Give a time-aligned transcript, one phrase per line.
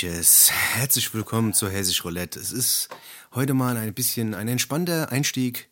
[0.00, 2.38] Hallöches, herzlich willkommen zu Hessisch Roulette.
[2.38, 2.88] Es ist
[3.34, 5.68] heute mal ein bisschen ein entspannter Einstieg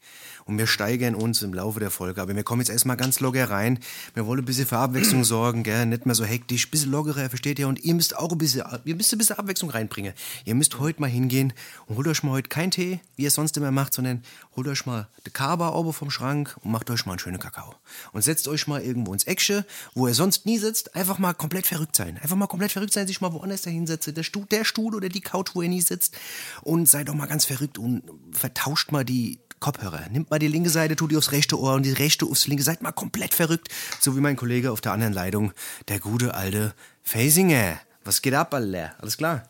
[0.47, 2.23] und wir steigern uns im Laufe der Folge.
[2.23, 3.81] Aber wir kommen jetzt erstmal ganz locker rein.
[4.15, 5.87] Wir wollen ein bisschen für Abwechslung sorgen, gell?
[5.87, 7.67] Nicht mehr so hektisch, ein bisschen lockerer, versteht ihr?
[7.67, 10.13] Und ihr müsst auch ein bisschen, ihr müsst ein bisschen Abwechslung reinbringen.
[10.45, 11.53] Ihr müsst heute mal hingehen
[11.87, 14.23] und holt euch mal heute keinen Tee, wie ihr es sonst immer macht, sondern
[14.55, 17.75] holt euch mal die Kaba oben vom Schrank und macht euch mal einen schönen Kakao.
[18.13, 21.67] Und setzt euch mal irgendwo ins Eckche, wo ihr sonst nie sitzt, einfach mal komplett
[21.67, 22.19] verrückt sein.
[22.23, 24.15] Einfach mal komplett verrückt sein, sich mal woanders dahinsetzen.
[24.15, 26.17] Der Stuhl, der Stuhl oder die Couch, wo ihr nie sitzt.
[26.63, 30.09] Und seid doch mal ganz verrückt und vertauscht mal die, Kopfhörer.
[30.11, 32.63] Nimmt mal die linke Seite, tut die aufs rechte Ohr und die rechte aufs linke.
[32.63, 33.69] Seid mal komplett verrückt.
[34.01, 35.53] So wie mein Kollege auf der anderen Leitung,
[35.89, 37.79] der gute alte Fasinger.
[38.05, 38.95] Was geht ab, Alter?
[39.01, 39.49] Alles klar?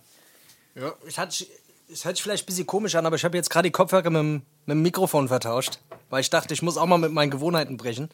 [0.75, 1.47] Ja, ich hatte,
[1.93, 4.11] es hört sich vielleicht ein bisschen komisch an, aber ich habe jetzt gerade die Kopfhörer
[4.11, 4.33] mit dem,
[4.67, 5.79] mit dem Mikrofon vertauscht.
[6.09, 8.11] Weil ich dachte, ich muss auch mal mit meinen Gewohnheiten brechen.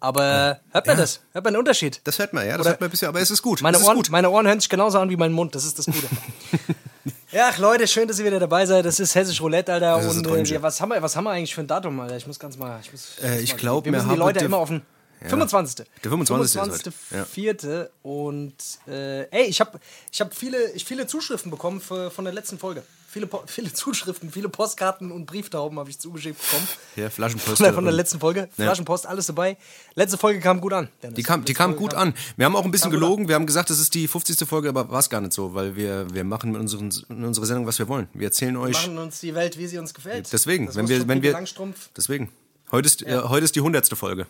[0.00, 1.02] Aber hört man Ja.
[1.02, 1.20] das?
[1.32, 2.00] Hört man den Unterschied?
[2.04, 2.52] Das hört man, ja.
[2.52, 3.60] Das Oder- hört man ein bisschen, aber es ist gut.
[3.62, 4.10] Meine Ohren, gut.
[4.10, 6.08] meine Ohren hören sich genauso an wie mein Mund, das ist das Gute.
[7.32, 8.84] ja, ach, Leute, schön, dass ihr wieder dabei seid.
[8.84, 9.96] Das ist Hessisch Roulette, Alter.
[10.00, 12.16] Das Und äh, ja, was, haben wir, was haben wir eigentlich für ein Datum, Alter?
[12.16, 12.78] Ich muss ganz mal.
[12.82, 14.82] Ich, muss, Äh, ich mal- glaub, wir müssen die Leute immer auf den.
[15.26, 15.86] 25.
[16.02, 16.54] Der 25.
[16.54, 17.24] ist heute, ja.
[17.24, 17.90] Vierte.
[18.02, 18.54] Und
[18.86, 19.78] äh, ey, ich habe
[20.12, 22.82] ich hab viele, ich viele Zuschriften bekommen für, von der letzten Folge.
[23.14, 26.66] Viele, viele Zuschriften, viele Postkarten und Brieftauben habe ich zugeschickt bekommen.
[26.96, 27.58] Ja, Flaschenpost.
[27.58, 28.48] Von der, von der letzten Folge.
[28.56, 28.64] Ja.
[28.64, 29.56] Flaschenpost, alles dabei.
[29.94, 30.88] Letzte Folge kam gut an.
[31.00, 31.14] Dennis.
[31.14, 32.12] Die kam, die Letzte kam Folge gut an.
[32.36, 33.28] Wir haben auch ein bisschen kam gelogen.
[33.28, 34.48] Wir haben gesagt, das ist die 50.
[34.48, 37.46] Folge, aber war es gar nicht so, weil wir, wir machen mit unseren, in unserer
[37.46, 38.08] Sendung, was wir wollen.
[38.14, 38.72] Wir erzählen Wir euch.
[38.72, 40.32] machen uns die Welt, wie sie uns gefällt.
[40.32, 41.90] Deswegen, Das wenn wir, wenn wir, Langstrumpf.
[41.96, 42.32] deswegen.
[42.72, 43.86] Heute ist, äh, heute ist die 100.
[43.96, 44.26] Folge.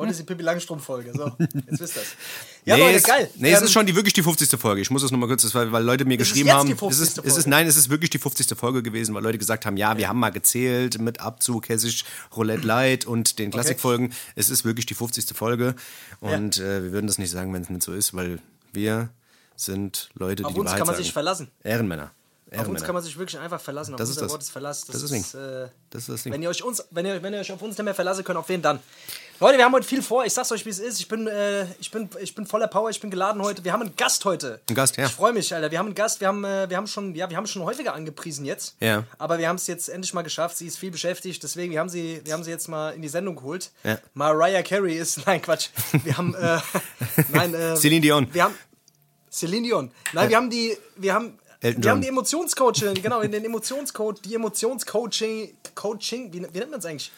[0.00, 1.12] Heute ist die Pippi Langstrumpf-Folge.
[1.14, 2.02] So, jetzt wisst ihr
[2.64, 3.30] Ja, nee, Leute, es, geil.
[3.36, 4.48] Nee, es Ähm, ist schon die wirklich die 50.
[4.60, 4.80] Folge.
[4.80, 6.66] Ich muss es nochmal kurz, das war, weil Leute mir Ist es geschrieben haben.
[6.66, 7.02] die es 50.
[7.08, 8.56] ist, es ist, nein, es ist wirklich die 50.
[8.58, 12.04] Folge gewesen, weil Leute gesagt haben, ja, wir haben mal gezählt mit Abzug, Hessisch,
[12.36, 14.12] Roulette Light und den Klassikfolgen.
[14.36, 15.36] Es ist wirklich die 50.
[15.36, 15.74] Folge.
[16.20, 18.38] Und äh, wir würden das nicht sagen, wenn es nicht so ist, weil
[18.72, 19.10] wir
[19.56, 21.04] sind Leute, die Auf die uns Wahrheit kann man sagen.
[21.04, 21.48] sich verlassen.
[21.62, 22.10] Ehrenmänner.
[22.56, 23.94] Auf uns kann man sich wirklich einfach verlassen.
[23.94, 24.32] Auf Das ist unser das.
[24.32, 24.80] Wort ist Verlass.
[24.84, 26.32] Das, Das ist ist, das äh, Das ist das Ding.
[26.32, 28.38] wenn ihr euch uns, wenn ihr, wenn ihr euch auf uns nicht mehr verlassen könnt,
[28.38, 28.80] auf wen dann?
[29.42, 30.26] Leute, wir haben heute viel vor.
[30.26, 31.00] Ich sag's euch, wie es ist.
[31.00, 32.90] Ich bin, äh, ich bin, ich bin voller Power.
[32.90, 33.64] Ich bin geladen heute.
[33.64, 34.60] Wir haben einen Gast heute.
[34.68, 35.06] Ein Gast, ja.
[35.06, 35.70] Ich freue mich, Alter.
[35.70, 36.20] Wir haben einen Gast.
[36.20, 38.76] Wir haben, äh, wir haben schon, ja, wir haben schon häufiger angepriesen jetzt.
[38.80, 39.04] Ja.
[39.16, 40.58] Aber wir haben es jetzt endlich mal geschafft.
[40.58, 41.42] Sie ist viel beschäftigt.
[41.42, 43.70] Deswegen, wir haben sie, wir haben sie jetzt mal in die Sendung geholt.
[43.82, 43.98] Ja.
[44.12, 45.68] Mariah Carey ist, nein, Quatsch.
[46.04, 46.58] Wir haben, äh,
[47.32, 48.34] nein, äh, Celine Dion.
[48.34, 48.54] Wir haben
[49.32, 49.90] Celine Dion.
[50.12, 54.20] Nein, wir haben die, wir haben, Elton wir haben die Emotionscoaching, genau, in den Emotionscoach,
[54.22, 57.10] die Emotionscoaching, Coaching, wie, wie nennt man es eigentlich?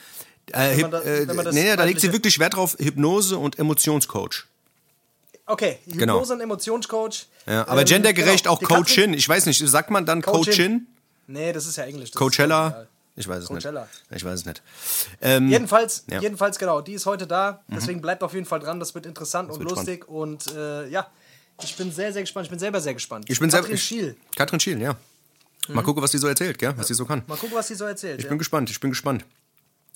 [0.50, 4.44] Äh, Hip, äh, das nee, da legt sie wirklich Wert drauf, Hypnose und Emotionscoach.
[5.46, 6.18] Okay, Hypnose Genau.
[6.32, 7.26] und Emotionscoach.
[7.46, 9.14] Ja, aber Ähm, gendergerecht genau, auch die Coachin.
[9.14, 10.44] Ich weiß nicht, sagt man dann Coachin.
[10.44, 10.86] Coachin?
[11.26, 12.10] Nee, das ist ja Englisch.
[12.10, 12.86] das Coachella?
[13.14, 13.82] Ich weiß es Coachella.
[13.82, 14.16] nicht.
[14.16, 14.62] Ich weiß es nicht.
[15.20, 16.16] Ähm, Jedenfalls, Ja.
[16.18, 16.22] Mhm.
[16.22, 17.62] jedenfalls, genau, die ist heute da.
[17.68, 18.80] Deswegen bleibt auf jeden Fall dran.
[18.80, 20.08] Das wird interessant und wird lustig.
[20.08, 21.06] Und äh, ja,
[21.62, 22.46] ich bin sehr, sehr gespannt.
[22.46, 23.26] Ich bin selber sehr gespannt.
[23.28, 24.16] ich bin Katrin Schiel.
[24.36, 24.96] Katrin Schiel, ja.
[25.68, 26.72] Mal gucken, was die so erzählt, gell?
[26.76, 27.22] Was die so kann.
[27.26, 28.18] Mal gucken, was sie so erzählt.
[28.18, 28.28] Ich ja.
[28.30, 29.24] bin gespannt, ich bin gespannt.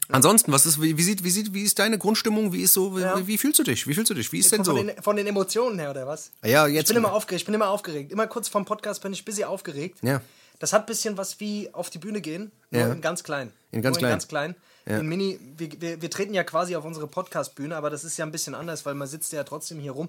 [0.09, 2.53] Ansonsten, was ist, wie, sieht, wie sieht, wie ist deine Grundstimmung?
[2.53, 3.27] Wie ist so, wie, Ja.
[3.27, 3.87] wie fühlst du dich?
[3.87, 4.31] Wie fühlst du dich?
[4.33, 4.83] Wie ist denn von, so?
[4.83, 6.31] den, von den Emotionen her, oder was?
[6.45, 6.89] Ja, Ich jetzt.
[6.89, 8.13] bin immer aufgeregt, ich bin immer aufgeregt.
[8.13, 9.99] Immer kurz vorm Podcast bin ich ein bisschen aufgeregt.
[10.03, 10.21] Ja.
[10.59, 12.93] Das hat ein bisschen was wie auf die Bühne gehen, nur Ja.
[12.93, 13.53] in ganz klein.
[13.73, 14.11] In ganz nur klein.
[14.11, 14.55] In ganz klein.
[14.87, 18.25] In Mini, wir, wir, wir treten ja quasi auf unsere Podcast-Bühne, aber das ist ja
[18.25, 20.09] ein bisschen anders, weil man sitzt ja trotzdem hier rum.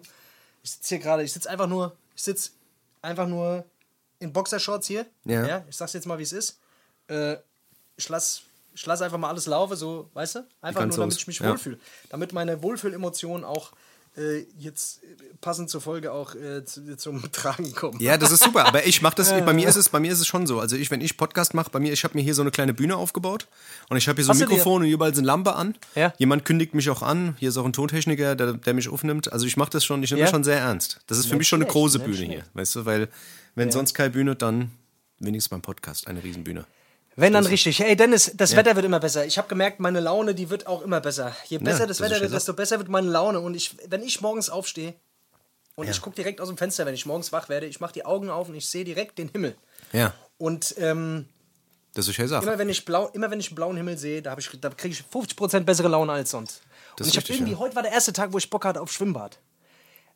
[0.61, 2.51] Ich sitze hier gerade, ich sitze einfach nur, ich sitze
[3.01, 3.65] einfach nur
[4.19, 5.07] in Boxershorts hier.
[5.25, 5.63] Ja.
[5.67, 6.59] Ich sag's jetzt mal, wie es ist.
[7.07, 7.37] Äh,
[7.95, 8.43] ich lass,
[8.77, 10.39] ich lass einfach mal alles laufen, so, weißt du?
[10.61, 11.49] Einfach nur, damit ich mich Ja.
[11.49, 11.79] wohlfühle.
[12.09, 13.71] Damit meine Wohlfühlemotionen auch
[14.15, 15.07] äh, jetzt äh,
[15.41, 17.99] passend zur Folge auch äh, zu, zum Tragen kommen.
[17.99, 18.65] Ja, das ist super.
[18.65, 19.29] Aber ich mache das.
[19.45, 20.59] bei mir ist es, bei mir ist es schon so.
[20.59, 22.73] Also ich, wenn ich Podcast mache, bei mir, ich habe mir hier so eine kleine
[22.73, 23.47] Bühne aufgebaut
[23.89, 25.75] und ich habe hier so ein Mikrofon und überall sind Lampe an.
[25.95, 26.13] Ja.
[26.19, 27.35] Jemand kündigt mich auch an.
[27.39, 29.31] Hier ist auch ein Tontechniker, der, der mich aufnimmt.
[29.33, 30.01] Also ich mache das schon.
[30.03, 30.25] Ich nehme Ja.
[30.25, 30.99] das schon sehr ernst.
[31.07, 32.31] Das ist für Nicht mich schon eine große Bühne schlecht.
[32.31, 32.85] hier, weißt du?
[32.85, 33.09] Weil
[33.55, 34.71] wenn sonst keine Bühne, dann
[35.19, 36.65] wenigstens beim Podcast eine Riesenbühne.
[37.19, 37.79] Wenn dann richtig.
[37.79, 39.25] Hey Dennis, das Wetter wird immer besser.
[39.25, 41.35] Ich habe gemerkt, meine Laune, die wird auch immer besser.
[41.47, 43.39] Je besser das das ist Wetter wird, desto besser wird meine Laune.
[43.39, 44.93] Und ich, wenn ich morgens aufstehe
[45.75, 45.91] und Ja.
[45.91, 48.29] ich gucke direkt aus dem Fenster, wenn ich morgens wach werde, ich mache die Augen
[48.29, 49.55] auf und ich sehe direkt den Himmel.
[49.93, 51.27] Ja, Und ähm,
[51.95, 52.45] das ist eine Sache.
[52.45, 54.93] immer wenn ich blau, immer wenn ich einen blauen Himmel sehe, da, ich- da kriege
[54.93, 56.61] ich 50% bessere Laune als sonst.
[56.97, 57.57] Das und ich habe irgendwie, ja.
[57.57, 59.39] heute war der erste Tag, wo ich Bock hatte auf Schwimmbad.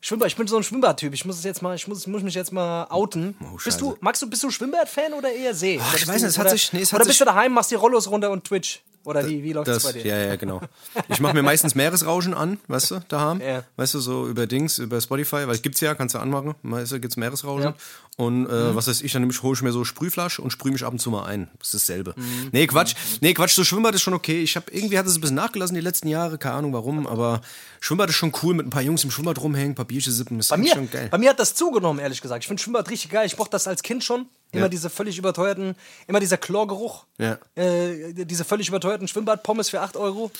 [0.04, 1.14] Schwimmbad, ich bin so ein Schwimmbadtyp.
[1.14, 3.36] Ich muss es jetzt mal, ich muss, muss mich jetzt mal outen.
[3.40, 5.78] Oh, bist du, magst du, bist du Schwimmbad-Fan oder eher See?
[5.80, 7.24] Ach, Oder ich bist weiß du- nicht, es hat sich- nee, es oder bist du
[7.24, 8.82] daheim, machst die Rollos runter und Twitch?
[9.04, 10.06] Oder wie, wie läuft das, Das, bei dir?
[10.06, 10.60] ja, ja, genau.
[11.08, 13.40] Ich mache mir meistens Meeresrauschen an, weißt du, daheim.
[13.40, 13.64] Ja.
[13.76, 16.54] Weißt du, so über Dings, über Spotify, weil es gibt's ja, kannst du anmachen.
[16.62, 17.70] Du, gibt's Meeresrauschen.
[17.70, 17.74] Ja.
[18.18, 18.74] Und äh, Mhm.
[18.76, 20.92] was weiß ich, dann nehme ich, hole ich mir so Sprühflasche und sprühe mich ab
[20.92, 21.48] und zu mal ein.
[21.58, 22.12] Das ist dasselbe.
[22.16, 22.50] Mhm.
[22.52, 22.94] Nee, Quatsch.
[23.22, 24.42] Nee, Quatsch, so Schwimmbad ist schon okay.
[24.42, 27.40] Ich habe irgendwie hat es ein bisschen nachgelassen die letzten Jahre, keine Ahnung warum, aber
[27.80, 30.56] Schwimmbad ist schon cool, mit ein paar Jungs im Schwimmbad rumhängen, Bierchen sippen, ist Bei
[30.56, 31.08] eigentlich mir, schon geil.
[31.10, 32.44] bei mir hat das zugenommen, ehrlich gesagt.
[32.44, 33.24] Ich finde Schwimmbad richtig geil.
[33.26, 34.26] Ich mochte das als Kind schon.
[34.52, 34.68] Immer Ja.
[34.68, 35.74] diese völlig überteuerten,
[36.06, 37.06] immer dieser Chlorgeruch.
[37.16, 37.38] Ja.
[37.54, 40.30] Äh, diese völlig überteuerten Schwimmbad-Pommes für 8 Euro.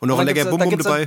[0.00, 1.02] Und noch ein lecker dann gibt's dabei.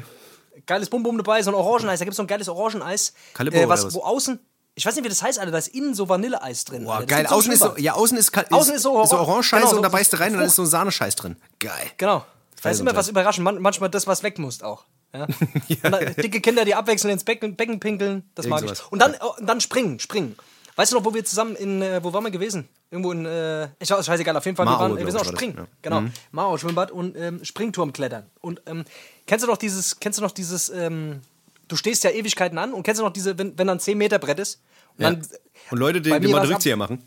[0.55, 1.99] ein Geiles Bum-Bum dabei, so ein Orangeneis.
[1.99, 3.13] Da gibt es so ein geiles Orangeneis.
[3.33, 3.93] Calippo äh, was?
[3.93, 4.39] wo außen,
[4.75, 6.85] ich weiß nicht, wie das heißt, Alter, da ist innen so Vanilleeis drin.
[6.85, 7.07] Boah, Alter.
[7.07, 7.27] Geil.
[7.27, 10.13] Außen ist, so, ja, außen ist, Außen ist so Orange-Scheiße genau, so- und da beißt
[10.13, 10.49] du rein und dann Frucht.
[10.49, 11.35] ist so Sahnescheiß drin.
[11.59, 11.91] Geil.
[11.97, 12.25] Genau.
[12.61, 13.43] Da ist immer was überraschend.
[13.43, 14.85] Man, manchmal das, was weg muss auch.
[15.13, 15.25] Ja?
[15.83, 18.77] Und dann, dicke Kinder, die abwechselnd ins Becken, Becken pinkeln, das mag Irgend ich.
[18.79, 18.91] sowas.
[18.91, 20.35] Und dann, oh, dann springen, springen.
[20.77, 22.67] Weißt du noch, wo wir zusammen in, äh, wo waren wir gewesen?
[22.89, 25.27] Irgendwo in, äh, ich weiß, scheißegal, auf jeden Fall, Mao, wir, waren, wir sind ich,
[25.27, 25.55] auch springen.
[25.57, 25.67] ja.
[25.83, 26.13] Genau, Mhm.
[26.31, 28.25] Mao Schwimmbad und ähm, Springturm klettern.
[28.41, 28.85] Und ähm,
[29.27, 31.21] kennst du noch dieses, kennst du noch dieses, ähm,
[31.67, 34.19] du stehst ja Ewigkeiten an und kennst du noch diese, wenn, wenn dann 10 Meter
[34.19, 34.61] Brett ist?
[34.97, 35.11] Und Ja.
[35.11, 35.27] dann,
[35.71, 37.03] Und Leute, die, mir mal ab- Rückzieher machen.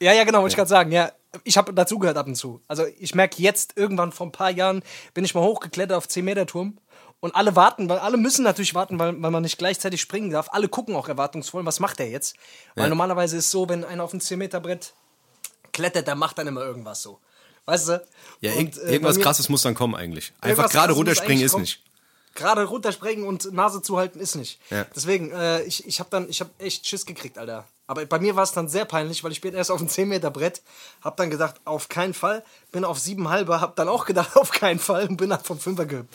[0.00, 0.90] ja, ja, genau, wollte ich gerade sagen.
[0.92, 1.12] Ja,
[1.44, 2.60] ich habe dazugehört ab und zu.
[2.68, 4.82] Also ich merke jetzt, irgendwann vor ein paar Jahren
[5.14, 6.78] bin ich mal hochgeklettert auf 10 Meter Turm
[7.20, 10.48] und alle warten, weil alle müssen natürlich warten, weil, weil man nicht gleichzeitig springen darf.
[10.50, 12.34] Alle gucken auch erwartungsvoll, was macht der jetzt?
[12.74, 12.88] Weil Ja.
[12.88, 14.92] normalerweise ist es so, wenn einer auf ein 10 Meter Brett
[15.72, 17.18] klettert, der macht dann immer irgendwas so.
[17.64, 18.04] Weißt du?
[18.40, 20.32] Ja, Und, äh, irgendwas krasses muss dann kommen eigentlich.
[20.40, 21.62] Einfach gerade runterspringen ist kommen.
[21.62, 21.80] nicht.
[22.34, 24.60] Gerade runterspringen und Nase zuhalten ist nicht.
[24.70, 24.84] Ja.
[24.94, 27.66] Deswegen, äh, ich, ich habe dann, ich habe echt Schiss gekriegt, Alter.
[27.92, 30.08] Aber bei mir war es dann sehr peinlich, weil ich bin erst auf ein 10
[30.08, 30.62] Meter Brett,
[31.02, 32.42] hab dann gedacht, auf keinen Fall,
[32.72, 35.84] bin auf 7,5, hab dann auch gedacht, auf keinen Fall und bin dann vom Fünfer
[35.84, 36.08] gehüpft.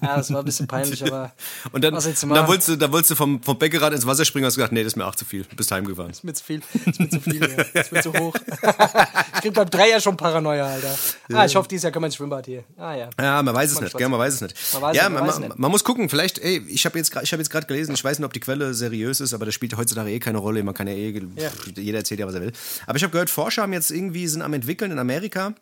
[0.00, 1.32] Ja, das war ein bisschen peinlich, aber
[1.72, 4.24] Und dann, was und dann wolltest du, dann wolltest du vom, vom Beckerrad ins Wasser
[4.24, 5.42] springen und hast gesagt, nee, das ist mir auch zu viel.
[5.42, 6.10] Du bist heimgefahren.
[6.12, 7.80] ist mir zu viel, ist mir zu viel, ja.
[7.80, 8.34] ist mir zu hoch.
[8.36, 10.94] ich krieg beim Dreier schon Paranoia, Alter.
[11.32, 12.62] Ah, ich hoffe, dieses Jahr können wir ins Schwimmbad hier.
[12.76, 13.10] Ah ja.
[13.20, 14.56] Ja, man weiß es nicht, gell, man weiß es nicht.
[14.74, 15.58] Man weiß ja, es- man man, weiß man, nicht.
[15.58, 18.18] man muss gucken, vielleicht, ey, ich habe jetzt gerade hab jetzt gerade gelesen, ich weiß
[18.20, 20.86] nicht, ob die Quelle seriös ist, aber das spielt heutzutage eh keine Rolle, man kann
[20.86, 21.50] ja eh, Ja.
[21.76, 22.52] jeder erzählt ja, was er will.
[22.86, 25.54] Aber ich habe gehört, Forscher haben jetzt irgendwie, sind am entwickeln in Amerika,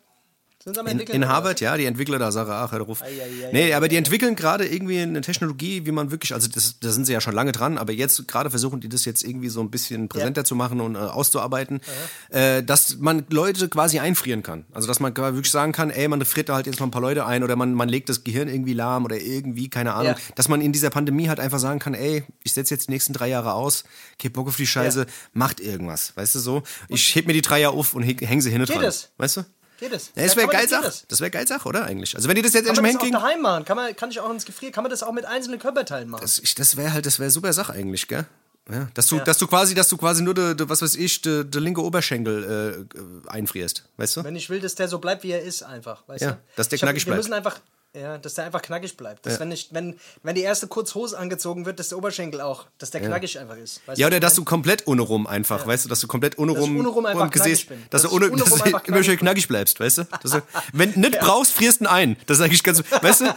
[0.63, 3.01] Sind am in, in Harvard, ja, die Entwickler da, Sarah, ach, hör doch auf.
[3.01, 6.47] Ei, ei, ei, Nee, aber die entwickeln gerade irgendwie eine Technologie, wie man wirklich, also
[6.47, 9.25] das, da sind sie ja schon lange dran, aber jetzt gerade versuchen die das jetzt
[9.25, 11.81] irgendwie so ein bisschen präsenter zu machen und äh, auszuarbeiten,
[12.29, 14.63] äh, dass man Leute quasi einfrieren kann.
[14.71, 17.01] Also dass man wirklich sagen kann, ey, man friert da halt jetzt mal ein paar
[17.01, 20.13] Leute ein oder man, man legt das Gehirn irgendwie lahm oder irgendwie, keine Ahnung.
[20.13, 20.33] Ja.
[20.35, 23.11] Dass man in dieser Pandemie halt einfach sagen kann, ey, ich setze jetzt die nächsten
[23.11, 23.83] drei Jahre aus,
[24.17, 25.05] geh Bock auf die Scheiße, Ja.
[25.33, 26.63] macht irgendwas, weißt du so?
[26.87, 28.85] Ich heb mir die drei Jahre auf und häng sie hinten Geht dran.
[28.85, 29.11] es?
[29.17, 29.41] Weißt du?
[29.83, 30.11] Geht es?
[30.15, 31.01] Ja, das wäre man- geil geht Sach.
[31.09, 31.19] das?
[31.19, 32.15] Wäre geil Sach, oder eigentlich?
[32.15, 33.19] Also wenn die das jetzt Kann endlich man mal das auch hinkriegen.
[33.21, 33.65] daheim machen?
[33.65, 34.71] Kann, man, kann ich auch ins Gefrier?
[34.71, 36.21] Kann man das auch mit einzelnen Körperteilen machen?
[36.21, 38.25] Das, das wäre halt, das wäre super Sache eigentlich, gell?
[38.71, 39.23] Ja, dass du, Ja.
[39.25, 41.83] dass du quasi, dass du quasi nur de, de, was weiß ich, der de linke
[41.83, 42.87] Oberschenkel
[43.27, 44.23] äh, einfrierst, weißt du?
[44.23, 46.03] Wenn ich will, dass der so bleibt, wie er ist, einfach.
[46.07, 46.37] Weißt Ja, du?
[46.55, 47.17] dass der Ich hab- knackig wir bleibt.
[47.23, 47.59] müssen einfach,
[47.95, 49.25] ja, dass der einfach knackig bleibt.
[49.25, 52.89] Dass wenn, ich, wenn, wenn die erste Kurzhose angezogen wird, dass der Oberschenkel auch, dass
[52.91, 53.81] der knackig einfach ist.
[53.95, 56.77] Ja, oder dass du komplett ohne rum einfach, weißt du, dass du komplett ohne rum,
[56.79, 57.83] ohne rum einfach knackig bin.
[57.89, 59.17] dass du Dass ohne, ohne dass knackig bin.
[59.17, 60.03] knackig bleibst, weißt du?
[60.23, 60.29] Du
[60.73, 62.17] wenn du nicht brauchst, frierst du ein.
[62.25, 63.25] Das ist eigentlich ganz, weißt du?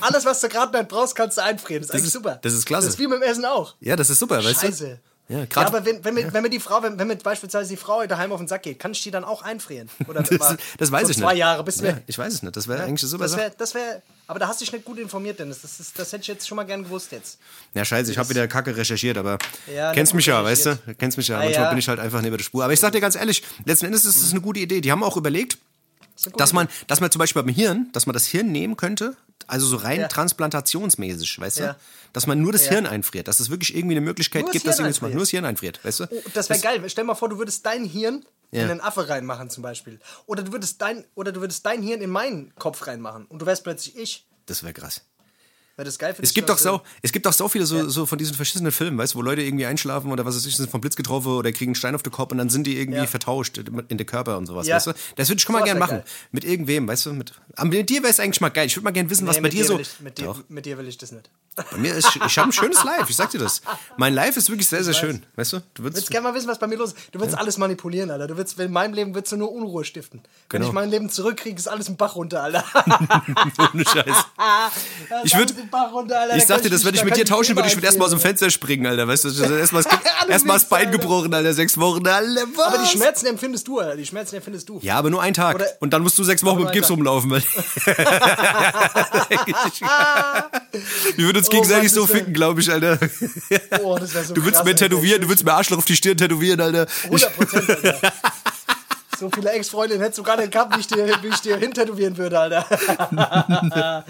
[0.00, 1.82] Alles, was du gerade nicht brauchst, kannst du einfrieren.
[1.82, 2.38] Das ist eigentlich ist- super.
[2.42, 2.86] das ist klasse.
[2.86, 3.74] Das ist wie dem Essen auch.
[3.80, 4.98] Ja, das ist super, weißt du?
[5.28, 7.76] Ja, Ja, aber wenn, wenn, mir, wenn mir die Frau, wenn, wenn mir beispielsweise die
[7.76, 9.88] Frau daheim auf den Sack geht, kann ich die dann auch einfrieren?
[10.06, 11.38] Oder das, das weiß so ich zwei nicht.
[11.40, 12.02] Jahre bis ja, wir.
[12.06, 12.54] ich weiß es nicht.
[12.54, 14.98] Das wäre eigentlich super Das wäre, das wär, aber da hast du dich nicht gut
[14.98, 15.62] informiert, Dennis.
[15.62, 17.38] Das, ist, das hätte ich jetzt schon mal gern gewusst jetzt.
[17.72, 19.38] Ja, scheiße, ich habe wieder Kacke recherchiert, aber
[19.74, 20.78] Ja, kennst mich ja, weißt du?
[20.98, 21.38] Kennst mich ja.
[21.38, 21.68] Ah, Manchmal ja.
[21.70, 22.62] bin ich halt einfach neben der Spur.
[22.62, 24.80] Aber ich sag dir ganz ehrlich, letzten Endes ist es eine gute Idee.
[24.82, 25.56] Die haben auch überlegt,
[26.22, 29.16] Das dass man, dass man zum Beispiel beim Hirn, dass man das Hirn nehmen könnte,
[29.46, 30.08] also so rein Ja.
[30.08, 31.62] transplantationsmäßig, weißt du?
[31.64, 31.76] Ja.
[32.12, 32.72] Dass man nur das Ja.
[32.72, 35.20] Hirn einfriert, dass es wirklich irgendwie eine Möglichkeit Nur das gibt, dass Hirn irgendwie nur
[35.22, 36.04] das Hirn einfriert, weißt du?
[36.10, 36.82] Oh, das wäre geil.
[36.88, 39.98] Stell mal vor, du würdest dein Hirn in einen Affe reinmachen zum Beispiel.
[40.26, 43.26] Oder du würdest dein, oder du würdest dein Hirn in meinen Kopf reinmachen.
[43.26, 44.26] Und du wärst plötzlich ich.
[44.46, 45.02] Das wäre krass.
[45.76, 48.16] Wäre das geil Es gibt doch so, es gibt doch so viele so, so von
[48.16, 50.80] diesen verschissenen Filmen, weißt du, wo Leute irgendwie einschlafen oder was weiß ich, sind vom
[50.80, 53.06] Blitz getroffen oder kriegen einen Stein auf den Kopf und dann sind die irgendwie Ja.
[53.06, 54.76] vertauscht in den Körper und sowas, Ja.
[54.76, 54.92] weißt du?
[55.16, 55.96] Das würde ich schon mal Sowas gern wär machen.
[55.98, 56.04] geil.
[56.30, 57.12] Mit irgendwem, weißt du?
[57.14, 57.32] Mit,
[57.64, 58.66] mit dir wäre es eigentlich mal geil.
[58.68, 59.78] Ich würde mal gern wissen, was Nee, bei mit dir so.
[59.80, 61.28] Ich, mit, dir, mit dir will ich das nicht.
[61.56, 63.60] Bei mir ist, ich habe ein schönes Live, ich sag dir das.
[63.96, 65.60] Mein Live ist wirklich sehr, sehr schön, weißt du?
[65.74, 66.98] Du würdest, gerne mal wissen, was bei mir los ist.
[67.12, 68.26] Du würdest alles manipulieren, Alter.
[68.28, 70.20] Du würdest, in meinem Leben würdest du nur Unruhe stiften.
[70.50, 70.66] Wenn Genau.
[70.68, 72.64] ich mein Leben zurückkriege, ist alles im Bach runter, Alter.
[73.74, 74.16] ohne Scheiß.
[75.24, 76.36] Ich würd- Im Bach runter, Alter.
[76.36, 78.04] Ich Da sag kann dir, das, wenn ich mit dir tauschen würde, ich würde erstmal
[78.06, 78.20] aus dem.
[78.20, 79.28] Fenster springen, Alter, weißt du?
[79.54, 79.92] Erstmal das,
[80.28, 82.66] erstmal das Bein gebrochen, Alter, sechs Wochen, Alter, was?
[82.66, 83.96] Aber die Schmerzen empfindest du, Alter.
[83.96, 84.78] Die Schmerzen empfindest du.
[84.82, 85.54] Ja, aber nur einen Tag.
[85.56, 87.30] Oder- und dann musst du sechs Wochen mit Gips einen rumlaufen.
[91.16, 92.98] Wir würden uns Oh gegenseitig Mann, so ficken, glaube ich, Alter.
[93.82, 96.86] Oh, so Du würdest mir tätowieren, du würdest mir Arschloch auf die Stirn tätowieren, Alter.
[97.04, 98.12] Ich, 100 Prozent, Alter.
[99.18, 102.16] So viele Ex-Freundinnen hättest du gar nicht gehabt, wie ich dir, wie ich dir hintätowieren
[102.16, 102.64] würde, Alter.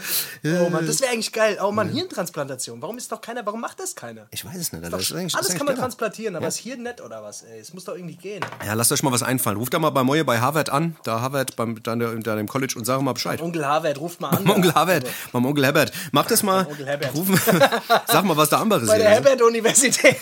[0.44, 1.58] oh Mann, das wäre eigentlich geil.
[1.62, 2.80] Oh Mann, Hirntransplantation.
[2.80, 4.26] Warum ist doch keiner, warum macht das keiner?
[4.30, 4.84] Ich weiß es nicht.
[4.84, 7.42] Doch, Das ist das alles ist kann man transplantieren, aber ist Hirn nett oder was?
[7.42, 8.44] Ey, es muss doch irgendwie gehen.
[8.64, 9.56] Ja, lasst euch mal was einfallen.
[9.56, 12.74] Ruft da mal bei Moje bei Harvard an, da Harvard beim, da, da, im College
[12.76, 13.40] und sag mal Bescheid.
[13.40, 14.44] Onkel Harvard, ruft mal an.
[14.44, 14.74] Beim Onkel.
[14.74, 15.92] Harvard, beim Onkel Herbert.
[16.12, 16.66] Mach das mal.
[16.66, 17.14] Onkel Herbert.
[17.14, 17.38] Rufen,
[18.06, 19.14] sag mal, was da anderes Bei der ist.
[19.14, 20.16] Herbert-Universität.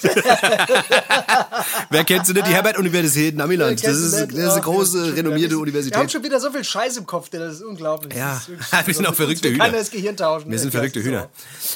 [1.91, 2.47] Wer kennt sie nicht?
[2.47, 3.83] Die Herbert-Universität in Amiland.
[3.83, 6.13] Das ist, das ist eine große, ist- renommierte Wir haben Universität.
[6.13, 8.15] schon wieder so viel Scheiß im Kopf, das ist unglaublich.
[8.17, 8.49] Ja, ist
[8.87, 9.65] wir sind auch verrückte Hühner.
[9.65, 10.51] Keiner das Gehirn tauschen.
[10.51, 11.29] Wir sind verrückte Hühner.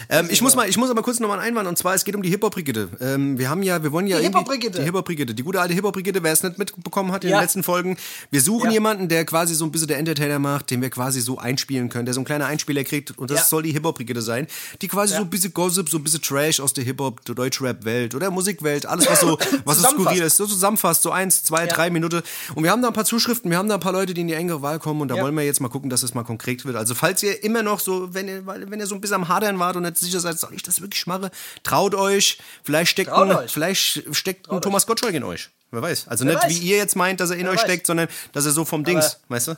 [0.08, 2.14] Ähm, ich, muss mal, ich muss aber kurz nochmal einen Einwand und zwar, es geht
[2.14, 2.88] um die Hip-Hop-Brigitte.
[3.00, 4.78] Ähm, wir haben ja, wir wollen ja Die Hip-Hop-Brigitte.
[4.78, 5.34] Die Hip-Hop-Brigitte.
[5.34, 7.36] Die gute alte Hip-Hop-Brigitte, wer es nicht mitbekommen hat in Ja.
[7.38, 7.96] den letzten Folgen.
[8.30, 8.72] Wir suchen Ja.
[8.72, 12.04] jemanden, der quasi so ein bisschen der Entertainer macht, den wir quasi so einspielen können,
[12.06, 13.44] der so einen kleinen Einspieler kriegt und das Ja.
[13.46, 14.46] soll die Hip-Hop-Brigitte sein,
[14.82, 18.14] die quasi so ein bisschen Gossip, so ein bisschen Trash aus der Hip-Hop, der Deutschrap-Welt
[18.14, 21.90] oder Musikwelt, alles was so, was so skurril ist, so zusammenfasst, so eins, zwei, drei
[21.90, 22.22] Minuten.
[22.54, 24.28] Und wir haben da ein paar Zuschriften, wir haben da ein paar Leute, die in
[24.28, 25.22] die engere Wahl kommen und da Ja.
[25.22, 26.76] wollen wir jetzt mal gucken, dass es mal konkret wird.
[26.76, 29.58] Also falls ihr immer noch so, wenn ihr, wenn ihr so ein bisschen am Hadern
[29.58, 31.28] wart und nicht sicher seid, soll ich das wirklich machen,
[31.62, 33.52] traut euch, vielleicht steckt, Traut ein, euch.
[33.52, 34.62] vielleicht steckt ein euch.
[34.62, 35.50] Thomas Gottschalk in euch.
[35.70, 36.08] Wer weiß.
[36.08, 36.50] Also Wer nicht, weiß.
[36.52, 37.64] wie ihr jetzt meint, dass er in Wer euch weiß.
[37.64, 39.56] steckt, sondern dass er so vom Dings, weißt du?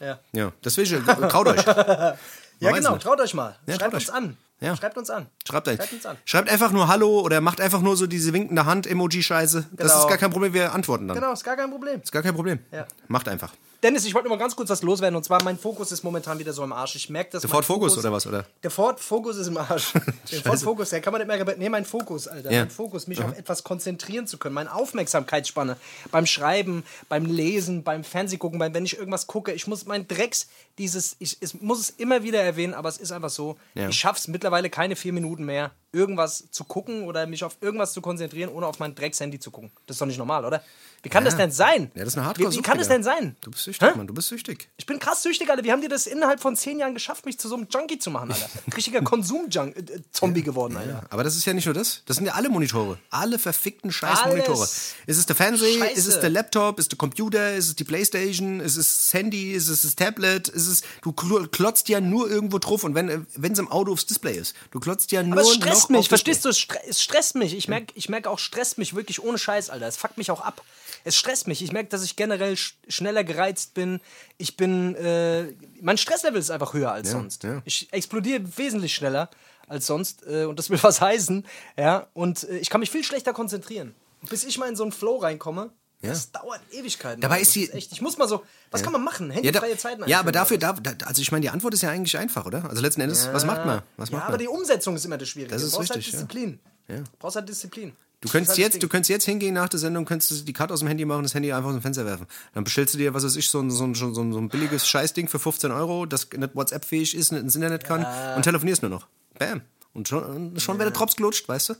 [0.00, 1.64] Ja, Ja, deswegen, traut euch.
[2.60, 3.56] ja genau, traut euch mal.
[3.66, 4.14] Ja, Schreibt traut uns euch.
[4.14, 4.36] an.
[4.60, 4.76] Ja.
[4.76, 5.26] Schreibt uns an.
[5.46, 5.66] Schreibt.
[5.68, 6.16] Schreibt uns an.
[6.24, 9.66] Schreibt einfach nur Hallo oder macht einfach nur so diese winkende Hand-Emoji-Scheiße.
[9.72, 10.00] Das Genau.
[10.02, 11.16] ist gar kein Problem, wir antworten dann.
[11.16, 12.00] Genau, ist gar kein Problem.
[12.00, 12.60] Ist gar kein Problem.
[12.72, 12.86] Ja.
[13.08, 13.52] Macht einfach.
[13.84, 15.14] Dennis, ich wollte nur mal ganz kurz was loswerden.
[15.14, 16.96] Und zwar, mein Fokus ist momentan wieder so im Arsch.
[16.96, 18.46] Ich merke, dass Der Ford Focus oder was, oder?
[18.62, 19.92] Der Ford Focus ist im Arsch.
[20.32, 21.56] Den Ford Focus, der kann man nicht mehr...
[21.58, 22.50] Nee, mein Fokus, Alter.
[22.50, 22.60] Ja.
[22.60, 24.54] Mein Fokus, mich auf etwas konzentrieren zu können.
[24.54, 25.76] Meine Aufmerksamkeitsspanne
[26.10, 29.52] beim Schreiben, beim Lesen, beim Fernsehgucken, beim, wenn ich irgendwas gucke.
[29.52, 30.48] Ich muss mein Drecks,
[30.78, 31.16] dieses...
[31.18, 33.58] Ich es muss es immer wieder erwähnen, aber es ist einfach so.
[33.74, 33.90] Ja.
[33.90, 38.00] Ich schaff's mittlerweile keine vier Minuten mehr, irgendwas zu gucken oder mich auf irgendwas zu
[38.02, 39.70] konzentrieren, ohne auf mein Drecks-Handy zu gucken.
[39.86, 40.62] Das ist doch nicht normal, oder?
[41.02, 41.90] Wie kann das denn sein?
[41.94, 43.36] Ja, das ist eine wie, hardcore wie kann das denn sein?
[43.42, 43.92] Du bist süchtig, Hä?
[43.94, 44.06] Mann.
[44.06, 44.70] Du bist süchtig.
[44.78, 45.62] Ich bin krass süchtig, Alter.
[45.62, 48.10] Wie haben die das innerhalb von zehn Jahren geschafft, mich zu so einem Junkie zu
[48.10, 48.48] machen, Alter?
[48.76, 51.02] Richtiger Konsum-Zombie geworden, Alter.
[51.10, 52.02] Aber das ist ja nicht nur das.
[52.06, 52.98] Das sind ja alle Monitore.
[53.10, 54.64] Alle verfickten Scheiß-Monitore.
[54.64, 55.78] Ist es der Fernseher?
[55.78, 55.92] Scheiße.
[55.98, 56.78] Ist es der Laptop?
[56.78, 57.54] Ist es der Computer?
[57.54, 58.60] Ist es die Playstation?
[58.60, 59.52] Ist es das Handy?
[59.52, 60.48] Ist es das Tablet?
[60.48, 63.92] Ist es, du kl- klotzt ja nur irgendwo drauf und wenn äh, es im Auto
[63.92, 64.54] aufs Display ist.
[64.70, 66.48] Du klotzt ja nur es stresst mich, verstehst du?
[66.48, 67.54] Es stre- Es stresst mich.
[67.56, 69.86] Ich merke ich merk auch, stresst mich wirklich ohne Scheiß, Alter.
[69.86, 70.62] Es fuckt mich auch ab.
[71.04, 71.62] Es stresst mich.
[71.62, 74.00] Ich merke, dass ich generell sch schneller gereizt bin.
[74.38, 77.42] Ich bin, äh, mein Stresslevel ist einfach höher als sonst.
[77.44, 77.60] ja.
[77.64, 79.28] Ich explodiere wesentlich schneller
[79.68, 81.46] als sonst äh, und das will was heißen.
[81.76, 83.94] Ja, und äh, ich kann mich viel schlechter konzentrieren.
[84.28, 85.70] Bis ich mal in so einen Flow reinkomme,
[86.04, 86.12] Ja.
[86.12, 87.20] das dauert Ewigkeiten.
[87.20, 87.42] Dabei Alter.
[87.42, 87.92] ist Das die- echt.
[87.92, 89.28] Ich muss mal so, was kann man machen?
[89.30, 92.16] Ja, Handyfreie Zeiten ja, aber dafür, da, also ich meine, die Antwort ist ja eigentlich
[92.18, 92.68] einfach, oder?
[92.68, 93.82] Also letzten Endes, was macht man?
[93.96, 94.40] Was ja, macht aber man?
[94.40, 95.52] die Umsetzung ist immer das Schwierige.
[95.54, 96.18] Das ist du brauchst richtig, ja.
[96.18, 96.60] halt Disziplin.
[96.88, 96.96] Ja.
[96.96, 97.92] Du brauchst halt Disziplin.
[98.20, 100.72] Du könntest halt jetzt, du könntest jetzt hingehen nach der Sendung, könntest du die Karte
[100.72, 102.26] aus dem Handy machen, das Handy einfach aus dem Fenster werfen.
[102.54, 105.28] Dann bestellst du dir, was weiß ich, so ein, so ein, so ein, billiges Scheißding
[105.28, 108.06] für 15 Euro, das nicht WhatsApp-fähig ist, nicht ins Internet kann
[108.36, 109.06] und telefonierst nur noch.
[109.38, 109.60] Bam.
[109.92, 111.74] Und schon, schon wäre der Drops gelutscht, weißt du?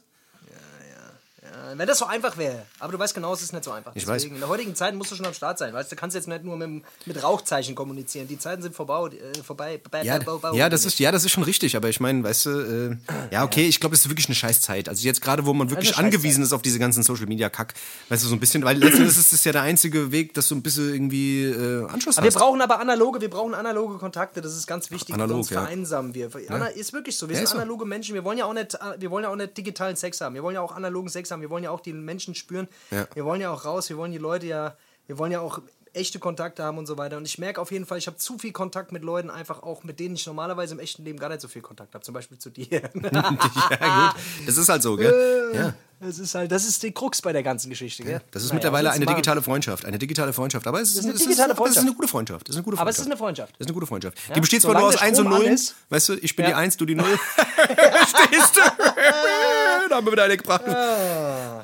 [1.72, 2.62] Ja, wenn das so einfach wäre.
[2.78, 3.92] Aber du weißt genau, es ist nicht so einfach.
[3.94, 4.24] Ich weiß.
[4.24, 5.72] In der heutigen Zeit musst du schon am Start sein.
[5.72, 8.28] Weißt du, kannst jetzt nicht nur mit, mit Rauchzeichen kommunizieren.
[8.28, 9.10] Die Zeiten sind vorbei.
[9.16, 9.80] Äh, vorbei.
[10.02, 12.46] Ja, Bau, bau, ja, das ist, ja, das ist schon richtig, aber ich meine, weißt
[12.46, 12.96] du, äh,
[13.32, 14.88] ja, okay, ich glaube, es ist wirklich eine Scheißzeit.
[14.88, 17.74] Also jetzt gerade, wo man wirklich angewiesen ist auf diese ganzen Social Media Kack,
[18.08, 20.54] weißt du, so ein bisschen, weil letztendlich ist es ja der einzige Weg, dass du
[20.56, 22.38] ein bisschen irgendwie äh, Anschluss Aber wir hast.
[22.38, 25.14] brauchen aber analoge, wir brauchen analoge Kontakte, das ist ganz wichtig.
[25.14, 25.60] Analog, sonst ja.
[25.62, 26.30] vereinsamen wir.
[26.48, 27.28] Ana, ist wirklich so.
[27.28, 27.56] Wir Ja, sind ist so.
[27.58, 28.14] analoge Menschen.
[28.14, 30.34] Wir wollen ja auch nicht, äh, wir wollen ja auch nicht digitalen Sex haben.
[30.34, 31.40] Wir wollen ja auch analogen Sex haben.
[31.42, 32.66] Wir wollen ja auch die Menschen spüren.
[32.90, 33.06] Ja.
[33.14, 33.88] Wir wollen ja auch raus.
[33.88, 35.60] Wir wollen die Leute ja, wir wollen ja auch
[35.94, 37.16] echte Kontakte haben und so weiter.
[37.16, 39.84] Und ich merke auf jeden Fall, ich habe zu viel Kontakt mit Leuten, einfach auch
[39.84, 42.04] mit denen ich normalerweise im echten Leben gar nicht so viel Kontakt habe.
[42.04, 42.66] Zum Beispiel zu dir.
[42.70, 44.14] ja, gut.
[44.46, 45.50] Das ist halt so, gell?
[45.54, 45.74] Ja.
[46.00, 48.02] Das ist halt, das ist die Krux bei der ganzen Geschichte.
[48.02, 48.20] Gell?
[48.30, 49.84] Das ist Naja, mittlerweile eine digitale Freundschaft.
[49.86, 50.66] Eine digitale Freundschaft.
[50.66, 51.86] Aber es ist, ist eine digitale ist Freundschaft.
[51.86, 52.48] eine gute Freundschaft.
[52.48, 53.06] Das ist eine gute Aber es Freundschaft.
[53.06, 53.52] ist eine Freundschaft.
[53.54, 54.18] Das ist eine gute Freundschaft.
[54.36, 55.52] die besteht zwar nur aus der 1 und Strom an 0.
[55.52, 55.74] ist.
[55.88, 56.58] Weißt du, ich bin die Ja.
[56.58, 57.06] 1, du die 0.
[57.36, 58.60] Verstehst du?
[59.88, 60.64] da haben wir wieder eine gebracht.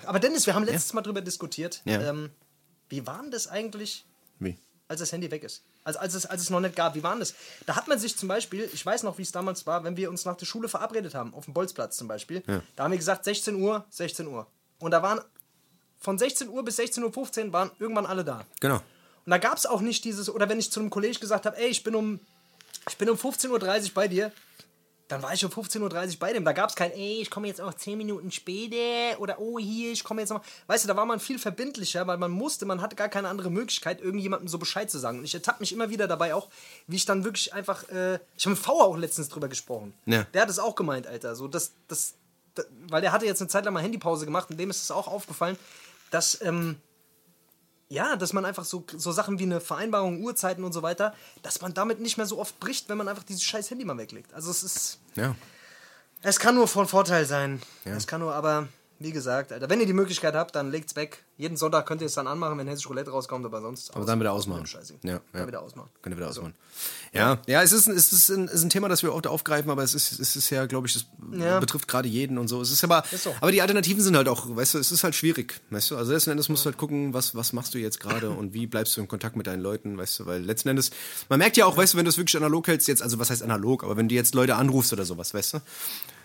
[0.06, 1.82] Aber Dennis, wir haben letztes Mal drüber diskutiert.
[1.84, 2.00] Ja.
[2.10, 2.30] Ähm,
[2.88, 4.06] wie war denn das eigentlich,
[4.40, 4.59] Wie?
[4.90, 5.62] als das Handy weg ist?
[5.85, 7.35] Also als es, als es noch nicht gab, wie war das?
[7.64, 10.11] Da hat man sich zum Beispiel, ich weiß noch, wie es damals war, wenn wir
[10.11, 12.42] uns nach der Schule verabredet haben, auf dem Bolzplatz zum Beispiel,
[12.75, 14.49] da haben wir gesagt 16 Uhr, 16 Uhr.
[14.80, 15.20] Und da waren
[16.00, 18.44] von 16 Uhr bis 16.15 Uhr waren irgendwann alle da.
[18.59, 18.76] Genau.
[18.76, 21.56] Und da gab es auch nicht dieses, oder wenn ich zu einem Kollegen gesagt habe,
[21.56, 22.18] ey, ich bin um,
[22.88, 24.32] ich bin um 15.30 Uhr bei dir,
[25.10, 26.44] dann war ich um 15.30 Uhr bei dem.
[26.44, 29.90] Da gab es kein, ey, ich komme jetzt auch 10 Minuten später oder oh, hier,
[29.90, 30.42] ich komme jetzt noch.
[30.68, 33.50] Weißt du, da war man viel verbindlicher, weil man musste, man hatte gar keine andere
[33.50, 35.18] Möglichkeit, irgendjemandem so Bescheid zu sagen.
[35.18, 36.48] Und ich ertappe mich immer wieder dabei auch,
[36.86, 39.94] wie ich dann wirklich einfach, äh, ich habe mit V auch letztens drüber gesprochen.
[40.06, 40.22] Ja.
[40.32, 41.34] Der hat es auch gemeint, Alter.
[41.34, 42.14] So, das, das,
[42.54, 44.92] das, weil der hatte jetzt eine Zeit lang mal Handypause gemacht und dem ist es
[44.92, 45.58] auch aufgefallen,
[46.12, 46.76] dass, ähm,
[47.88, 51.12] ja, dass man einfach so, so Sachen wie eine Vereinbarung, Uhrzeiten und so weiter,
[51.42, 53.98] dass man damit nicht mehr so oft bricht, wenn man einfach dieses scheiß Handy mal
[53.98, 54.32] weglegt.
[54.32, 55.00] Also es ist.
[55.14, 55.34] Ja.
[56.22, 57.60] Es kann nur von Vorteil sein.
[57.84, 58.68] Es kann nur, aber
[59.02, 61.25] wie gesagt, Alter, wenn ihr die Möglichkeit habt, dann legt's weg.
[61.38, 63.97] Jeden Sonntag könnt ihr es dann anmachen, wenn Hessisch Roulette rauskommt, aber sonst.
[63.97, 64.64] Aber dann wieder ausmachen.
[65.02, 65.21] Ja, ja.
[65.33, 65.88] Dann wieder ausmachen.
[66.02, 66.54] Könnt ihr wieder ausmachen.
[67.14, 69.71] Ja, ja, es ist, ein- es ist, ein, ist ein Thema, das wir oft aufgreifen,
[69.71, 71.59] aber es ist, es ist ja, glaube ich, das Ja.
[71.61, 72.61] betrifft gerade jeden und so.
[72.61, 73.35] Es ist aber, Ist so.
[73.40, 75.97] aber die Alternativen sind halt auch, weißt du, es ist halt schwierig, weißt du.
[75.97, 78.66] Also letzten Endes musst du halt gucken, was, was machst du jetzt gerade und wie
[78.66, 80.90] bleibst du in Kontakt mit deinen Leuten, weißt du, weil letzten Endes,
[81.30, 83.30] man merkt ja auch, weißt du, wenn du es wirklich analog hältst, jetzt, also was
[83.30, 85.61] heißt analog, aber wenn du jetzt Leute anrufst oder sowas, weißt du,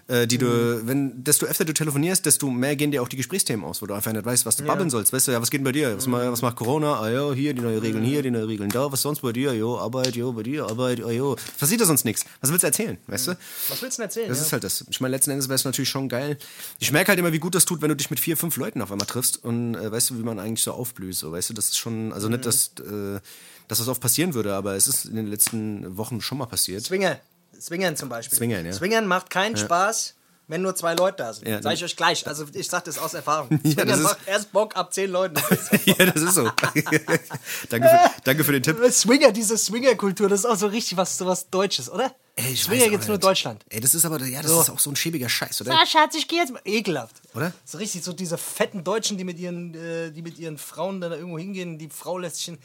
[0.08, 3.66] äh, die du, wenn, desto öfter du telefonierst, desto mehr gehen dir auch die Gesprächsthemen
[3.66, 5.12] aus, wo du einfach nicht weißt, was du babbeln sollst.
[5.14, 5.98] Weißt du, ja, was geht denn bei dir?
[5.98, 7.00] Was, ma- was macht Corona?
[7.00, 9.54] Ah ja, hier, die neue Regeln hier, die neue Regeln da, was sonst bei dir?
[9.54, 11.36] Jo, Arbeit, jo, bei dir, Arbeit, ah jo.
[11.60, 12.24] Passiert da sonst nichts.
[12.42, 13.38] Was willst du erzählen, weißt du?
[13.70, 14.30] Was willst du denn erzählen?
[14.30, 14.46] Das ja?
[14.46, 14.86] ist halt das.
[14.90, 16.38] Ich meine, letzten Endes wäre es natürlich schon geil.
[16.80, 18.82] Ich merke halt immer, wie gut das tut, wenn du dich mit vier, fünf Leuten
[18.82, 21.16] auf einmal triffst und äh, weißt du, wie man eigentlich so aufblüht.
[21.16, 23.20] So, weißt du, das ist schon, also nicht, dass, äh,
[23.68, 26.84] dass das oft passieren würde, aber es ist in den letzten Wochen schon mal passiert.
[26.84, 27.18] Swingern.
[27.60, 28.38] Swingern zum Beispiel.
[28.38, 28.74] Swingern, ja.
[28.74, 30.16] Swingern macht keinen Spaß,
[30.48, 31.48] wenn nur zwei Leute da sind.
[31.48, 32.28] Ja, Sag ich euch gleich.
[32.28, 33.50] Also ich sag das aus Erfahrung.
[33.64, 35.36] Ja, Swingern das macht erst Bock ab zehn Leuten.
[35.86, 36.44] Ja, das ist so.
[37.70, 38.78] danke, für, danke für den Tipp.
[38.92, 42.14] Swinger, diese Swinger-Kultur, das ist auch so richtig was, so was Deutsches, oder?
[42.36, 43.18] Ey, ich Swinger aber nur.
[43.18, 43.64] Deutschland.
[43.70, 44.62] Ey, das ist aber, ja, das So.
[44.62, 45.72] ist auch so ein schäbiger Scheiß, oder?
[45.74, 46.62] Ah, Schatz, ich geh jetzt mal.
[46.66, 47.16] Ekelhaft.
[47.34, 47.54] Oder?
[47.64, 51.12] So richtig, so diese fetten Deutschen, die mit ihren, äh, die mit ihren Frauen dann
[51.12, 52.58] da irgendwo hingehen, die Frau lässt sich hin.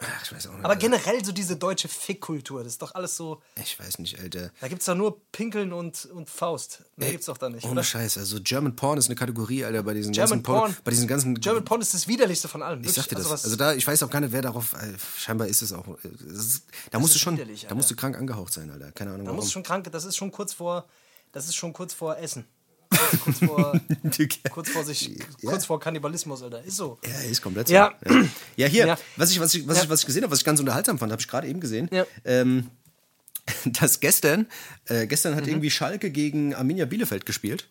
[0.00, 0.60] Ach, ich weiß auch nicht.
[0.64, 0.80] Aber Alter.
[0.80, 3.40] generell so diese deutsche Fickkultur, das ist doch alles so.
[3.62, 4.50] ich weiß nicht, Alter.
[4.60, 6.82] Da gibt's doch nur Pinkeln und, und Faust.
[6.96, 7.64] Mehr gibt's doch da nicht.
[7.64, 7.82] Ohne Oder?
[7.84, 8.18] Scheiß.
[8.18, 10.76] Also German Porn ist eine Kategorie, Alter, bei diesen German ganzen Porn, Porn.
[10.84, 12.82] bei diesen ganzen German Porn ist das widerlichste von allem.
[12.84, 13.30] Ich sag dir das.
[13.30, 14.72] Also Also da, ich weiß auch gar nicht, wer darauf.
[14.74, 15.86] Äh, scheinbar ist es auch.
[15.88, 15.94] äh,
[16.28, 17.36] Das ist, da musst du schon,
[17.68, 18.92] da musst du krank angehaucht sein, Alter.
[18.92, 19.40] Keine Ahnung da warum.
[19.44, 20.86] muss schon krank, das ist schon kurz vor,
[21.32, 22.46] das ist schon kurz vor Essen.
[22.90, 23.80] Kurz, kurz, vor,
[24.50, 26.62] kurz vor sich, kurz vor Kannibalismus, Alter.
[26.64, 26.98] Ist so.
[27.04, 27.74] Ja, ist komplett so.
[27.74, 27.92] Ja.
[28.08, 28.24] ja.
[28.56, 28.98] Ja, hier, Ja.
[29.16, 29.84] was ich, was ich, was Ja.
[29.84, 31.88] ich, was ich gesehen habe, was ich ganz unterhaltsam fand, habe ich gerade eben gesehen.
[31.92, 32.06] Ja.
[32.24, 32.68] Ähm,
[33.64, 34.46] dass gestern,
[34.86, 35.36] äh, gestern Mhm.
[35.38, 37.68] hat irgendwie Schalke gegen Arminia Bielefeld gespielt.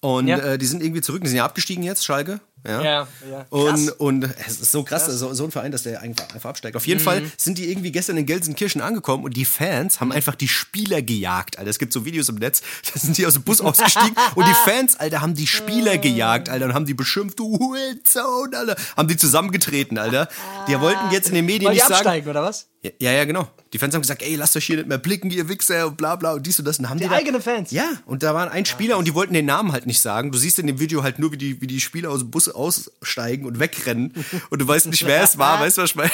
[0.00, 0.38] Und Ja.
[0.38, 2.40] äh, die sind irgendwie zurück, die sind ja abgestiegen jetzt, Schalke.
[2.66, 3.46] Ja, Ja, ja.
[3.50, 3.88] Und, Krass.
[3.98, 6.76] und es ist so krass, so, so ein Verein, dass der einfach, einfach absteigt.
[6.76, 10.34] Auf jeden Fall sind die irgendwie gestern in Gelsenkirchen angekommen und die Fans haben einfach
[10.34, 11.70] die Spieler gejagt, Alter.
[11.70, 12.62] Es gibt so Videos im Netz,
[12.94, 16.48] da sind die aus dem Bus ausgestiegen und die Fans, Alter, haben die Spieler gejagt,
[16.48, 18.76] Alter, und haben die beschimpft, du Hurensohn, Alter.
[18.96, 20.28] Haben die zusammengetreten, Alter.
[20.68, 21.94] Die wollten jetzt in den Medien die nicht sagen.
[21.94, 22.68] absteigen, oder was?
[22.98, 23.48] Ja, ja, genau.
[23.72, 26.16] Die Fans haben gesagt, ey, lasst euch hier nicht mehr blicken, ihr Wichser und bla
[26.16, 26.80] bla und dies und das.
[26.80, 27.70] Und haben die, Die da- eigene Fans?
[27.70, 30.32] Ja, und da waren ein Spieler und die wollten den Namen halt nicht sagen.
[30.32, 32.48] Du siehst in dem Video halt nur, wie die, wie die Spieler aus dem Bus
[32.48, 34.12] aussteigen und wegrennen.
[34.50, 36.10] Und du weißt nicht, wer es war, weißt du, was ich meine?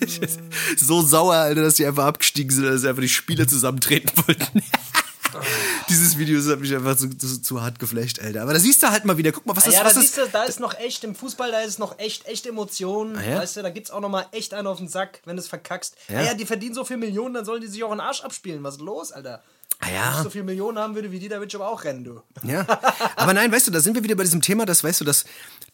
[0.00, 0.40] Ist
[0.78, 4.62] so sauer, Alter, dass die einfach abgestiegen sind, dass sie einfach die Spieler zusammentreten wollten.
[5.88, 8.42] Dieses Video das hat mich einfach zu, zu, zu hart geflasht, Alter.
[8.42, 10.18] Aber da siehst du halt mal wieder, guck mal, was ist, ja, da was siehst
[10.18, 10.26] ist.
[10.26, 13.16] du, da ist noch echt, im Fußball, da ist noch echt, echt Emotionen.
[13.16, 13.38] Ah, ja?
[13.38, 15.48] Weißt du, da gibt's auch noch mal echt einen auf den Sack, wenn du es
[15.48, 15.96] verkackst.
[16.08, 16.20] Ja.
[16.20, 16.26] Ja.
[16.28, 18.62] ja, die verdienen so viel Millionen, dann sollen die sich auch einen Arsch abspielen.
[18.62, 19.42] Was ist los, Alter?
[19.78, 20.16] Ah, Wenn ja.
[20.16, 22.22] ich so viel Millionen haben würde wie die, da würde ich aber auch rennen, du.
[22.42, 22.66] Ja,
[23.16, 25.24] aber nein, weißt du, da sind wir wieder bei diesem Thema, dass, weißt du, dass,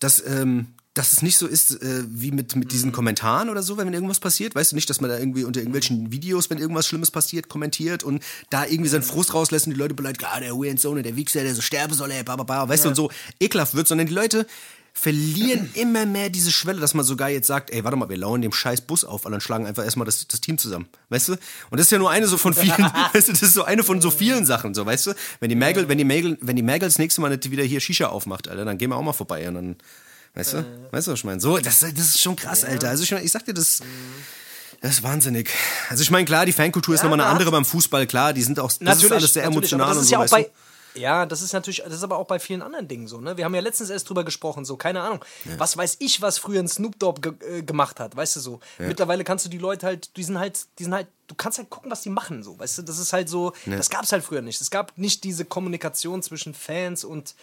[0.00, 3.78] dass, ähm, dass es nicht so ist äh, wie mit, mit diesen Kommentaren oder so,
[3.78, 4.54] wenn irgendwas passiert.
[4.54, 8.04] Weißt du nicht, dass man da irgendwie unter irgendwelchen Videos, wenn irgendwas Schlimmes passiert, kommentiert
[8.04, 11.42] und da irgendwie seinen Frust rauslässt und die Leute beleidigt, ah, der Hurensohn, der Wichser,
[11.42, 14.06] der so sterben soll, ey, bla, bla, bla, weißt du, und so ekelhaft wird, sondern
[14.06, 14.46] die Leute
[14.92, 18.42] verlieren immer mehr diese Schwelle, dass man sogar jetzt sagt, ey, warte mal, wir lauern
[18.42, 21.32] dem scheiß Bus auf, und dann schlagen einfach erstmal das, das Team zusammen, weißt du?
[21.32, 22.76] Und das ist ja nur eine so von vielen,
[23.14, 25.14] weißt du, das ist so eine von so vielen Sachen, so, weißt du?
[25.40, 27.80] Wenn die Merkel, wenn die Merkel, wenn die Merkel das nächste Mal nicht wieder hier
[27.80, 29.76] Shisha aufmacht, Alter, dann gehen wir auch mal vorbei und dann,
[30.34, 30.66] weißt du?
[30.90, 31.40] Weißt du, was ich meine?
[31.40, 32.88] So, das, das ist schon krass, Alter.
[32.88, 33.80] Also ich, ich sag dir, das,
[34.80, 35.50] das ist wahnsinnig.
[35.88, 38.42] Also ich meine, klar, die Fankultur ist Ja, nochmal eine andere beim Fußball, klar, die
[38.42, 40.50] sind auch, das ist alles sehr natürlich, emotional das und ist so, ja auch bei,
[40.94, 43.36] Ja, das ist natürlich, das ist aber auch bei vielen anderen Dingen so, ne?
[43.36, 45.24] Wir haben ja letztens erst drüber gesprochen, so, keine Ahnung.
[45.56, 48.60] Was weiß ich, was früher ein Snoop Dogg ge äh, gemacht hat, weißt du so.
[48.78, 51.70] Mittlerweile kannst du die Leute halt, die sind halt, die sind halt, du kannst halt
[51.70, 52.82] gucken, was die machen, so, weißt du.
[52.82, 54.60] Das ist halt so, das gab's halt früher nicht.
[54.60, 57.34] Es gab nicht diese Kommunikation zwischen Fans und,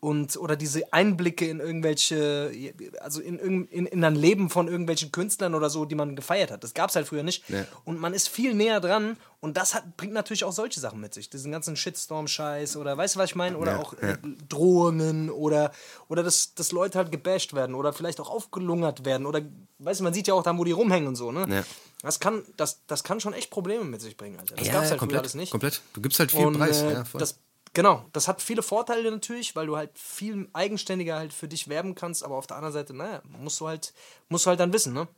[0.00, 2.52] und oder diese Einblicke in irgendwelche,
[3.00, 6.62] also in, in, in ein Leben von irgendwelchen Künstlern oder so, die man gefeiert hat.
[6.62, 7.48] Das gab's halt früher nicht.
[7.48, 7.64] Ja.
[7.84, 11.14] Und man ist viel näher dran und das hat, bringt natürlich auch solche Sachen mit
[11.14, 11.30] sich.
[11.30, 13.58] Diesen ganzen Shitstorm-Scheiß oder weißt du, was ich meine?
[13.58, 14.16] Oder Ja, auch ja.
[14.48, 15.72] Drohungen oder,
[16.08, 19.42] oder dass, dass Leute halt gebasht werden oder vielleicht auch aufgelungert werden oder
[19.78, 21.46] weißt du, man sieht ja auch da, wo die rumhängen und so, ne?
[21.48, 21.64] Ja.
[22.02, 24.54] Das kann, das, das kann schon echt Probleme mit sich bringen, Alter.
[24.54, 25.50] Das ja, gab's halt komplett, früher alles nicht.
[25.50, 25.82] komplett.
[25.94, 26.82] Du gibst halt viel Und, Preis.
[26.82, 27.18] äh, ja, voll.
[27.18, 27.40] das,
[27.74, 31.94] genau, das hat viele Vorteile natürlich, weil du halt viel eigenständiger halt für dich werben
[31.94, 33.92] kannst, aber auf der anderen Seite, naja, musst du halt,
[34.28, 35.08] musst du halt dann wissen, ne?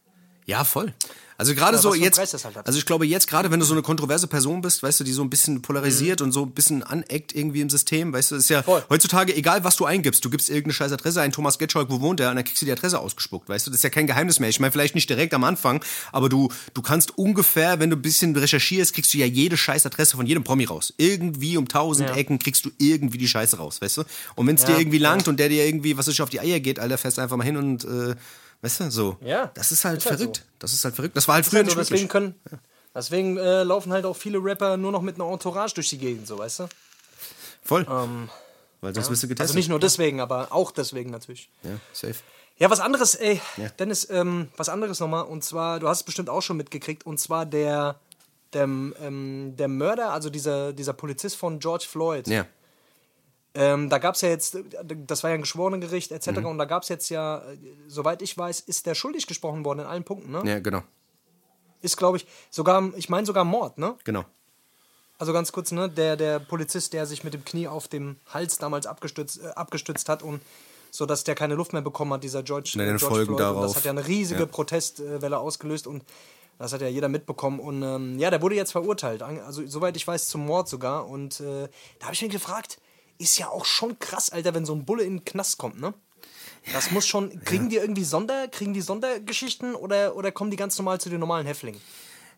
[0.51, 0.93] Ja, voll.
[1.39, 3.81] Also gerade Ja, so jetzt, halt also ich glaube jetzt gerade, wenn du so eine
[3.81, 7.35] kontroverse Person bist, weißt du, die so ein bisschen polarisiert und so ein bisschen aneckt
[7.35, 8.65] irgendwie im System, weißt du, ist ja Mhm.
[8.65, 8.85] Voll.
[8.91, 12.21] heutzutage egal, was du eingibst, du gibst irgendeine scheiß Adresse ein, Thomas Getscholk, wo wohnt
[12.21, 14.39] der, und dann kriegst du die Adresse ausgespuckt, weißt du, das ist ja kein Geheimnis
[14.39, 14.51] mehr.
[14.51, 15.83] Ich meine, vielleicht nicht direkt am Anfang,
[16.13, 19.87] aber du, du kannst ungefähr, wenn du ein bisschen recherchierst, kriegst du ja jede scheiß
[19.87, 20.93] Adresse von jedem Promi raus.
[20.99, 22.17] Irgendwie um tausend Ja.
[22.17, 24.03] Ecken kriegst du irgendwie die Scheiße raus, weißt du?
[24.35, 25.09] Und wenn es dir Ja, irgendwie ja.
[25.11, 27.45] langt und der dir irgendwie, was ich auf die Eier geht, Alter, fährst einfach mal
[27.45, 28.15] hin und, äh,
[28.63, 29.17] weißt du, so.
[29.23, 30.37] Ja, Das ist halt ist halt verrückt.
[30.37, 30.43] so.
[30.59, 31.17] Das ist halt verrückt.
[31.17, 32.35] Das war halt früher halt so, nicht deswegen können,
[32.95, 36.27] deswegen äh, laufen halt auch viele Rapper nur noch mit einer Entourage durch die Gegend,
[36.27, 36.69] so weißt du?
[37.63, 37.87] Voll.
[38.81, 39.41] Weil sonst bist du getestet.
[39.51, 41.51] Also nicht nur deswegen, aber auch deswegen natürlich.
[41.63, 42.15] Ja, safe.
[42.57, 43.69] Ja, was anderes, ey, Ja.
[43.71, 45.25] Dennis, ähm, was anderes nochmal.
[45.25, 47.99] Und zwar, du hast es bestimmt auch schon mitgekriegt, und zwar der,
[48.53, 52.27] der, ähm, der Mörder, also dieser, dieser Polizist von George Floyd.
[52.29, 52.47] Ja.
[53.55, 54.57] Ähm, da gab es ja jetzt,
[55.07, 56.31] das war ja ein Geschworenengericht etc.
[56.39, 56.47] Mhm.
[56.47, 57.57] Und da gab es jetzt ja, äh,
[57.89, 60.43] soweit ich weiß, ist der schuldig gesprochen worden in allen Punkten, ne?
[60.45, 60.83] Ja, genau.
[61.83, 63.97] Ist, glaube ich, sogar, ich meine sogar Mord, ne?
[64.05, 64.25] Genau.
[65.19, 65.89] Also ganz kurz, ne?
[65.89, 70.09] Der, der Polizist, der sich mit dem Knie auf dem Hals damals abgestützt, äh, abgestützt
[70.09, 70.41] hat und
[70.93, 73.31] so dass der keine Luft mehr bekommen hat, dieser George, Und den George Folgen Floyd.
[73.31, 73.67] Und darauf.
[73.67, 74.47] das hat ja eine riesige Ja.
[74.47, 76.05] Protestwelle ausgelöst und
[76.59, 77.59] das hat ja jeder mitbekommen.
[77.59, 79.23] Und ähm, ja, der wurde jetzt verurteilt.
[79.23, 81.09] Also soweit ich weiß, zum Mord sogar.
[81.09, 82.79] Und äh, da habe ich mich gefragt,
[83.21, 85.95] ist ja auch schon krass, Alter, wenn so ein Bulle in den Knast kommt, ne?
[86.73, 87.39] Das muss schon.
[87.45, 91.21] Kriegen die irgendwie Sonder, kriegen die Sondergeschichten oder, oder kommen die ganz normal zu den
[91.21, 91.81] normalen Häftlingen?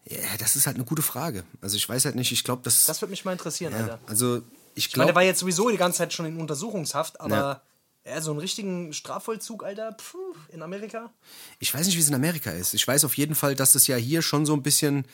[0.04, 1.44] Ja, das ist halt eine gute Frage.
[1.60, 2.84] Also ich weiß halt nicht, ich glaube, das.
[2.84, 3.98] Das würde mich mal interessieren, Alter.
[4.06, 4.42] also
[4.74, 5.26] ich meine, der war glaube.
[5.30, 7.62] jetzt sowieso die ganze Zeit schon in Untersuchungshaft, aber
[8.06, 8.12] Ja.
[8.14, 8.20] ja.
[8.20, 11.12] so einen richtigen Strafvollzug, Alter, puh, in Amerika?
[11.60, 12.74] Ich weiß nicht, wie es in Amerika ist.
[12.74, 15.04] Ich weiß auf jeden Fall, dass es ja hier schon so ein bisschen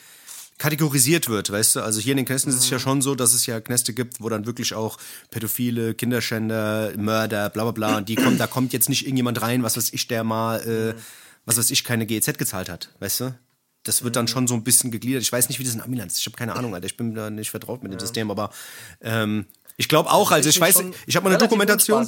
[0.59, 1.79] kategorisiert wird, weißt du?
[1.81, 4.21] Also hier in den Knästen ist es ja schon so, dass es ja Knäste gibt,
[4.21, 4.97] wo dann wirklich auch
[5.31, 9.63] Pädophile, Kinderschänder, Mörder, bla bla bla, und die kommen, da kommt jetzt nicht irgendjemand rein,
[9.63, 10.99] was weiß ich, der mal, äh,
[11.45, 13.39] was weiß ich, keine GEZ gezahlt hat, weißt du?
[13.83, 15.23] Das wird dann schon so ein bisschen gegliedert.
[15.23, 16.19] Ich weiß nicht, wie das in Amiland ist.
[16.19, 16.85] Ich habe keine Ahnung, Alter.
[16.85, 18.51] Ich bin da nicht vertraut mit dem System, aber
[18.99, 19.45] ähm,
[19.81, 22.05] ich glaube auch, also ich stelle weiß, ich habe mal eine Dokumentation,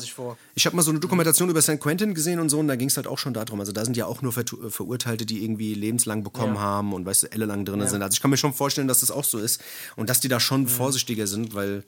[0.56, 1.80] ich habe mal so eine Dokumentation über St.
[1.80, 3.62] Quentin gesehen und so, und da ging es halt auch schon darum.
[3.62, 6.62] Also da sind ja auch nur Vertu- Verurteilte, die irgendwie lebenslang bekommen Ja.
[6.62, 8.02] haben und weißt du, ellenlang drin sind.
[8.04, 9.62] Also ich kann mir schon vorstellen, dass das auch so ist
[9.96, 10.40] und dass die da Mhm.
[10.42, 11.84] schon vorsichtiger sind, weil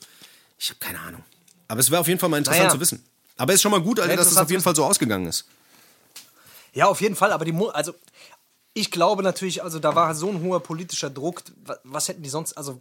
[0.58, 1.22] ich habe keine Ahnung.
[1.68, 2.74] Aber es wäre auf jeden Fall mal interessant Naja.
[2.76, 3.04] zu wissen.
[3.36, 5.26] Aber es ist schon mal gut, Alter, dass es interessant auf jeden Fall so ausgegangen
[5.28, 5.46] ist.
[6.74, 7.94] Ja, auf jeden Fall, aber die Mu also
[8.74, 12.30] ich glaube natürlich, also da war so ein hoher politischer Druck, wa- was hätten die
[12.30, 12.80] sonst, also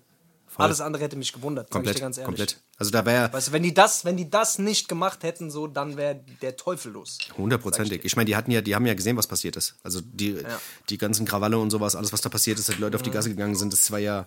[0.57, 2.27] alles andere hätte mich gewundert, sag ich Komplett, dir ganz ehrlich.
[2.27, 2.57] komplett.
[2.79, 5.67] Also da wäre Weißt du, wenn die das, wenn die das nicht gemacht hätten, so,
[5.67, 7.19] dann wäre der Teufel los.
[7.39, 8.05] hundertprozentig.
[8.05, 9.77] Ich meine, die hatten ja, die haben ja gesehen, was passiert ist.
[9.83, 10.39] Also die,
[10.89, 13.11] die ganzen Krawalle und sowas, alles, was da passiert ist, dass die Leute auf die
[13.11, 14.27] Gasse gegangen sind, das war ja.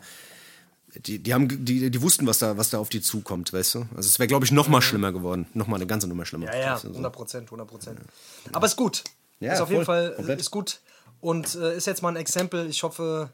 [1.06, 3.80] Die, die, haben, die, die wussten, was da, was da auf die zukommt, weißt du?
[3.98, 5.46] Also es wäre, glaube ich, noch mal schlimmer geworden.
[5.54, 6.46] Noch mal eine ganze Nummer schlimmer.
[6.46, 6.94] Ja, ja, Weißt du, so.
[6.94, 8.00] 100 Prozent, 100 Prozent.
[8.54, 9.04] Aber ist gut.
[9.42, 10.40] Ja, ist auf jeden voll, Fall komplett.
[10.40, 10.80] ist gut.
[11.20, 12.70] Und äh, ist jetzt mal ein Exempel.
[12.70, 13.30] Ich hoffe,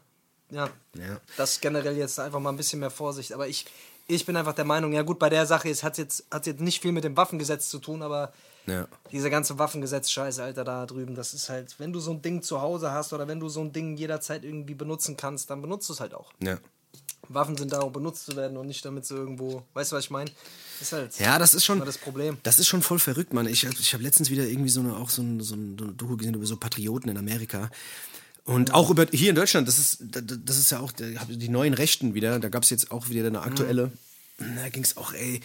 [0.52, 1.20] ja, Ja.
[1.36, 3.32] dass generell jetzt einfach mal ein bisschen mehr Vorsicht.
[3.32, 3.66] Aber ich,
[4.06, 6.60] ich bin einfach der Meinung, ja gut, bei der Sache hat es jetzt, hat's jetzt
[6.60, 8.32] nicht viel mit dem Waffengesetz zu tun, aber
[8.66, 8.86] Ja.
[9.10, 12.60] diese ganze Waffengesetz-Scheiße, Alter, da drüben, das ist halt, wenn du so ein Ding zu
[12.60, 15.94] Hause hast oder wenn du so ein Ding jederzeit irgendwie benutzen kannst, dann benutzt du
[15.94, 16.32] es halt auch.
[16.40, 16.58] Ja.
[17.28, 20.04] Waffen sind da, um benutzt zu werden und nicht damit sie irgendwo, weißt du, was
[20.04, 20.30] ich meine?
[20.80, 21.78] Ist halt Ja, das ist schon.
[21.84, 22.36] das Problem.
[22.42, 23.46] Das ist schon voll verrückt, Mann.
[23.46, 26.34] Ich, ich habe letztens wieder irgendwie so eine, auch so ein, so ein Doku gesehen
[26.34, 27.70] über so Patrioten in Amerika.
[28.44, 32.14] Und auch über hier in Deutschland, das ist, das ist ja auch die neuen Rechten
[32.14, 32.40] wieder.
[32.40, 33.92] Da gab es jetzt auch wieder eine aktuelle.
[34.38, 35.40] Da ging es auch, ey,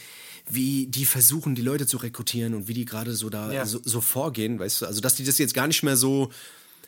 [0.50, 3.66] wie die versuchen, die Leute zu rekrutieren und wie die gerade so da Ja.
[3.66, 4.86] so, so vorgehen, weißt du?
[4.88, 6.32] Also, dass die das jetzt gar nicht mehr so,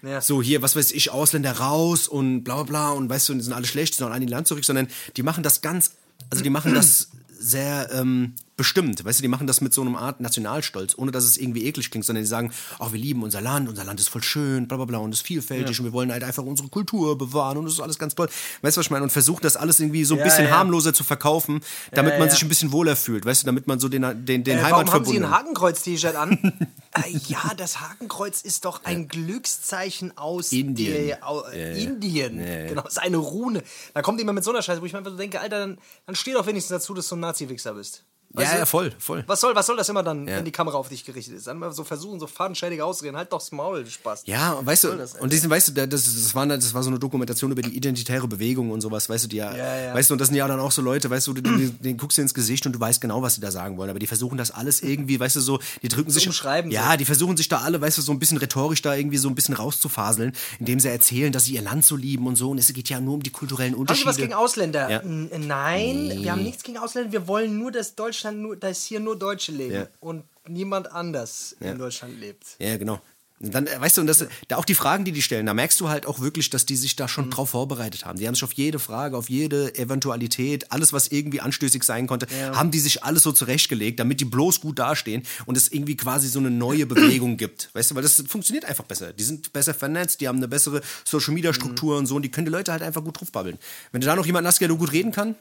[0.02, 0.20] Ja.
[0.22, 3.42] so hier, was weiß ich, Ausländer raus und bla bla bla und weißt du, die
[3.42, 5.92] sind alle schlecht, die sollen alle in die Land zurück, sondern die machen das ganz,
[6.30, 9.96] also die machen das sehr ähm, bestimmt, weißt du, die machen das mit so einem
[9.96, 13.40] Art Nationalstolz, ohne dass es irgendwie eklig klingt, sondern die sagen, ach, wir lieben unser
[13.40, 16.12] Land, unser Land ist voll schön, bla bla bla und ist vielfältig und wir wollen
[16.12, 18.28] halt einfach unsere Kultur bewahren und das ist alles ganz toll.
[18.62, 19.04] Weißt du, was ich meine?
[19.04, 20.52] Und versuchen das alles irgendwie so ein Ja, bisschen ja.
[20.52, 21.62] harmloser zu verkaufen,
[21.94, 22.34] damit Ja, man ja.
[22.34, 24.92] sich ein bisschen wohler fühlt, weißt du, damit man so den, den, den Äh, warum
[24.92, 25.24] haben Sie Heimatverbund...
[25.24, 26.32] ein Hakenkreuz-T-Shirt an?
[26.96, 30.94] äh, ja, das Hakenkreuz ist doch ein Glückszeichen aus Indien.
[30.94, 31.68] Der, Ja, ja.
[31.76, 32.40] Indien.
[32.40, 32.68] Ja, ja.
[32.68, 33.64] Genau, ist eine Rune.
[33.94, 35.78] Da kommt jemand mit so einer Scheiße, wo ich mir einfach so denke, Alter, dann,
[36.06, 38.04] dann steh doch wenigstens dazu, dass du ein Nazi-Wichser bist.
[38.32, 39.24] Weißt ja, ja, voll, voll.
[39.26, 40.38] Was soll, was soll das immer dann, Ja.
[40.38, 41.48] wenn die Kamera auf dich gerichtet ist?
[41.48, 43.18] Dann mal so versuchen, so fadenscheidige Ausreden.
[43.18, 44.22] Halt doch's Maul, du Spaß.
[44.28, 44.90] Ja, und weißt du,
[45.20, 47.76] und diesen, weißt du, da- das, das, war, das war so eine Dokumentation über die
[47.76, 49.94] identitäre Bewegung und sowas, weißt du, die ja, Ja, ja.
[49.96, 51.98] weißt du, und das sind ja dann auch so Leute, weißt du, du, du den
[51.98, 54.06] guckst dir ins Gesicht und du weißt genau, was sie da sagen wollen, aber die
[54.08, 56.98] versuchen das alles irgendwie, weißt du, so, die drücken sich, umschreiben ja, so.
[56.98, 59.34] die versuchen sich da alle, weißt du, so ein bisschen rhetorisch da irgendwie so ein
[59.34, 62.72] bisschen rauszufaseln, indem sie erzählen, dass sie ihr Land so lieben und so, und es
[62.74, 64.08] geht ja nur um die kulturellen Haben Sie Unterschiede.
[64.10, 65.02] was gegen Ausländer?
[65.04, 67.12] Nein, wir haben nichts gegen Ausländer.
[67.12, 69.88] Wir wollen nur, dass Deutschland nur, dass hier nur Deutsche leben Ja.
[70.00, 71.72] und niemand anders Ja.
[71.72, 72.46] in Deutschland lebt.
[72.60, 73.00] Ja, genau.
[73.42, 75.54] Und dann, äh, weißt du, und das, da auch die Fragen, die die stellen, da
[75.54, 78.20] merkst du halt auch wirklich, dass die sich da schon drauf vorbereitet haben.
[78.20, 82.28] Die haben sich auf jede Frage, auf jede Eventualität, alles, was irgendwie anstößig sein konnte,
[82.54, 86.28] haben die sich alles so zurechtgelegt, damit die bloß gut dastehen und es irgendwie quasi
[86.28, 87.70] so eine neue Bewegung gibt.
[87.74, 89.14] Weißt du, weil das funktioniert einfach besser.
[89.14, 92.32] Die sind besser vernetzt, die haben eine bessere Social Media Struktur und so und die
[92.32, 93.58] können die Leute halt einfach gut draufbabbeln.
[93.94, 95.36] Wenn du da noch jemanden hast, der gut reden kann,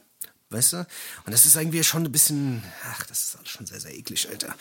[0.49, 0.77] weißt du?
[0.77, 4.27] Und das ist irgendwie schon ein bisschen, ach, das ist alles schon sehr, sehr eklig,
[4.29, 4.55] Alter.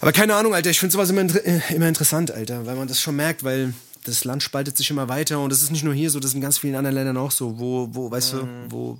[0.00, 3.00] Aber keine Ahnung, Alter, ich finde sowas immer, äh, immer interessant, Alter, weil man das
[3.00, 3.72] schon merkt, weil
[4.04, 6.34] das Land spaltet sich immer weiter und das ist nicht nur hier so, das ist
[6.34, 8.98] in ganz vielen anderen Ländern auch so, wo, wo weißt du, wo,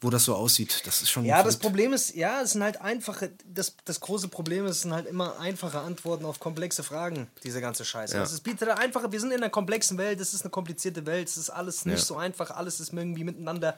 [0.00, 0.82] wo das so aussieht.
[0.86, 1.24] Das ist schon.
[1.24, 1.56] Ja, das.
[1.56, 5.06] Problem ist, ja, es sind halt einfache, das, das große Problem ist, es sind halt
[5.06, 8.14] immer einfache Antworten auf komplexe Fragen, diese ganze Scheiße.
[8.14, 8.22] Ja.
[8.22, 11.06] Also es bietet halt einfache, wir sind in einer komplexen Welt, es ist eine komplizierte
[11.06, 12.04] Welt, es ist alles nicht Ja.
[12.04, 13.76] so einfach, alles ist irgendwie miteinander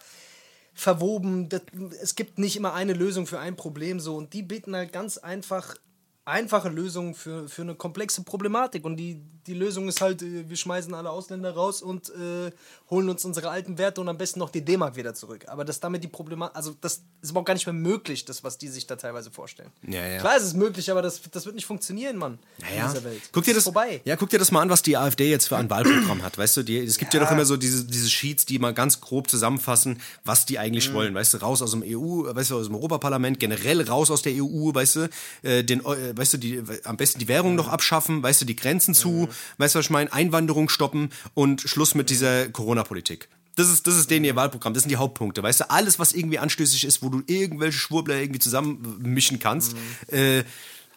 [0.73, 1.63] verwoben, das,
[2.01, 4.17] es gibt nicht immer eine Lösung für ein Problem so.
[4.17, 5.77] Und die bieten halt ganz einfach
[6.25, 10.57] einfache Lösungen für, für eine komplexe Problematik und die, die Lösung ist halt, äh, wir
[10.57, 12.51] schmeißen alle Ausländer raus und äh,
[12.91, 15.47] holen uns unsere alten Werte und am besten noch die D-Mark wieder zurück.
[15.49, 18.59] Aber das damit die Problematik, also das ist überhaupt gar nicht mehr möglich, das, was
[18.59, 19.71] die sich da teilweise vorstellen.
[19.89, 20.19] Ja, ja.
[20.21, 22.87] Klar ist es möglich, aber das, das wird nicht funktionieren, Mann, Naja.
[22.87, 23.23] in dieser Welt.
[23.33, 24.01] Guck dir ist das, vorbei.
[24.05, 26.37] Ja, guck dir das mal an, was die AfD jetzt für ein Wahlprogramm hat.
[26.39, 27.21] Weißt du, die, es gibt ja.
[27.21, 27.27] Ja.
[27.27, 30.95] doch immer so diese, diese Sheets, die mal ganz grob zusammenfassen, was die eigentlich Mhm.
[30.95, 31.15] wollen.
[31.15, 34.33] Weißt du, raus aus dem EU, weißt du, aus dem Europaparlament, generell raus aus der
[34.35, 35.09] EU, weißt du,
[35.43, 38.57] äh, den, äh, weißt du, die, am besten die Währung noch abschaffen, weißt du, die
[38.57, 43.29] Grenzen zu, weißt du, was ich meine, Einwanderung stoppen und Schluss mit dieser Corona-Politik.
[43.57, 45.43] Das ist, das ist denen ihr Wahlprogramm, das sind die Hauptpunkte.
[45.43, 49.77] Weißt du, alles, was irgendwie anstößig ist, wo du irgendwelche Schwurbler irgendwie zusammenmischen kannst,
[50.09, 50.45] äh,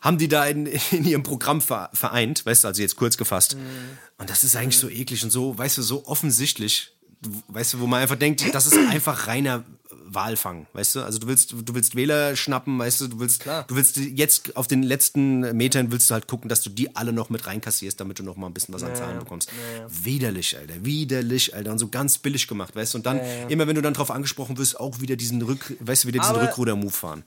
[0.02, 3.58] haben die da in, in ihrem Programm ver, vereint, weißt du, also jetzt kurz gefasst.
[4.18, 6.96] Und das ist eigentlich so eklig und so, weißt du, so offensichtlich,
[7.48, 9.64] weißt du, wo man einfach denkt, das ist einfach reiner
[10.14, 11.02] Wahlfang, weißt du?
[11.02, 13.66] Also du willst, du willst Wähler schnappen, weißt du, du willst, Klar.
[13.68, 17.14] du willst jetzt auf den letzten Metern willst du halt gucken, dass du die alle
[17.14, 19.50] noch mit reinkassierst, damit du noch mal ein bisschen was an Zahlen bekommst.
[19.88, 22.98] Widerlich, Alter, widerlich, Alter, und so ganz billig gemacht, weißt du?
[23.00, 26.08] Und dann, immer wenn du dann drauf angesprochen wirst, auch wieder diesen Rück, weißt du,
[26.08, 27.24] wieder diesen Rückruder-Move fahren.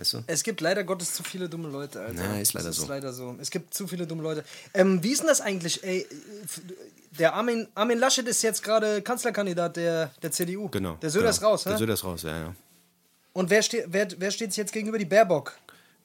[0.00, 0.24] Weißt du?
[0.26, 2.24] Es gibt leider Gottes zu viele dumme Leute, Alter.
[2.24, 2.82] Ja, ist leider das so.
[2.84, 3.36] Ist leider so.
[3.38, 4.44] Es gibt zu viele dumme Leute.
[4.72, 6.06] Ähm, wie ist denn das eigentlich, ey?
[7.18, 10.68] Der Armin, Armin Laschet ist jetzt gerade Kanzlerkandidat der, der CDU.
[10.70, 10.94] Genau.
[11.02, 11.30] Der Söder genau.
[11.30, 11.78] ist raus, Der ne?
[11.78, 12.54] Söder ist raus, ja, ja.
[13.34, 14.96] Und wer, ste wer, wer steht jetzt gegenüber?
[14.96, 15.54] Die Baerbock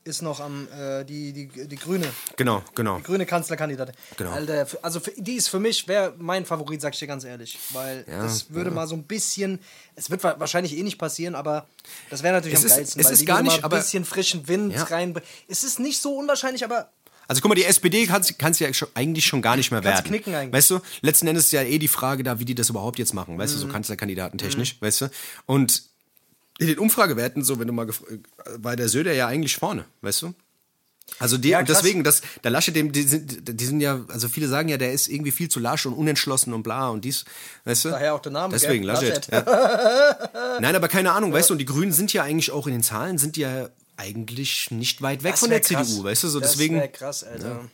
[0.05, 2.05] ist noch am, äh, die, die, die Grüne.
[2.37, 2.99] Genau, genau.
[2.99, 3.95] Grüne Kanzlerkandidatin.
[4.17, 4.31] Genau.
[4.31, 7.57] Alter, also für, die ist für mich, wäre mein Favorit, sag ich dir ganz ehrlich.
[7.73, 9.59] Weil Ja, das würde mal so ein bisschen,
[9.95, 11.67] es wird wa- wahrscheinlich eh nicht passieren, aber
[12.11, 12.99] das wäre natürlich Es am ist- geilsten.
[13.01, 14.83] es weil ist die gar nicht, ein bisschen frischen Wind Ja.
[14.83, 15.27] reinbringen.
[15.47, 16.91] Es ist nicht so unwahrscheinlich, aber
[17.27, 19.95] Also guck mal, die SPD kann es ja schon, eigentlich schon gar nicht mehr Kann's
[19.95, 20.07] werden.
[20.07, 20.53] knicken eigentlich.
[20.53, 23.15] Weißt du, letzten Endes ist ja eh die Frage da, wie die das überhaupt jetzt
[23.15, 23.61] machen, weißt du, Mhm.
[23.61, 25.09] so Kanzlerkandidaten technisch, weißt du?
[25.47, 25.81] Und
[26.57, 27.93] in den Umfragewerten, so wenn du mal äh,
[28.57, 30.33] war der Söder ja eigentlich vorne, weißt du?
[31.19, 34.47] Also die, Ja, deswegen, das, der Laschet, dem, die sind, die sind ja, also viele
[34.47, 37.25] sagen ja, der ist irgendwie viel zu lasch und unentschlossen und bla und dies,
[37.65, 37.89] weißt du?
[37.89, 38.91] Daher auch der Name, Deswegen, gell?
[38.93, 39.27] Laschet.
[39.31, 39.31] Laschet.
[39.31, 40.57] Ja.
[40.59, 42.83] Nein, aber keine Ahnung, weißt du, und die Grünen sind ja eigentlich auch in den
[42.83, 45.87] Zahlen, sind ja eigentlich nicht weit weg von der krass.
[45.87, 46.75] CDU, weißt du, so das deswegen.
[46.75, 47.69] wäre krass, Alter.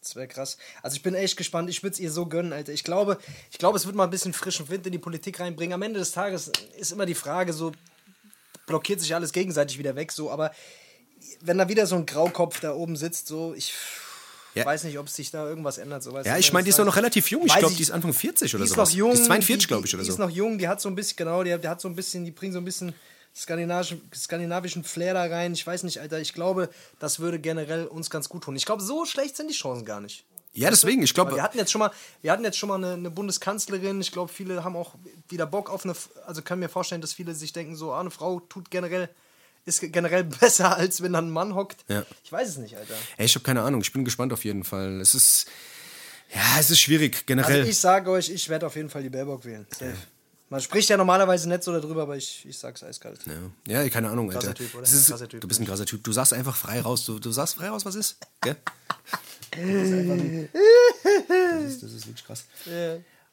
[0.00, 0.56] Das wäre krass.
[0.82, 1.68] Also ich bin echt gespannt.
[1.68, 2.72] Ich würde es ihr so gönnen, Alter.
[2.72, 3.18] Ich glaube,
[3.50, 5.74] ich glaube, es wird mal ein bisschen frischen Wind in die Politik reinbringen.
[5.74, 7.72] Am Ende des Tages ist immer die Frage, so
[8.66, 10.30] blockiert sich alles gegenseitig wieder weg, so.
[10.30, 10.52] Aber
[11.40, 13.72] wenn da wieder so ein Graukopf da oben sitzt, so, ich
[14.54, 14.64] Ja.
[14.66, 16.02] weiß nicht, ob sich da irgendwas ändert.
[16.02, 17.44] So, Ja, ich meine, die ist doch halt- noch relativ jung.
[17.46, 18.90] Ich glaube, die ist Anfang 40 oder die ist sowas.
[18.90, 19.10] noch jung.
[19.12, 20.12] Die ist 42, die- glaube ich, oder die so.
[20.14, 22.24] ist noch jung, die hat so ein bisschen, genau, die, die hat so ein bisschen,
[22.24, 22.94] die bringt so ein bisschen
[23.34, 25.52] skandinavischen, skandinavischen Flair da rein.
[25.52, 28.56] Ich weiß nicht, Alter, ich glaube, das würde generell uns ganz gut tun.
[28.56, 30.24] Ich glaube, so schlecht sind die Chancen gar nicht.
[30.56, 31.90] Ja, deswegen, ich glaube, wir hatten jetzt schon mal,
[32.22, 34.00] wir hatten jetzt schon mal eine, eine Bundeskanzlerin.
[34.00, 34.94] Ich glaube, viele haben auch
[35.28, 35.94] wieder Bock auf eine,
[36.26, 39.10] also können mir vorstellen, dass viele sich denken, so, ah, eine Frau tut generell,
[39.64, 41.84] ist generell besser, als wenn dann ein Mann hockt.
[41.88, 42.04] Ja.
[42.24, 42.94] Ich weiß es nicht, Alter.
[43.18, 43.82] ey, ich habe keine Ahnung.
[43.82, 45.00] Ich bin gespannt auf jeden Fall.
[45.00, 45.46] Es ist,
[46.34, 47.60] ja, es ist schwierig, generell.
[47.60, 49.66] Also ich sage euch, ich werde auf jeden Fall die Baerbock wählen.
[49.70, 49.94] Safe.
[50.48, 53.18] Man spricht ja normalerweise nicht so darüber, aber ich, ich sag's eiskalt.
[53.66, 53.82] ja.
[53.82, 54.54] ja, keine Ahnung, Alter.
[54.54, 55.40] Typ, ist, Typ.
[55.40, 56.04] Du bist ein krasser Typ.
[56.04, 57.04] Du sagst einfach frei raus.
[57.04, 58.16] Du, du sagst frei raus, was ist.
[58.42, 58.56] Gell?
[59.50, 59.58] das,
[61.64, 62.44] ist, das ist wirklich krass.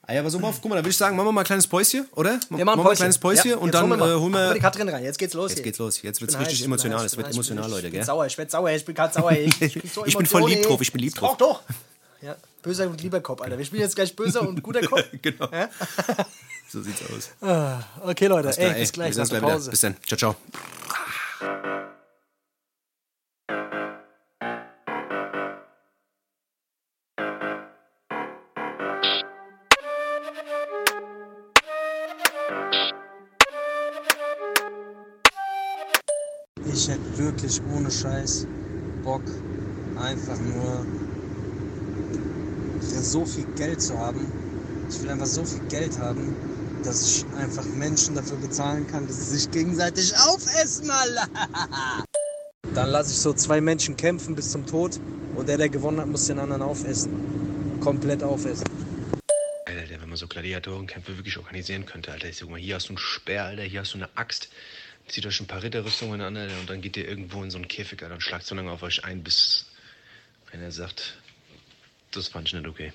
[0.06, 1.46] Ah, ja, aber so, mal, guck mal, dann würde ich sagen, machen wir mal ein
[1.46, 2.40] kleines Päuschen, oder?
[2.50, 4.48] Wir machen wir ein kleines Päuschen Ja, und dann holen wir mal- äh, holen machen
[4.50, 4.54] wir.
[4.56, 5.04] die Katrin rein.
[5.04, 5.52] Jetzt geht's los.
[5.52, 5.64] Jetzt hier.
[5.66, 6.02] geht's los.
[6.02, 6.98] Jetzt wird's richtig heiß, ich bin emotional.
[7.00, 8.06] heiß, Es ich wird bin heiß, emotional, Leute, Ich bin gell?
[8.06, 9.32] sauer, ich werd sauer, ich bin gerade sauer.
[9.34, 11.38] Ich, ich, bin so Ich bin voll lieb drauf, ich bin lieb drauf.
[11.38, 11.76] Doch, doch.
[12.22, 13.58] Ja, böser und lieber Kopf, Alter.
[13.58, 15.04] Wir spielen jetzt gleich böser und guter Kopf.
[15.22, 15.48] Genau.
[16.70, 17.32] So sieht's aus.
[18.02, 19.54] Okay, Leute, Klar, ey, bis gleich wir sehen uns gleich wieder.
[19.54, 19.70] Pause.
[19.72, 19.96] Bis dann.
[20.08, 20.36] Ciao, ciao.
[36.66, 38.48] Ich hätte wirklich ohne Scheiß
[39.04, 39.22] Bock,
[39.96, 40.86] einfach nur
[42.82, 44.26] so viel Geld zu haben.
[44.90, 46.36] Ich will einfach so viel Geld haben,
[46.84, 51.28] dass ich einfach Menschen dafür bezahlen kann, dass sie sich gegenseitig aufessen, Alter.
[52.74, 55.00] Dann lasse ich so zwei Menschen kämpfen bis zum Tod
[55.36, 57.80] und der, der gewonnen hat, muss den anderen aufessen.
[57.80, 58.66] Komplett aufessen.
[59.66, 62.30] Alter, wenn man so Gladiatorenkämpfe wirklich organisieren könnte, Alter.
[62.30, 64.50] Ich sag mal, hier hast du einen Speer, Alter, hier hast du eine Axt.
[65.08, 67.68] Zieht euch ein paar Ritterrüstungen an, Alter, und dann geht ihr irgendwo in so einen
[67.68, 69.66] Käfig, Alter, und schlagt so lange auf euch ein, bis
[70.52, 71.18] einer sagt,
[72.12, 72.94] das fand ich nicht okay.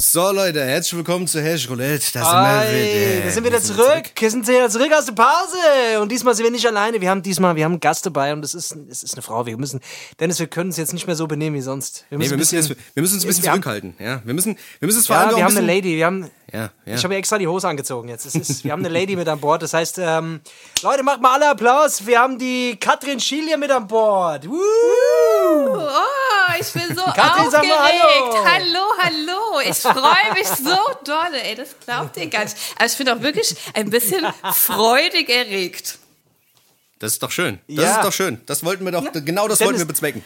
[0.00, 2.06] So Leute, herzlich willkommen zu Hash Roulette.
[2.12, 3.24] Da sind Hi, wir wieder.
[3.24, 4.04] wir sind wieder zurück.
[4.16, 6.00] Wir sind wieder zurück aus der Pause.
[6.00, 7.00] Und diesmal sind wir nicht alleine.
[7.00, 9.44] Wir haben diesmal, wir haben einen Gast dabei und es ist, es ist eine Frau.
[9.44, 9.80] Wir müssen,
[10.20, 12.04] Dennis, wir können uns jetzt nicht mehr so benehmen wie sonst.
[12.10, 13.94] Wir Nee, wir müssen, bisschen- jetzt, wir müssen uns ein bisschen wir haben- zurückhalten.
[13.98, 15.96] Ja, wir müssen, wir müssen es vor allem Ja, wir haben eine bisschen, Lady.
[15.96, 16.94] Wir haben, Ja, ja.
[16.94, 18.24] Ich habe extra die Hose angezogen jetzt.
[18.24, 19.62] Es ist, wir haben eine Lady mit an Bord.
[19.62, 20.40] Das heißt, ähm,
[20.82, 22.06] Leute, macht mal alle Applaus.
[22.06, 24.48] Wir haben die Katrin Schiel hier mit an Bord.
[24.48, 24.54] Woo!
[24.56, 27.74] Oh, ich bin so Katrin, aufgeregt.
[27.74, 28.44] Hallo.
[28.46, 29.60] hallo, hallo.
[29.68, 31.34] Ich freue mich so doll.
[31.42, 32.56] Ey, das glaubt ihr gar nicht.
[32.76, 35.98] Aber ich bin auch wirklich ein bisschen freudig erregt.
[36.98, 37.58] Das ist doch schön.
[37.68, 37.96] Das Ja.
[37.96, 38.40] ist doch schön.
[38.46, 40.24] Das wollten wir doch, genau das Dennis- wollten wir bezwecken.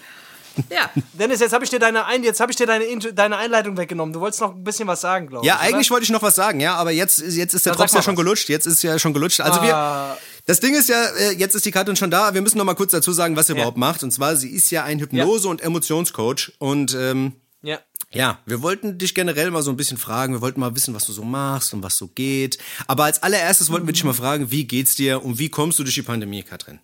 [0.69, 0.91] Ja.
[1.15, 4.13] Dennis, jetzt habe ich dir deine, Ein jetzt hab ich dir deine, deine Einleitung weggenommen.
[4.13, 5.69] Du wolltest noch ein bisschen was sagen, glaube Ja, ich.
[5.73, 5.95] eigentlich oder?
[5.97, 8.23] wollte ich noch was sagen, ja, aber jetzt, jetzt ist der Drops ja schon was.
[8.23, 8.49] gelutscht.
[8.51, 9.41] Jetzt ist ja schon gelutscht.
[9.41, 9.63] Also Ah.
[9.65, 12.35] wir, das Ding ist ja, äh, jetzt ist die Katrin schon da.
[12.35, 14.03] Wir müssen noch mal kurz dazu sagen, was sie überhaupt macht.
[14.03, 16.53] Und zwar, sie ist ja ein Hypnose- und Emotionscoach.
[16.59, 17.79] Und ähm, Ja.
[18.13, 20.35] Ja, wir wollten dich generell mal so ein bisschen fragen.
[20.35, 22.59] Wir wollten mal wissen, was du so machst und was so geht.
[22.87, 25.83] Aber als allererstes wollten wir dich mal fragen, wie geht's dir und wie kommst du
[25.83, 26.79] durch die Pandemie, Katrin?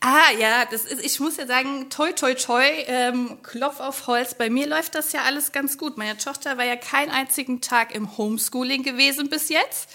[0.00, 4.34] Ah, ja, das ist, ich muss ja sagen, toi, toi, toi, ähm, Klopf auf Holz.
[4.34, 5.96] Bei mir läuft das ja alles ganz gut.
[5.96, 9.88] Meine Tochter war ja keinen einzigen Tag im Homeschooling gewesen bis jetzt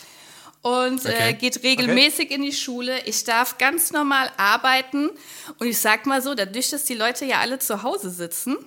[0.62, 1.32] und Okay.
[1.32, 3.02] äh, geht regelmäßig in die Schule.
[3.06, 5.10] Ich darf ganz normal arbeiten
[5.60, 8.58] und ich sag mal so, dadurch, dass die Leute ja alle zu Hause sitzen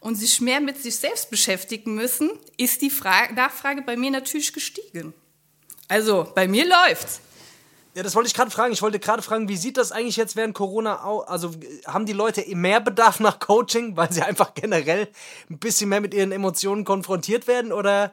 [0.00, 4.52] und sich mehr mit sich selbst beschäftigen müssen, ist die Fra Nachfrage bei mir natürlich
[4.52, 5.14] gestiegen.
[5.88, 7.20] Also, bei mir läuft's.
[7.94, 8.72] Ja, das wollte ich gerade fragen.
[8.72, 11.26] Ich wollte gerade fragen, wie sieht das eigentlich jetzt während Corona aus?
[11.26, 11.50] Also
[11.84, 15.08] haben die Leute mehr Bedarf nach Coaching, weil sie einfach generell
[15.50, 17.72] ein bisschen mehr mit ihren Emotionen konfrontiert werden?
[17.72, 18.12] Oder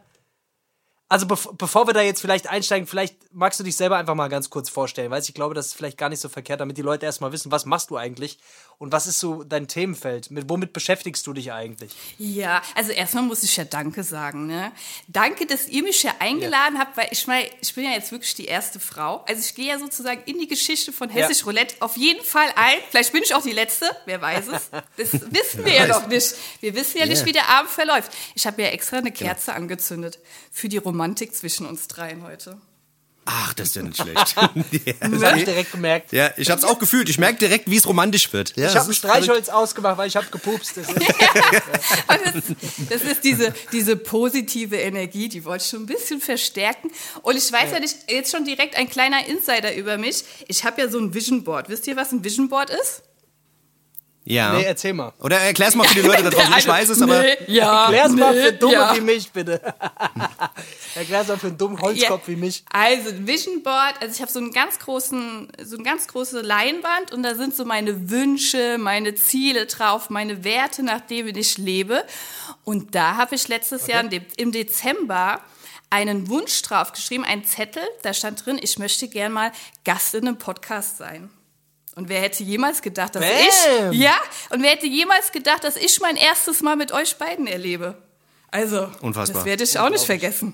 [1.08, 4.28] also bev bevor wir da jetzt vielleicht einsteigen, vielleicht magst du dich selber einfach mal
[4.28, 6.82] ganz kurz vorstellen, weil ich glaube, das ist vielleicht gar nicht so verkehrt, damit die
[6.82, 8.40] Leute erstmal wissen, was machst du eigentlich
[8.78, 10.32] und was ist so dein Themenfeld?
[10.32, 11.94] Mit womit beschäftigst du dich eigentlich?
[12.18, 14.48] Ja, also erstmal muss ich ja Danke sagen.
[14.48, 14.72] Ne?
[15.08, 18.34] Danke, dass ihr mich hier eingeladen habt, weil ich meine, ich bin ja jetzt wirklich
[18.36, 19.24] die erste Frau.
[19.28, 21.46] Also ich gehe ja sozusagen in die Geschichte von Hessisch Ja.
[21.46, 22.78] Roulette auf jeden Fall ein.
[22.90, 24.70] Vielleicht bin ich auch die Letzte, wer weiß es.
[24.98, 26.34] Das wissen wir ja noch nicht.
[26.60, 27.26] Wir wissen ja nicht, Ja.
[27.26, 28.12] wie der Abend verläuft.
[28.36, 30.20] Ich habe ja extra eine Kerze angezündet
[30.52, 32.60] für die Romantik zwischen uns dreien heute.
[33.28, 34.16] Ach, das ist ja nicht schlecht.
[34.36, 36.12] Das habe ich direkt gemerkt.
[36.12, 37.10] ja, ich hab's auch gefühlt.
[37.10, 38.56] Ich merke direkt, wie es romantisch wird.
[38.56, 40.78] Ja, Ich habe ein Streichholz ausgemacht, weil ich habe gepupst.
[40.78, 40.96] Das ist,
[42.90, 46.92] das ist diese, diese positive Energie, die wollte ich schon ein bisschen verstärken.
[47.24, 50.24] Und ich weiß ja nicht, jetzt schon direkt ein kleiner Insider über mich.
[50.48, 51.70] Ich habe ja so ein Vision Board.
[51.70, 53.02] Wisst ihr, was ein Vision Board ist?
[54.28, 54.54] Ja.
[54.54, 55.14] nee, erzähl mal.
[55.20, 56.54] Oder erklär's mal für die Leute da draußen.
[56.58, 57.22] Ich weiß es, aber.
[57.22, 58.96] Nee, ja, Erklär's mal nee, für Dumme ja.
[58.96, 59.62] wie mich, bitte.
[60.96, 62.64] Erklär's mal für einen dummen Holzkopf Ja, wie mich.
[62.72, 66.42] Also ein Vision Board, also ich habe so einen ganz großen, so eine ganz große
[66.42, 71.58] Leinwand und da sind so meine Wünsche, meine Ziele drauf, meine Werte, nach denen ich
[71.58, 72.04] lebe.
[72.64, 75.42] Und da habe ich letztes Jahr im De- im Dezember
[75.92, 79.52] einen Wunsch drauf geschrieben, einen Zettel, da stand drin, ich möchte gern mal
[79.84, 81.30] Gast in einem Podcast sein.
[81.96, 83.92] Und wer hätte jemals gedacht, dass Bam!
[83.92, 84.16] ich, ja,
[84.50, 87.98] und wer hätte jemals gedacht, dass ich mein erstes Mal mit euch beiden erlebe?
[88.52, 89.36] Also, Unfassbar.
[89.40, 90.54] das werde ich auch nicht vergessen.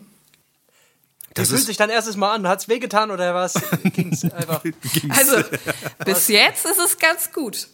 [1.30, 2.48] Wie Das fühlt ist, sich dein erstes Mal an?
[2.48, 3.54] Hat's wehgetan oder was?
[3.84, 4.64] Ging's einfach.
[5.10, 5.44] Also,
[6.06, 7.68] bis jetzt ist es ganz gut.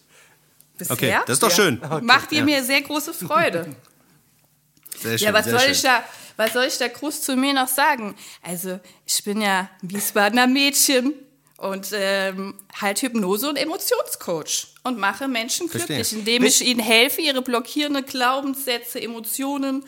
[0.77, 1.56] Bisher okay, das ist doch Ja.
[1.56, 1.82] schön.
[2.03, 2.45] macht ihr ja.
[2.45, 3.75] mir sehr große Freude.
[4.99, 5.27] Sehr schön.
[5.27, 5.71] Ja, was sehr soll schön.
[5.73, 6.03] ich da,
[6.38, 8.15] was soll ich da groß zu mir noch sagen?
[8.41, 11.13] Also, ich bin ja ein Wiesbadener Mädchen
[11.58, 15.98] und ähm, halt Hypnose- und Emotionscoach und mache Menschen Verstehe.
[15.98, 19.84] glücklich, indem ich ihnen helfe, ihre blockierenden Glaubenssätze, Emotionen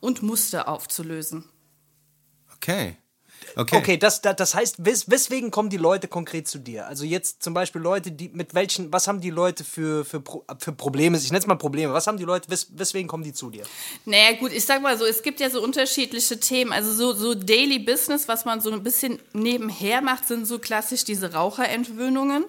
[0.00, 1.48] und Muster aufzulösen.
[2.56, 2.96] Okay.
[3.56, 3.76] Okay.
[3.76, 6.86] Okay, das, das, heißt, wes, weswegen kommen die Leute konkret zu dir?
[6.86, 10.22] Also jetzt zum Beispiel Leute, die mit welchen, was haben die Leute für, für,
[10.58, 11.16] für Probleme?
[11.16, 11.92] Ich nenne es mal Probleme.
[11.92, 13.64] Was haben die Leute, wes, weswegen kommen die zu dir?
[14.04, 16.72] Naja, gut, ich sag mal so, es gibt ja so unterschiedliche Themen.
[16.72, 21.04] Also so, so Daily Business, was man so ein bisschen nebenher macht, sind so klassisch
[21.04, 22.44] diese Raucherentwöhnungen.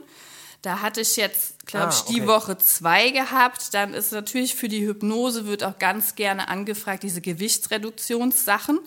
[0.65, 2.27] Da hatte ich jetzt, glaube Ah, ich, die okay.
[2.27, 3.75] Woche zwei gehabt.
[3.75, 8.79] Dann ist natürlich für die Hypnose wird auch ganz gerne angefragt, diese Gewichtsreduktionssachen,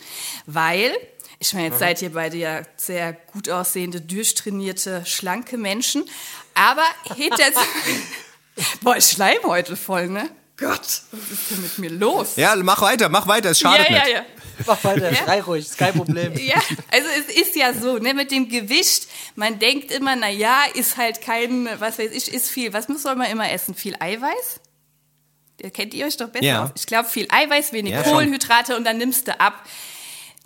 [0.47, 0.92] weil,
[1.39, 6.05] ich meine, jetzt seid ihr beide ja sehr gut aussehende, durchtrainierte, schlanke Menschen.
[6.55, 6.84] Aber
[7.14, 7.45] hinter...
[8.82, 10.30] Boah, ich schleim heute voll, ne?
[10.57, 10.80] Gott,
[11.12, 12.34] was ist denn mit mir los?
[12.34, 14.14] Ja, mach weiter, mach weiter, es schadet ja, ja, nicht.
[14.14, 14.24] ja.
[14.66, 16.32] Mach weiter, schrei ruhig, ist kein Problem.
[16.39, 16.61] Ja,
[16.91, 20.97] also es ist ja so, ne, mit dem Gewicht, man denkt immer, na ja, ist
[20.97, 22.72] halt kein, was weiß ich, ist viel.
[22.72, 23.76] Was soll man immer essen?
[23.76, 24.61] Viel Eiweiß?
[25.59, 26.64] Da kennt ihr euch doch besser Ja.
[26.64, 26.70] aus.
[26.74, 28.14] Ich glaube, viel Eiweiß, wenig Ja, schon.
[28.14, 29.64] Kohlenhydrate und dann nimmst du ab.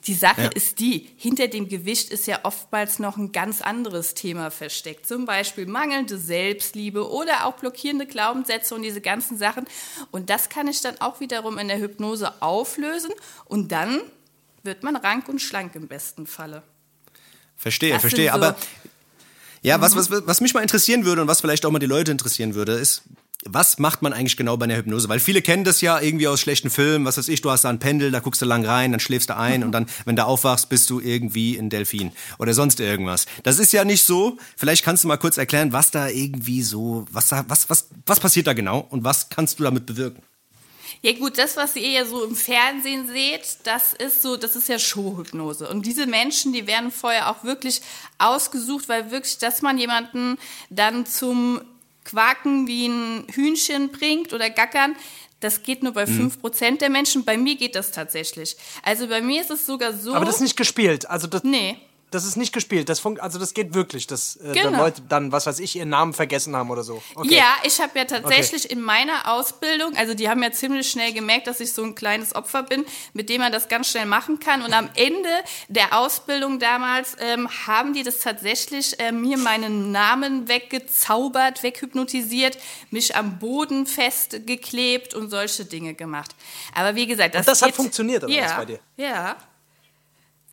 [0.06, 0.48] Die Sache Ja.
[0.48, 5.06] ist die, hinter dem Gewicht ist ja oftmals noch ein ganz anderes Thema versteckt.
[5.06, 9.64] Zum Beispiel mangelnde Selbstliebe oder auch blockierende Glaubenssätze und diese ganzen Sachen.
[10.10, 13.12] Und das kann ich dann auch wiederum in der Hypnose auflösen
[13.44, 14.00] und dann
[14.64, 16.62] wird man rank und schlank im besten Falle.
[17.56, 18.28] Verstehe, Das verstehe.
[18.30, 18.56] so- Aber
[19.62, 22.10] ja, was, was, was mich mal interessieren würde und was vielleicht auch mal die Leute
[22.10, 23.02] interessieren würde, ist,
[23.44, 25.08] was macht man eigentlich genau bei einer Hypnose?
[25.08, 27.70] Weil viele kennen das ja irgendwie aus schlechten Filmen, was weiß ich, du hast da
[27.70, 30.24] ein Pendel, da guckst du lang rein, dann schläfst du ein und dann, wenn du
[30.24, 33.26] aufwachst, bist du irgendwie ein Delfin oder sonst irgendwas.
[33.42, 34.36] Das ist ja nicht so.
[34.56, 38.20] Vielleicht kannst du mal kurz erklären, was da irgendwie so, was da, was, was, was
[38.20, 40.22] passiert da genau und was kannst du damit bewirken?
[41.04, 44.68] Ja gut, das, was ihr ja so im Fernsehen seht, das ist so, das ist
[44.68, 45.68] ja Showhypnose.
[45.68, 47.80] Und diese Menschen, die werden vorher auch wirklich
[48.18, 50.38] ausgesucht, weil wirklich, dass man jemanden
[50.70, 51.60] dann zum
[52.12, 54.94] Quaken wie ein Hühnchen bringt oder gackern,
[55.40, 56.30] das geht nur bei Mhm.
[56.30, 57.24] 5% der Menschen.
[57.24, 58.56] Bei mir geht das tatsächlich.
[58.82, 60.14] Also bei mir ist es sogar so.
[60.14, 61.08] Aber das ist nicht gespielt.
[61.08, 61.78] Also das, Nee.
[62.14, 62.88] Das ist nicht gespielt.
[62.88, 64.70] Das funkt, also das geht wirklich, dass äh, Genau.
[64.70, 67.02] dann Leute dann, was weiß ich, ihren Namen vergessen haben oder so.
[67.14, 67.34] Okay.
[67.34, 71.46] Ja, ich habe ja tatsächlich in meiner Ausbildung, also die haben ja ziemlich schnell gemerkt,
[71.46, 74.62] dass ich so ein kleines Opfer bin, mit dem man das ganz schnell machen kann.
[74.62, 75.28] Und am Ende
[75.68, 82.58] der Ausbildung damals ähm, haben die das tatsächlich äh, mir meinen Namen weggezaubert, weghypnotisiert,
[82.90, 86.34] mich am Boden festgeklebt und solche Dinge gemacht.
[86.74, 88.80] Aber wie gesagt, das, das hat funktioniert, oder was, ja, bei dir?
[88.96, 89.36] Ja.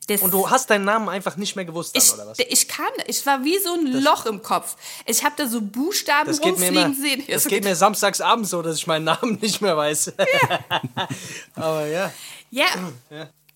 [0.10, 2.40] Das, Und du hast deinen Namen einfach nicht mehr gewusst dann, ich, oder was?
[2.40, 4.76] ich kam, ich war wie so ein Loch im Kopf.
[5.06, 7.24] Ich habe da so Buchstaben Das rumfliegen immer, sehen.
[7.28, 10.14] das geht mir samstags abends so, dass ich meinen Namen nicht mehr weiß.
[11.56, 12.12] Aber ja.
[12.50, 12.66] Ja.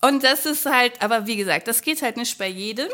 [0.00, 2.88] Und das ist halt, aber wie gesagt, das geht halt nicht bei jedem.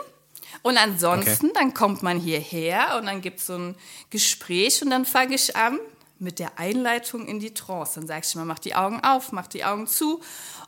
[0.63, 3.75] Und ansonsten, dann kommt man hierher und dann gibt es so ein
[4.11, 5.79] Gespräch und dann fange ich an
[6.19, 7.99] mit der Einleitung in die Trance.
[7.99, 10.21] Dann sage ich mal, mach die Augen auf, mach die Augen zu.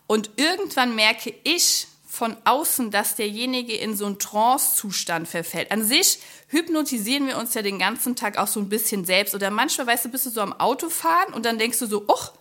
[0.06, 5.70] Und irgendwann merke ich von außen, dass derjenige in so einen Trance-Zustand verfällt.
[5.70, 9.34] An sich hypnotisieren wir uns ja den ganzen Tag auch so ein bisschen selbst.
[9.34, 12.32] Oder manchmal, weißt du, bist du so am Autofahren und dann denkst du so, och,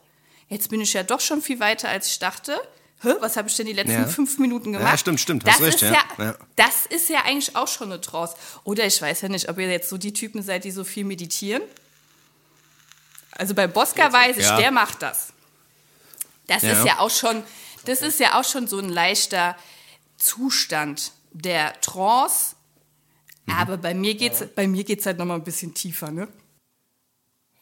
[0.49, 2.59] jetzt bin ich ja doch schon viel weiter, als ich dachte.
[3.01, 4.07] Hä, was habe ich denn die letzten Ja.
[4.07, 4.91] fünf Minuten gemacht?
[4.91, 6.03] Ja, stimmt, stimmt, das recht, ist ja.
[6.17, 6.35] ja.
[6.57, 8.35] Das ist ja eigentlich auch schon eine Trance.
[8.65, 11.05] Oder ich weiß ja nicht, ob ihr jetzt so die Typen seid, die so viel
[11.05, 11.61] meditieren.
[13.31, 14.57] Also bei Bosca weiß ich, Ja.
[14.57, 15.29] der macht das.
[16.47, 17.41] Das ist ja auch schon,
[17.85, 19.55] das ist ja auch schon so ein leichter
[20.17, 22.55] Zustand der Trance.
[23.45, 23.53] Mhm.
[23.53, 26.27] Aber bei mir geht's, bei mir geht's halt noch mal ein bisschen tiefer, ne?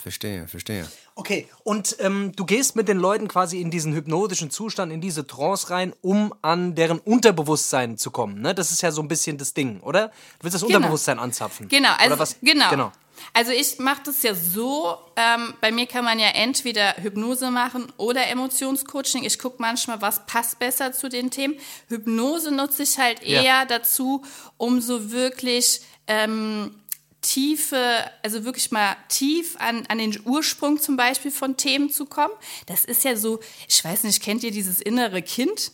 [0.02, 0.88] Verstehe, verstehe.
[1.16, 5.28] Okay, und ähm, du gehst mit den Leuten quasi in diesen hypnotischen Zustand, in diese
[5.28, 8.40] Trance rein, um an deren Unterbewusstsein zu kommen.
[8.40, 8.56] Ne?
[8.56, 10.08] Das ist ja so ein bisschen das Ding, oder?
[10.08, 10.78] Du willst das Genau.
[10.78, 11.68] Unterbewusstsein anzapfen.
[11.68, 12.38] Genau, also oder was?
[12.42, 12.70] genau.
[12.70, 12.92] genau.
[13.34, 17.92] Also ich mache das ja so, ähm, bei mir kann man ja entweder Hypnose machen
[17.98, 19.24] oder Emotionscoaching.
[19.24, 21.56] Ich gucke manchmal, was passt besser zu den Themen.
[21.88, 23.42] Hypnose nutze ich halt Ja.
[23.44, 24.24] eher dazu,
[24.58, 26.76] um so wirklich ähm,
[27.22, 32.34] tiefe, also wirklich mal tief an, an den Ursprung zum Beispiel von Themen zu kommen.
[32.66, 35.72] Das ist ja so, ich weiß nicht, kennt ihr dieses innere Kind?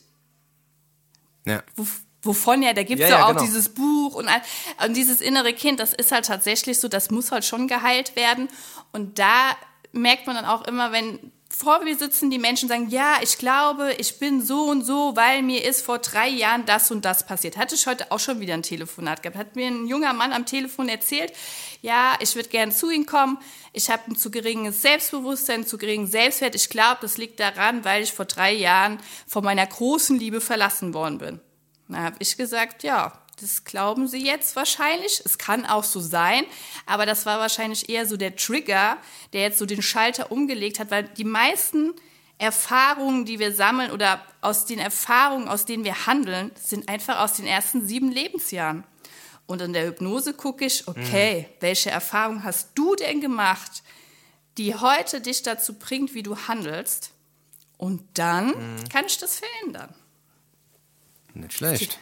[1.48, 1.62] Ja.
[1.76, 1.86] wo,
[2.26, 3.44] wovon ja, da gibt es Ja, ja, ja, auch genau.
[3.44, 4.42] dieses Buch und, all-
[4.86, 8.50] und dieses innere Kind, das ist halt tatsächlich so, das muss halt schon geheilt werden.
[8.92, 9.56] Und da
[9.92, 13.94] merkt man dann auch immer, wenn vor mir sitzen die Menschen sagen, ja, ich glaube,
[13.98, 17.56] ich bin so und so, weil mir ist vor drei Jahren das und das passiert.
[17.56, 19.38] Hatte ich heute auch schon wieder ein Telefonat gehabt.
[19.38, 21.32] Hat mir ein junger Mann am Telefon erzählt,
[21.82, 23.38] ja, ich würde gern zu ihm kommen.
[23.72, 26.56] Ich habe ein zu geringes Selbstbewusstsein, zu geringen Selbstwert.
[26.56, 30.94] Ich glaube, das liegt daran, weil ich vor drei Jahren von meiner großen Liebe verlassen
[30.94, 31.40] worden bin.
[31.88, 35.22] Na, habe ich gesagt, ja, das glauben Sie jetzt wahrscheinlich.
[35.26, 36.46] Es kann auch so sein,
[36.86, 38.98] aber das war wahrscheinlich eher so der Trigger,
[39.34, 41.94] der jetzt so den Schalter umgelegt hat, weil die meisten
[42.38, 47.34] Erfahrungen, die wir sammeln oder aus den Erfahrungen, aus denen wir handeln, sind einfach aus
[47.34, 48.84] den ersten sieben Lebensjahren.
[49.48, 53.84] Und in der Hypnose gucke ich, okay, welche Erfahrung hast du denn gemacht,
[54.58, 57.12] die heute dich dazu bringt, wie du handelst?
[57.78, 58.54] Und dann
[58.90, 59.94] kann ich das verändern.
[61.36, 62.00] Nicht schlecht.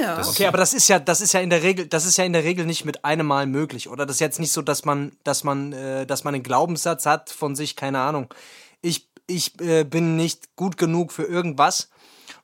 [0.00, 0.26] Ja.
[0.26, 2.32] Okay, aber das ist ja, das ist ja in der Regel, das ist ja in
[2.32, 4.06] der Regel nicht mit einem Mal möglich, oder?
[4.06, 7.30] Das ist jetzt nicht so, dass man, dass man, äh, dass man einen Glaubenssatz hat
[7.30, 8.32] von sich, keine Ahnung.
[8.80, 11.90] Ich, ich äh, bin nicht gut genug für irgendwas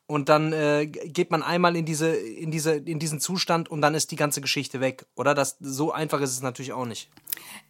[0.06, 3.94] und dann äh, geht man einmal in diese, in diese, in diesen Zustand und dann
[3.94, 5.06] ist die ganze Geschichte weg.
[5.14, 7.08] Oder das so einfach ist es natürlich auch nicht.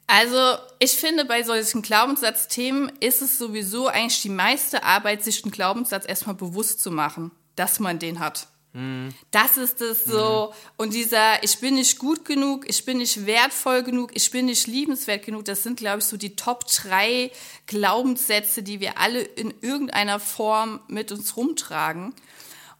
[0.06, 5.52] Also ich finde, bei solchen Glaubenssatzthemen ist es sowieso eigentlich die meiste Arbeit, sich einen
[5.52, 8.48] Glaubenssatz erstmal bewusst zu machen, dass man den hat.
[9.30, 10.52] Das ist es so.
[10.76, 14.66] Und dieser, ich bin nicht gut genug, ich bin nicht wertvoll genug, ich bin nicht
[14.66, 17.30] liebenswert genug, das sind, glaube ich, so die Top drei
[17.66, 22.14] Glaubenssätze, die wir alle in irgendeiner Form mit uns rumtragen.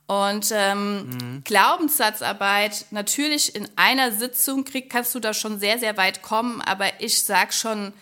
[0.06, 6.22] Und ähm, Glaubenssatzarbeit, natürlich in einer Sitzung krieg, kannst du da schon sehr, sehr weit
[6.22, 7.92] kommen, aber ich sag schon,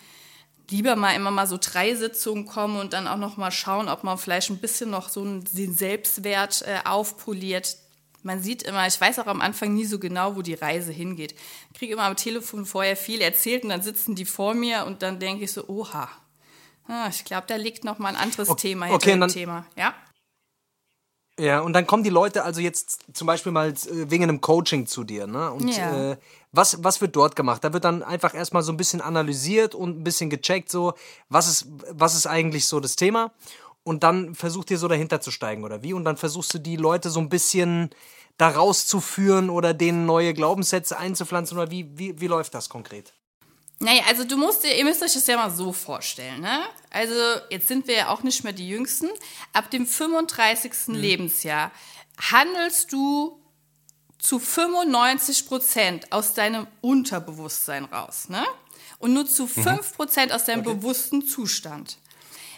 [0.69, 4.03] lieber mal immer mal so drei Sitzungen kommen und dann auch noch mal schauen, ob
[4.03, 7.77] man vielleicht ein bisschen noch so einen Selbstwert äh, aufpoliert.
[8.21, 11.35] Man sieht immer, ich weiß auch am Anfang nie so genau, wo die Reise hingeht.
[11.73, 15.01] Ich kriege immer am Telefon vorher viel erzählt und dann sitzen die vor mir und
[15.01, 16.09] dann denke ich so, oha,
[16.87, 19.65] ah, ich glaube, da liegt noch mal ein anderes Okay, Thema hinter okay, dem Thema.
[19.75, 19.93] Ja?
[21.39, 25.03] Ja, und dann kommen die Leute also jetzt zum Beispiel mal wegen einem Coaching zu
[25.03, 25.51] dir, ne?
[25.51, 26.11] Und Ja.
[26.11, 26.17] äh,
[26.53, 27.63] was, was wird dort gemacht?
[27.63, 30.93] Da wird dann einfach erstmal so ein bisschen analysiert und ein bisschen gecheckt, so,
[31.27, 33.33] was ist, was ist eigentlich so das Thema?
[33.83, 35.93] Und dann versucht ihr so dahinter zu steigen, oder wie?
[35.93, 37.89] Und dann versuchst du die Leute so ein bisschen
[38.37, 43.13] da rauszuführen oder denen neue Glaubenssätze einzupflanzen, oder wie, wie, wie läuft das konkret?
[43.79, 46.61] Naja, also du musst dir, ihr müsst euch das ja mal so vorstellen, ne?
[46.91, 47.13] Also
[47.49, 49.09] jetzt sind wir ja auch nicht mehr die Jüngsten.
[49.51, 50.87] Ab dem 35.
[50.87, 51.71] Lebensjahr
[52.31, 53.42] handelst du
[54.23, 58.45] zu 95 Prozent aus deinem Unterbewusstsein raus, ne?
[58.97, 61.97] Und nur zu 5 Prozent aus deinem bewussten Zustand.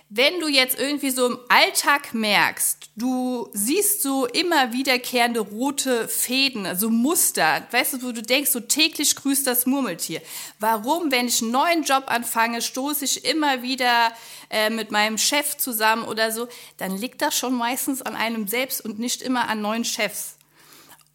[0.10, 6.68] Wenn du jetzt irgendwie so im Alltag merkst, du siehst so immer wiederkehrende rote Fäden,
[6.68, 10.22] also Muster, weißt du, wo du denkst, so täglich grüßt das Murmeltier.
[10.60, 14.12] Warum, wenn ich einen neuen Job anfange, stoße ich immer wieder
[14.52, 16.48] äh, mit meinem Chef zusammen oder so,
[16.78, 20.36] dann liegt das schon meistens an einem selbst und nicht immer an neuen Chefs.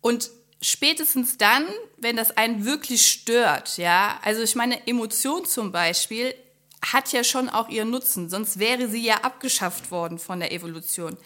[0.01, 0.31] Und
[0.61, 6.35] spätestens dann, wenn das einen wirklich stört, ja, also ich meine, Emotion zum Beispiel
[6.83, 11.17] hat ja schon auch ihren Nutzen, sonst wäre sie ja abgeschafft worden von der Evolution.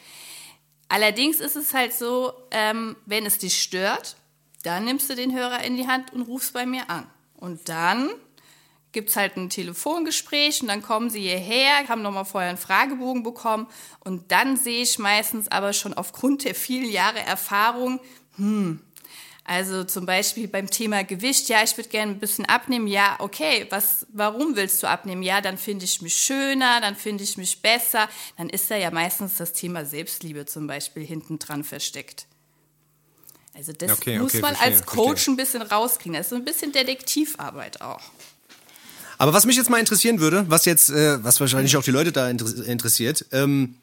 [0.89, 4.17] Allerdings ist es halt so, ähm, wenn es dich stört,
[4.63, 7.07] dann nimmst du den Hörer in die Hand und rufst bei mir an.
[7.37, 8.11] Und dann
[8.93, 13.67] gibt's halt ein Telefongespräch und dann kommen sie hierher, haben nochmal vorher einen Fragebogen bekommen
[14.01, 18.01] und dann sehe ich meistens aber schon aufgrund der vielen Jahre Erfahrung,
[18.37, 18.81] hm,
[19.45, 23.67] also zum Beispiel beim Thema Gewicht, ja, ich würde gerne ein bisschen abnehmen, ja, okay,
[23.69, 25.23] was, warum willst du abnehmen?
[25.23, 28.09] Ja, dann finde ich mich schöner, dann finde ich mich besser.
[28.39, 32.27] Dann ist da ja meistens das Thema Selbstliebe zum Beispiel hinten dran versteckt.
[33.53, 35.35] Also das Okay, muss okay, man verstehe, als Coach verstehe.
[35.35, 36.15] ein bisschen rauskriegen.
[36.15, 38.01] Das ist so ein bisschen Detektivarbeit auch.
[39.19, 42.11] Aber was mich jetzt mal interessieren würde, was jetzt, äh, was wahrscheinlich auch die Leute
[42.13, 43.77] da inter interessiert, ähm,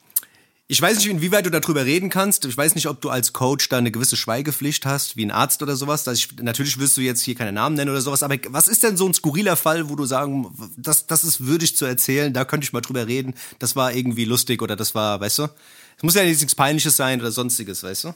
[0.71, 2.45] ich weiß nicht, inwieweit du darüber reden kannst.
[2.45, 5.61] Ich weiß nicht, ob du als Coach da eine gewisse Schweigepflicht hast, wie ein Arzt
[5.61, 6.05] oder sowas.
[6.05, 8.81] Dass ich, natürlich wirst du jetzt hier keine Namen nennen oder sowas, aber was ist
[8.81, 12.45] denn so ein skurriler Fall, wo du sagen, das, das ist würdig zu erzählen, da
[12.45, 15.49] könnte ich mal drüber reden, das war irgendwie lustig oder das war, weißt du?
[15.97, 18.13] Es muss ja nichts Peinliches sein oder sonstiges, weißt du?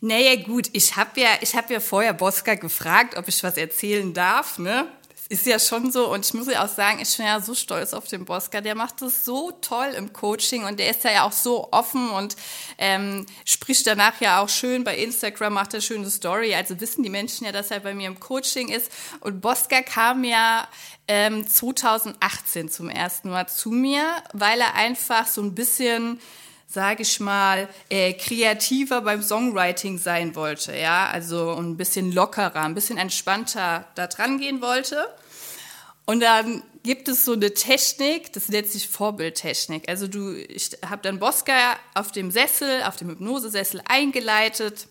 [0.00, 4.58] Naja, gut, ich habe ja, hab ja vorher Boska gefragt, ob ich was erzählen darf,
[4.58, 4.88] ne?
[5.28, 7.94] Ist ja schon so und ich muss ja auch sagen, ich bin ja so stolz
[7.94, 8.60] auf den Boska.
[8.60, 12.36] Der macht das so toll im Coaching und der ist ja auch so offen und
[12.78, 16.54] ähm, spricht danach ja auch schön bei Instagram, macht er schöne Story.
[16.54, 18.92] Also wissen die Menschen ja, dass er bei mir im Coaching ist.
[19.18, 20.68] Und Boska kam ja
[21.08, 26.20] ähm, 2018 zum ersten Mal zu mir, weil er einfach so ein bisschen
[26.68, 32.74] sage ich mal, äh, kreativer beim Songwriting sein wollte, ja, also ein bisschen lockerer, ein
[32.74, 35.06] bisschen entspannter da dran gehen wollte.
[36.06, 39.88] Und dann gibt es so eine Technik, das nennt sich Vorbildtechnik.
[39.88, 44.86] Also du, ich habe dann Bosca auf dem Sessel, auf dem Hypnosesessel eingeleitet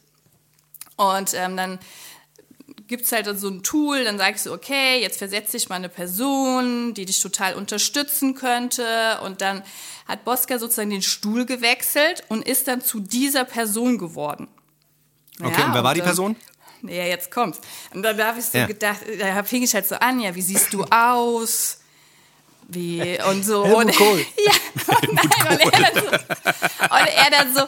[0.98, 1.80] und ähm, dann
[2.88, 6.94] gibt's halt so ein Tool, dann sagst du, okay, jetzt versetze ich mal eine Person,
[6.94, 9.20] die dich total unterstützen könnte.
[9.24, 9.64] Und dann
[10.08, 14.48] hat Bosca sozusagen den Stuhl gewechselt und ist dann zu dieser Person geworden.
[15.42, 16.36] Okay, und wer war die Person?
[16.84, 17.60] Ja, jetzt kommt's.
[17.94, 18.68] Und dann habe ich so Ja.
[18.68, 21.80] gedacht, da fing ich halt so an, ja, wie siehst du aus?
[22.68, 23.64] Wie, und so.
[23.66, 24.26] Helmut und, Kohl.
[24.46, 24.52] ja,
[24.88, 27.62] und, nein, und, er so, und er dann so,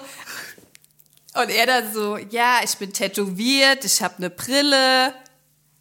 [1.41, 5.13] und er dann so, ja, ich bin tätowiert, ich habe eine Brille.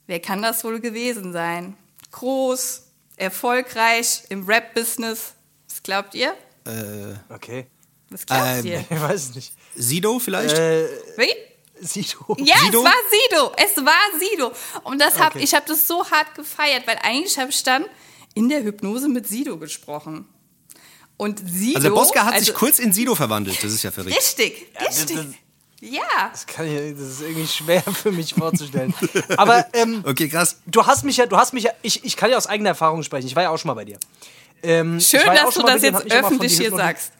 [0.06, 1.76] Wer kann das wohl gewesen sein?
[2.12, 2.82] Groß,
[3.16, 5.34] erfolgreich im Rap-Business.
[5.68, 6.34] Was glaubt ihr?
[7.28, 7.66] Okay.
[8.10, 8.84] Was glaubt Ähm, ihr?
[8.90, 9.52] Ich weiß nicht.
[9.74, 10.56] Sido vielleicht?
[10.56, 10.86] Äh,
[11.16, 11.32] Wie?
[11.80, 12.36] Sido.
[12.38, 12.78] Ja, Sido?
[12.78, 13.52] es war Sido.
[13.56, 14.52] Es war Sido.
[14.84, 15.44] Und das hab, Okay.
[15.44, 17.84] ich habe das so hart gefeiert, weil eigentlich habe ich dann
[18.34, 20.26] in der Hypnose mit Sido gesprochen.
[21.18, 21.76] Und Sido.
[21.78, 23.62] Also Bosca hat also, sich kurz in Sido verwandelt.
[23.62, 24.16] Das ist ja verrückt.
[24.16, 25.16] Richtig, richtig.
[25.16, 25.26] das-
[25.86, 26.28] ja.
[26.30, 28.94] Das, kann ich, das ist irgendwie schwer für mich vorzustellen.
[29.36, 30.60] Aber ähm, Okay, krass.
[30.66, 33.02] du hast mich ja, du hast mich ja, ich, ich kann ja aus eigener Erfahrung
[33.02, 33.26] sprechen.
[33.26, 33.98] Ich war ja auch schon mal bei dir.
[34.62, 37.12] Ähm, Schön, dass du das dir hab jetzt öffentlich hier sagst.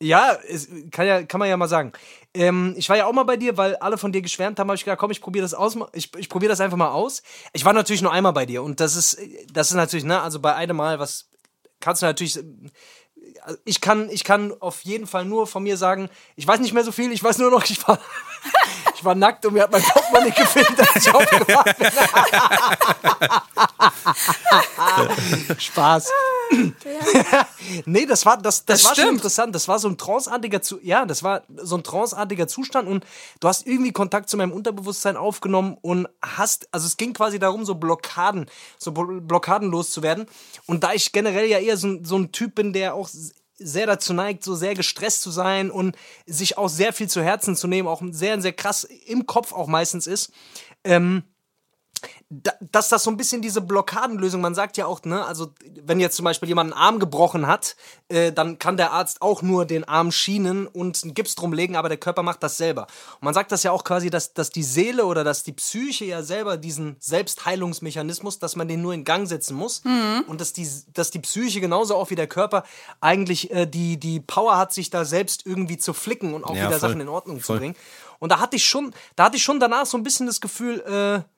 [0.00, 1.92] Ja, es kann, ja, kann man ja mal sagen.
[2.34, 4.76] Ähm, ich war ja auch mal bei dir, weil alle von dir geschwärmt haben, habe
[4.76, 5.78] ich gedacht, komm, ich probiere das aus.
[5.92, 7.22] Ich, ich probiere das einfach mal aus.
[7.52, 9.18] Ich war natürlich nur einmal bei dir und das ist,
[9.52, 11.30] das ist natürlich, ne, also bei einem Mal, was
[11.80, 12.38] kannst du natürlich.
[13.64, 16.84] Ich kann, ich kann auf jeden Fall nur von mir sagen, ich weiß nicht mehr
[16.84, 17.98] so viel, ich weiß nur noch, ich war,
[19.04, 21.88] ich war nackt und mir hat mein Portemonnaie gefehlt, als ich aufgewacht bin.
[25.58, 26.10] Spaß.
[27.84, 29.16] nee, das war, das, das, Das war schon stimmt.
[29.18, 29.54] interessant.
[29.54, 33.04] Das war so ein tranceartiger Zu ja, das war so ein tranceartiger Zustand und
[33.40, 37.64] du hast irgendwie Kontakt zu meinem Unterbewusstsein aufgenommen und hast, also es ging quasi darum,
[37.64, 38.46] so Blockaden,
[38.78, 40.26] so Blo- Blockaden loszuwerden.
[40.66, 43.08] Und da ich generell ja eher so, so ein Typ bin, der auch
[43.56, 45.96] sehr dazu neigt, so sehr gestresst zu sein und
[46.26, 49.68] sich auch sehr viel zu Herzen zu nehmen, auch sehr, sehr krass im Kopf auch
[49.68, 50.32] meistens ist,
[50.84, 51.24] da,
[52.30, 55.52] dass das so ein bisschen diese Blockadenlösung, man sagt ja auch, ne, also
[55.82, 57.76] wenn jetzt zum Beispiel jemand einen Arm gebrochen hat,
[58.08, 61.76] äh, dann kann der Arzt auch nur den Arm schienen und einen Gips drum legen,
[61.76, 62.82] aber der Körper macht das selber.
[63.14, 66.06] Und man sagt das ja auch quasi, dass, dass die Seele oder dass die Psyche
[66.06, 69.82] ja selber diesen Selbstheilungsmechanismus, dass man den nur in Gang setzen muss
[70.26, 72.64] und dass die, dass die Psyche genauso auch wie der Körper
[73.00, 76.62] eigentlich äh, die, die Power hat, sich da selbst irgendwie zu flicken und auch Ja,
[76.68, 76.80] wieder voll.
[76.80, 77.56] Sachen in Ordnung Voll.
[77.56, 77.76] zu bringen.
[78.18, 80.80] Und da hatte ich schon, da hatte ich schon danach so ein bisschen das Gefühl,
[80.80, 81.33] äh,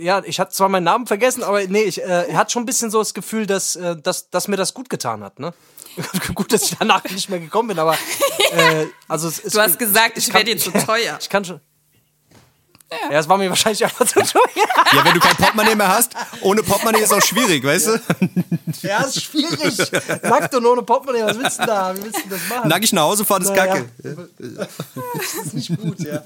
[0.00, 2.90] ja, ich hatte zwar meinen Namen vergessen, aber nee, ich äh, hatte schon ein bisschen
[2.90, 5.52] so das Gefühl, dass, äh, dass, dass mir das gut getan hat, ne?
[6.34, 7.94] gut, dass ich danach nicht mehr gekommen bin, aber
[8.52, 11.18] äh, also es, es, Du hast gesagt, ich kann- wär dir zu teuer.
[11.20, 11.60] Ich kann schon.
[13.08, 14.42] Ja, es war mir wahrscheinlich einfach zu teuer.
[14.92, 18.00] Ja, wenn du kein Portemonnaie mehr hast, ohne Portemonnaie ist auch schwierig, weißt du?
[18.82, 19.78] Ja, ist schwierig.
[20.24, 21.96] Nackt und ohne Portemonnaie, was willst du da?
[21.96, 22.68] Wie willst du das machen?
[22.68, 23.66] Nackig nach Hause fahren ist Naja.
[23.76, 23.90] kacke.
[25.14, 26.20] Das ist nicht gut, ja.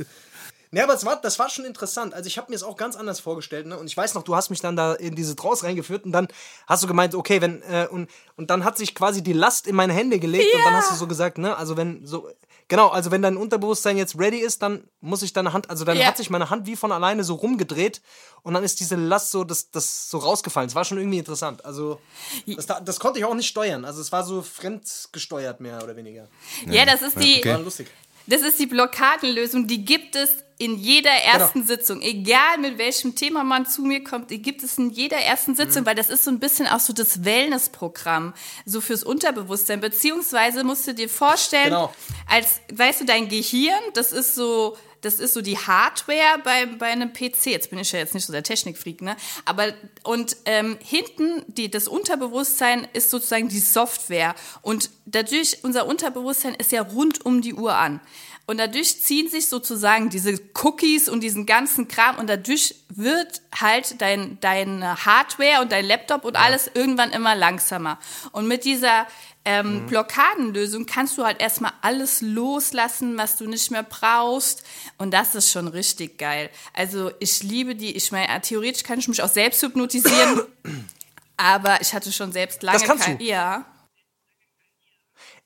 [0.75, 2.15] Ne, aber es war, das war schon interessant.
[2.15, 3.79] Also ich habe mir es auch ganz anders vorgestellt, ne?
[3.79, 6.27] Und ich weiß noch, du hast mich dann da in diese Trance reingeführt und dann
[6.67, 9.77] hast du gemeint, okay, wenn äh, und und dann hat sich quasi die Last in
[9.77, 11.57] meine Hände gelegt und dann hast du so gesagt, ne?
[11.57, 12.29] Also wenn so
[12.67, 15.97] genau, also wenn dein Unterbewusstsein jetzt ready ist, dann muss ich deine Hand, also dann
[15.97, 16.07] Ja.
[16.07, 18.03] hat sich meine Hand wie von alleine so rumgedreht
[18.43, 20.69] und dann ist diese Last so das das so rausgefallen.
[20.69, 21.65] Es war schon irgendwie interessant.
[21.65, 22.01] Also
[22.49, 23.85] das, das konnte ich auch nicht steuern.
[23.85, 26.27] Also es war so fremdgesteuert mehr oder weniger.
[26.69, 27.53] Ja, das ist die, okay.
[27.53, 27.87] War lustig.
[28.27, 29.69] das ist die Blockadenlösung.
[29.69, 31.75] Die gibt es in jeder ersten Genau.
[31.75, 32.01] Sitzung.
[32.01, 35.87] Egal mit welchem Thema man zu mir kommt, gibt es in jeder ersten Sitzung, Mhm.
[35.87, 38.35] weil das ist so ein bisschen auch so das Wellnessprogramm,
[38.65, 39.81] so fürs Unterbewusstsein.
[39.81, 41.93] Beziehungsweise musst du dir vorstellen, Genau.
[42.31, 46.87] als, weißt du, dein Gehirn, das ist so, das ist so die Hardware bei, bei
[46.87, 47.47] einem PC.
[47.51, 49.17] Jetzt bin ich ja jetzt nicht so der Technikfreak, ne?
[49.45, 56.55] Aber und ähm, hinten die, das Unterbewusstsein ist sozusagen die Software und dadurch unser Unterbewusstsein
[56.55, 58.01] ist ja rund um die Uhr an.
[58.47, 64.01] Und dadurch ziehen sich sozusagen diese Cookies und diesen ganzen Kram und dadurch wird halt
[64.03, 67.99] dein, deine Hardware und dein Laptop und alles irgendwann immer langsamer.
[68.33, 69.07] Und mit dieser
[69.47, 74.63] ähm, Blockadenlösung kannst du halt erstmal alles loslassen, was du nicht mehr brauchst.
[74.99, 76.51] Und das ist schon richtig geil.
[76.75, 80.43] Also ich liebe die, ich meine, theoretisch kann ich mich auch selbst hypnotisieren.
[81.37, 83.25] aber ich hatte schon selbst lange Das kannst kein, du?
[83.25, 83.67] Ja.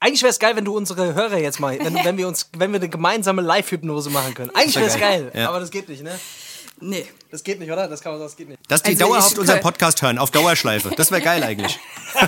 [0.01, 2.73] Eigentlich wäre es geil, wenn du unsere Hörer jetzt mal, wenn, wenn wir uns, wenn
[2.73, 4.51] wir eine gemeinsame Live-Hypnose machen können.
[4.55, 5.49] Eigentlich wäre es geil, Ja.
[5.49, 6.19] aber das geht nicht, ne?
[6.81, 7.07] Nee.
[7.31, 7.89] Das geht nicht, oder?
[7.89, 8.61] Das kann man, das geht nicht.
[8.69, 10.91] Dass die Also dauerhaft unseren Podcast hören, auf Dauerschleife.
[10.97, 11.79] Das wäre geil eigentlich.
[12.15, 12.23] Ja,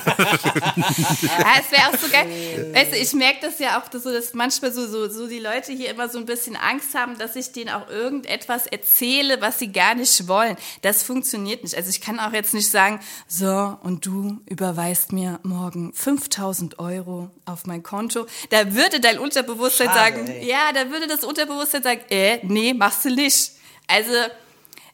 [1.59, 2.71] es wäre auch so geil.
[2.75, 5.39] Weißt du, ich merke das ja auch dass so, dass manchmal so, so, so die
[5.39, 9.59] Leute hier immer so ein bisschen Angst haben, dass ich denen auch irgendetwas erzähle, was
[9.59, 10.57] sie gar nicht wollen.
[10.83, 11.75] Das funktioniert nicht.
[11.77, 17.31] Also ich kann auch jetzt nicht sagen, so, und du überweist mir morgen 5000 Euro
[17.47, 18.27] auf mein Konto.
[18.51, 20.47] Da würde dein Unterbewusstsein Schade, sagen, ey.
[20.47, 23.53] ja, da würde das Unterbewusstsein sagen, äh, nee, machst du nicht.
[23.93, 24.13] Also,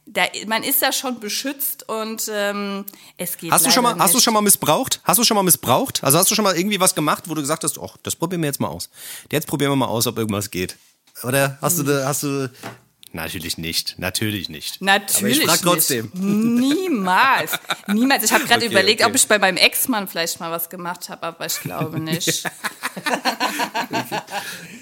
[0.07, 2.85] da, man ist da schon beschützt und ähm,
[3.17, 4.25] es geht Hast du schon mal, leider hast du nicht.
[4.25, 5.01] schon mal missbraucht?
[5.03, 6.05] Hast du schon mal missbraucht?
[6.05, 8.43] Also hast du schon mal irgendwie was gemacht, wo du gesagt hast, ach, das probieren
[8.43, 8.89] wir jetzt mal aus.
[9.33, 10.77] Jetzt probieren wir mal aus, ob irgendwas geht.
[11.25, 12.51] Oder hast du, hast du,
[13.17, 14.81] natürlich nicht, natürlich nicht.
[14.81, 15.43] Natürlich.
[15.43, 16.11] Aber ich frag trotzdem.
[16.15, 16.79] Nicht.
[16.79, 17.53] Niemals.
[17.89, 18.25] Niemals.
[18.25, 19.11] Ich habe gerade Okay, überlegt, okay.
[19.11, 22.45] ob ich bei meinem Ex-Mann vielleicht mal was gemacht habe, aber ich glaube nicht.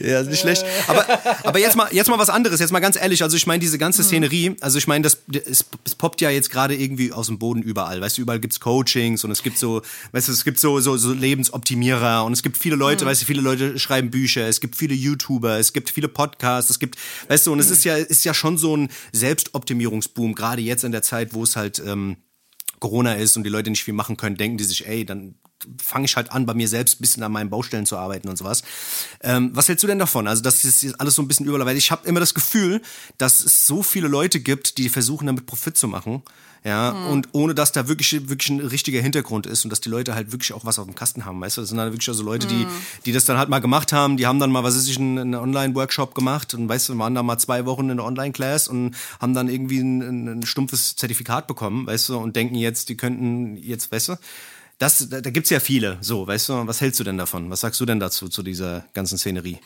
[0.01, 0.65] Ja, nicht schlecht.
[0.87, 1.07] Aber,
[1.45, 3.23] aber jetzt mal, jetzt mal was anderes, jetzt mal ganz ehrlich.
[3.23, 6.51] Also ich meine, diese ganze Szenerie, also ich meine, das, es, es poppt ja jetzt
[6.51, 8.01] gerade irgendwie aus dem Boden überall.
[8.01, 9.83] Weißt du, überall gibt's Coachings und es gibt so,
[10.13, 13.27] weißt du, es gibt so, so, so Lebensoptimierer und es gibt viele Leute, weißt du,
[13.27, 17.47] viele Leute schreiben Bücher, es gibt viele YouTuber, es gibt viele Podcasts, es gibt, weißt
[17.47, 21.03] du, und es ist ja, ist ja schon so ein Selbstoptimierungsboom, gerade jetzt in der
[21.03, 22.17] Zeit, wo es halt, ähm,
[22.81, 25.37] Corona ist und die Leute nicht viel machen können, denken die sich, ey, dann
[25.83, 28.37] fange ich halt an, bei mir selbst ein bisschen an meinen Baustellen zu arbeiten und
[28.37, 28.63] sowas.
[29.23, 30.29] Ähm, was hältst du denn davon?
[30.29, 32.83] Also, das ist alles so ein bisschen überall, weil ich habe immer das Gefühl,
[33.19, 36.23] dass es so viele Leute gibt, die versuchen, damit Profit zu machen.
[36.67, 37.07] Ja, Hm.
[37.09, 40.33] und ohne dass da wirklich, wirklich ein richtiger Hintergrund ist und dass die Leute halt
[40.33, 41.61] wirklich auch was auf dem Kasten haben, weißt du?
[41.61, 42.57] Das sind halt wirklich also Leute, Hm.
[42.57, 42.67] die,
[43.05, 45.35] die das dann halt mal gemacht haben, die haben dann mal, was weiß ich, einen,
[45.35, 49.35] Online-Workshop gemacht und weißt du, waren da mal zwei Wochen in der Online-Class und haben
[49.35, 53.59] dann irgendwie ein, ein, ein stumpfes Zertifikat bekommen, weißt du, und denken jetzt, die könnten
[53.59, 54.17] jetzt, weißt du?
[54.79, 57.51] Das, da, da gibt's ja viele, so, weißt du, was hältst du denn davon?
[57.51, 59.59] Was sagst du denn dazu, zu dieser ganzen Szenerie?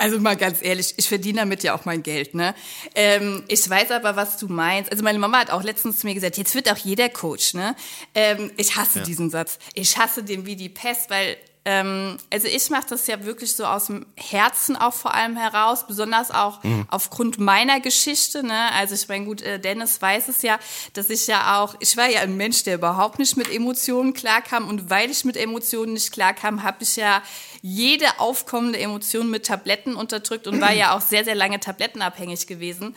[0.00, 2.54] Also mal ganz ehrlich, ich verdiene damit ja auch mein Geld, ne?
[2.94, 4.90] Ähm, ich weiß aber, was du meinst.
[4.90, 7.76] Also meine Mama hat auch letztens zu mir gesagt, jetzt wird auch jeder Coach, ne?
[8.14, 9.58] Ähm, ich hasse diesen Satz.
[9.74, 11.36] Ich hasse den wie die Pest, weil
[11.66, 15.86] ähm, also ich mache das ja wirklich so aus dem Herzen auch vor allem heraus,
[15.86, 18.42] besonders auch aufgrund meiner Geschichte.
[18.42, 18.72] Ne?
[18.72, 20.58] Also ich meine, gut, äh, Dennis weiß es ja,
[20.94, 24.68] dass ich ja auch, ich war ja ein Mensch, der überhaupt nicht mit Emotionen klarkam
[24.68, 27.22] und weil ich mit Emotionen nicht klarkam, habe ich ja
[27.62, 32.94] jede aufkommende Emotion mit Tabletten unterdrückt und war ja auch sehr, sehr lange tablettenabhängig gewesen.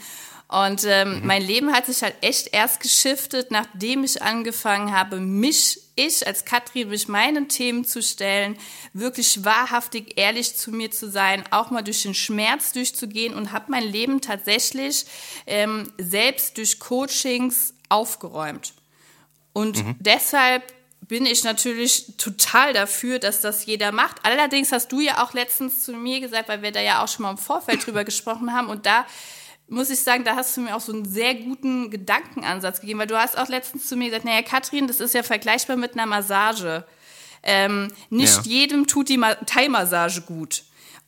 [0.48, 5.80] Und ähm, mein Leben hat sich halt echt erst geschiftet, nachdem ich angefangen habe, mich,
[5.96, 8.58] ich als Katrin, mich meinen Themen zu stellen,
[8.94, 13.72] wirklich wahrhaftig ehrlich zu mir zu sein, auch mal durch den Schmerz durchzugehen und habe
[13.72, 15.06] mein Leben tatsächlich
[15.48, 18.76] ähm, selbst durch Coachings aufgeräumt.
[19.54, 20.72] Und deshalb
[21.14, 24.16] bin ich natürlich total dafür, dass das jeder macht.
[24.24, 27.22] Allerdings hast du ja auch letztens zu mir gesagt, weil wir da ja auch schon
[27.22, 29.06] mal im Vorfeld drüber gesprochen haben und da
[29.68, 33.06] muss ich sagen, da hast du mir auch so einen sehr guten Gedankenansatz gegeben, weil
[33.06, 36.08] du hast auch letztens zu mir gesagt, naja, Katrin, das ist ja vergleichbar mit einer
[36.08, 36.84] Massage.
[37.44, 38.52] Ähm, nicht Ja.
[38.52, 40.64] jedem tut die Ma Thai-Massage gut.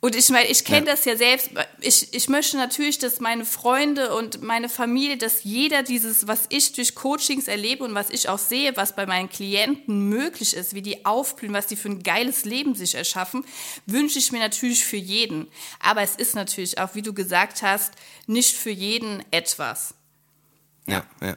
[0.06, 0.92] Und ich meine, ich kenne Ja.
[0.92, 1.50] das ja selbst.
[1.80, 6.72] Ich, ich möchte natürlich, dass meine Freunde und meine Familie, dass jeder dieses, was ich
[6.74, 10.82] durch Coachings erlebe und was ich auch sehe, was bei meinen Klienten möglich ist, wie
[10.82, 13.44] die aufblühen, was die für ein geiles Leben sich erschaffen,
[13.86, 15.48] wünsche ich mir natürlich für jeden.
[15.80, 17.92] Aber es ist natürlich auch, wie du gesagt hast,
[18.28, 19.94] nicht für jeden etwas.
[20.86, 21.36] Ja, ja.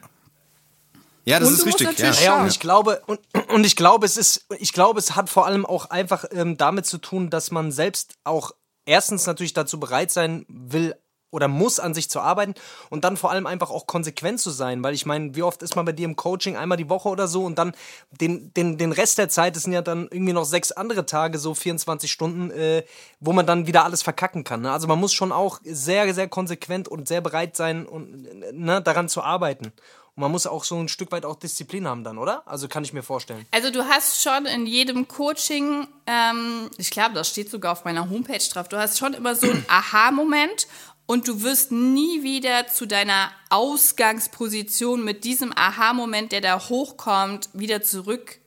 [1.26, 1.98] Ja, das Und ist richtig.
[1.98, 2.12] Ja.
[2.22, 5.46] Ja, und ich glaube, und, und ich glaube, es ist, ich glaube, es hat vor
[5.48, 8.52] allem auch einfach ähm, damit zu tun, dass man selbst auch
[8.90, 10.96] erstens natürlich dazu bereit sein will
[11.32, 12.56] oder muss, an sich zu arbeiten
[12.90, 15.76] und dann vor allem einfach auch konsequent zu sein, weil ich meine, wie oft ist
[15.76, 17.74] man bei dir im Coaching einmal die Woche oder so und dann
[18.10, 21.38] den, den, den Rest der Zeit, das sind ja dann irgendwie noch sechs andere Tage,
[21.38, 22.84] so 24 Stunden, äh,
[23.20, 24.62] wo man dann wieder alles verkacken kann.
[24.62, 24.72] Ne?
[24.72, 29.08] Also man muss schon auch sehr, sehr konsequent und sehr bereit sein, und, ne, daran
[29.08, 29.72] zu arbeiten.
[30.20, 32.46] Und man muss auch so ein Stück weit auch Disziplin haben dann, oder?
[32.46, 33.46] Also kann ich mir vorstellen.
[33.52, 38.10] Also du hast schon in jedem Coaching, ähm, ich glaube, das steht sogar auf meiner
[38.10, 40.68] Homepage drauf, du hast schon immer so einen Aha-Moment
[41.06, 47.82] und du wirst nie wieder zu deiner Ausgangsposition mit diesem Aha-Moment, der da hochkommt, wieder
[47.82, 48.40] zurück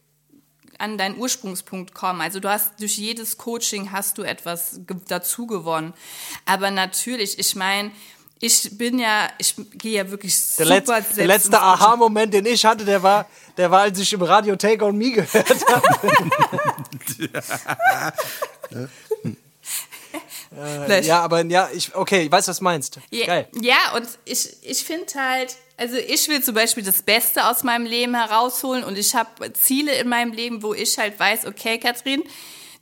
[0.77, 2.21] an deinen Ursprungspunkt kommen.
[2.21, 5.95] Also du hast durch jedes Coaching hast du etwas dazu gewonnen.
[6.45, 7.93] Aber natürlich, ich meine,
[8.43, 11.63] ich bin ja, ich gehe ja wirklich Der, super letz, der selbst letzte ins Coaching.
[11.63, 15.13] Aha-Moment, den ich hatte, der war, der war, als ich im Radio Take On Me
[15.13, 16.13] gehört habe.
[20.51, 21.09] Vielleicht.
[21.09, 22.99] ja, aber ja, ich, okay, ich weiß, was du meinst.
[23.11, 23.49] Ja, Geil.
[23.61, 27.87] ja und ich, ich finde halt, also ich will zum Beispiel das Beste aus meinem
[27.87, 32.25] Leben herausholen und ich habe Ziele in meinem Leben, wo ich halt weiß, okay, Katrin,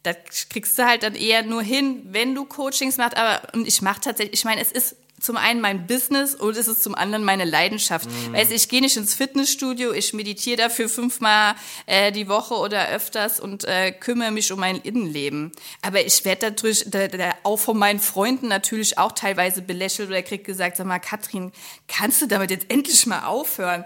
[0.04, 0.16] das
[0.48, 3.18] kriegst du halt dann eher nur hin, wenn du Coachings machst.
[3.18, 6.68] Aber und ich mache tatsächlich, ich meine, es ist zum einen mein Business und es
[6.68, 8.09] ist zum anderen meine Leidenschaft.
[8.33, 11.55] Weißt, du, ich gehe nicht ins Fitnessstudio, ich meditiere dafür fünfmal
[11.87, 15.53] äh, die Woche oder öfters und äh, kümmere mich um mein Innenleben.
[15.83, 20.23] Aber ich werde dadurch da, da, auch von meinen Freunden natürlich auch teilweise belächelt oder
[20.23, 21.53] krieg gesagt, sag mal, Katrin,
[21.89, 23.85] kannst du damit jetzt endlich mal aufhören?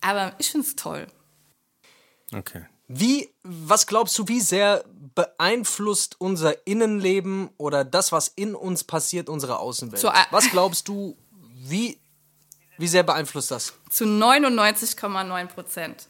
[0.00, 1.06] Aber ich find's toll.
[2.32, 2.64] Okay.
[2.92, 4.84] Wie, was glaubst du, wie sehr
[5.14, 10.02] beeinflusst unser Innenleben oder das, was in uns passiert, unsere Außenwelt?
[10.02, 11.16] Äh, was glaubst du,
[11.54, 12.00] wie,
[12.78, 13.74] wie sehr beeinflusst das?
[13.90, 16.08] Zu 99,9 Prozent.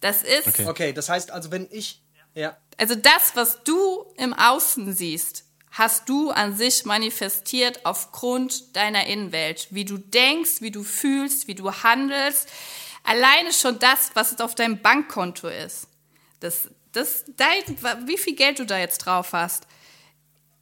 [0.00, 0.66] Das ist, Okay.
[0.66, 2.02] Okay, das heißt also, wenn ich,
[2.34, 9.06] ja, also das, was du im Außen siehst, hast du an sich manifestiert aufgrund deiner
[9.06, 9.68] Innenwelt.
[9.70, 12.48] Wie du denkst, wie du fühlst, wie du handelst.
[13.04, 15.86] Alleine schon das, was auf deinem Bankkonto ist.
[16.40, 17.62] Das, das, dein,
[18.06, 19.66] wie viel Geld du da jetzt drauf hast,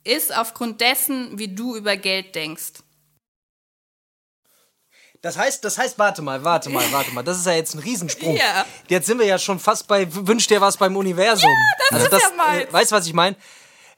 [0.04, 2.82] ist aufgrund dessen, wie du über Geld denkst.
[5.22, 7.22] Das heißt, das heißt, warte mal, warte mal, warte mal.
[7.22, 8.36] Das ist ja jetzt ein Riesensprung.
[8.36, 8.66] Ja.
[8.88, 11.48] Jetzt sind wir ja schon fast bei Wünsch dir was beim Universum.
[11.48, 12.64] Ja, das ist ja meins.
[12.64, 13.36] Äh, weißt du, was ich meine?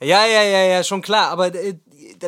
[0.01, 1.31] Ja, ja, ja, ja, schon klar.
[1.31, 1.79] Aber äh,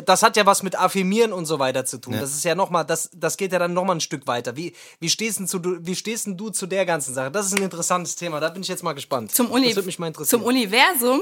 [0.05, 2.13] das hat ja was mit Affirmieren und so weiter zu tun.
[2.13, 2.21] Ja.
[2.21, 4.55] Das ist ja nochmal, das, das geht ja dann nochmal ein Stück weiter.
[4.55, 7.31] Wie, wie, stehst denn zu, wie stehst denn du zu der ganzen Sache?
[7.31, 9.33] Das ist ein interessantes Thema, da bin ich jetzt mal gespannt.
[9.33, 11.21] Zum, Uni das würde mich mal zum Universum.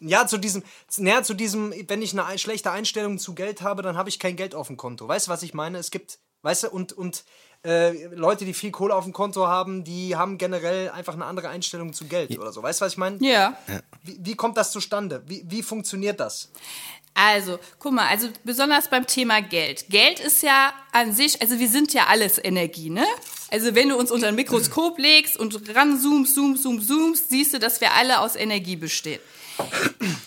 [0.00, 0.62] Ja, zu diesem,
[0.96, 4.18] naja, zu diesem, wenn ich eine ein- schlechte Einstellung zu Geld habe, dann habe ich
[4.18, 5.06] kein Geld auf dem Konto.
[5.06, 5.76] Weißt du, was ich meine?
[5.76, 7.24] Es gibt, weißt du, und, und
[7.62, 11.50] äh, Leute, die viel Kohle auf dem Konto haben, die haben generell einfach eine andere
[11.50, 12.62] Einstellung zu Geld oder so.
[12.62, 13.18] Weißt du, was ich meine?
[13.20, 13.58] Ja.
[14.02, 15.22] Wie, wie kommt das zustande?
[15.26, 16.50] Wie, wie funktioniert das?
[17.14, 19.86] Also, guck mal, also besonders beim Thema Geld.
[19.90, 23.04] Geld ist ja an sich, also wir sind ja alles Energie, ne?
[23.50, 27.58] Also wenn du uns unter ein Mikroskop legst und ranzoomst, zoomst, zoomst, zoomst, siehst du,
[27.58, 29.20] dass wir alle aus Energie bestehen.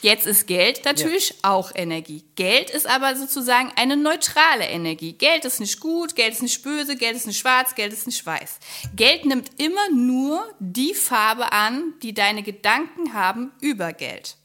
[0.02, 2.24] Jetzt ist Geld natürlich auch Energie.
[2.36, 5.14] Geld ist aber sozusagen eine neutrale Energie.
[5.14, 8.26] Geld ist nicht gut, Geld ist nicht böse, Geld ist nicht schwarz, Geld ist nicht
[8.26, 8.60] weiß.
[8.96, 14.36] Geld nimmt immer nur die Farbe an, die deine Gedanken haben über Geld.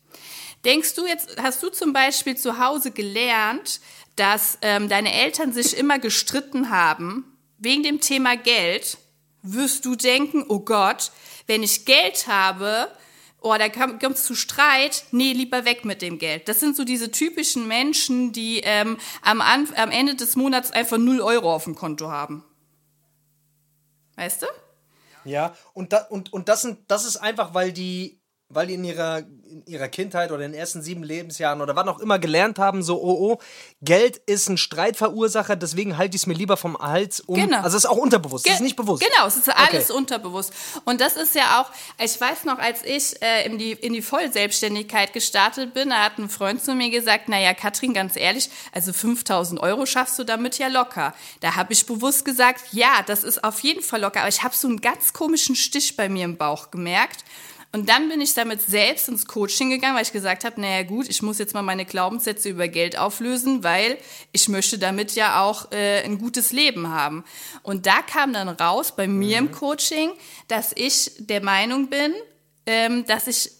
[0.64, 3.80] Denkst du jetzt, hast du zum Beispiel zu Hause gelernt,
[4.16, 8.98] dass ähm, deine Eltern sich immer gestritten haben wegen dem Thema Geld?
[9.42, 11.12] Wirst du denken, oh Gott,
[11.46, 12.90] wenn ich Geld habe,
[13.40, 16.48] oh, da kommt es zu Streit, nee, lieber weg mit dem Geld.
[16.48, 20.98] Das sind so diese typischen Menschen, die ähm, am, An am Ende des Monats einfach
[20.98, 22.44] 0 Euro auf dem Konto haben.
[24.16, 24.46] Weißt du?
[25.24, 28.17] Ja, und, da, und, und das, sind, das ist einfach, weil die,
[28.50, 31.88] weil die in ihrer, in ihrer Kindheit oder in den ersten sieben Lebensjahren oder wann
[31.88, 33.38] auch immer gelernt haben, so, oh, oh,
[33.82, 37.34] Geld ist ein Streitverursacher, deswegen halte ich es mir lieber vom Hals um.
[37.36, 37.58] Genau.
[37.58, 39.02] Also es ist auch unterbewusst, das ist Ge- nicht bewusst.
[39.02, 39.98] Genau, es ist alles Okay.
[39.98, 40.52] unterbewusst.
[40.84, 41.70] Und das ist ja auch,
[42.02, 46.18] ich weiß noch, als ich äh, in, die, in die Vollselbstständigkeit gestartet bin, da hat
[46.18, 50.58] ein Freund zu mir gesagt, naja, Katrin, ganz ehrlich, also 5000 Euro schaffst du damit
[50.58, 51.12] ja locker.
[51.40, 54.20] Da habe ich bewusst gesagt, ja, das ist auf jeden Fall locker.
[54.20, 57.24] Aber ich habe so einen ganz komischen Stich bei mir im Bauch gemerkt.
[57.70, 61.06] Und dann bin ich damit selbst ins Coaching gegangen, weil ich gesagt habe, naja gut,
[61.08, 63.98] ich muss jetzt mal meine Glaubenssätze über Geld auflösen, weil
[64.32, 67.24] ich möchte damit ja auch äh, ein gutes Leben haben.
[67.62, 70.12] Und da kam dann raus bei mir im Coaching,
[70.48, 72.14] dass ich der Meinung bin,
[72.64, 73.50] ähm, dass ich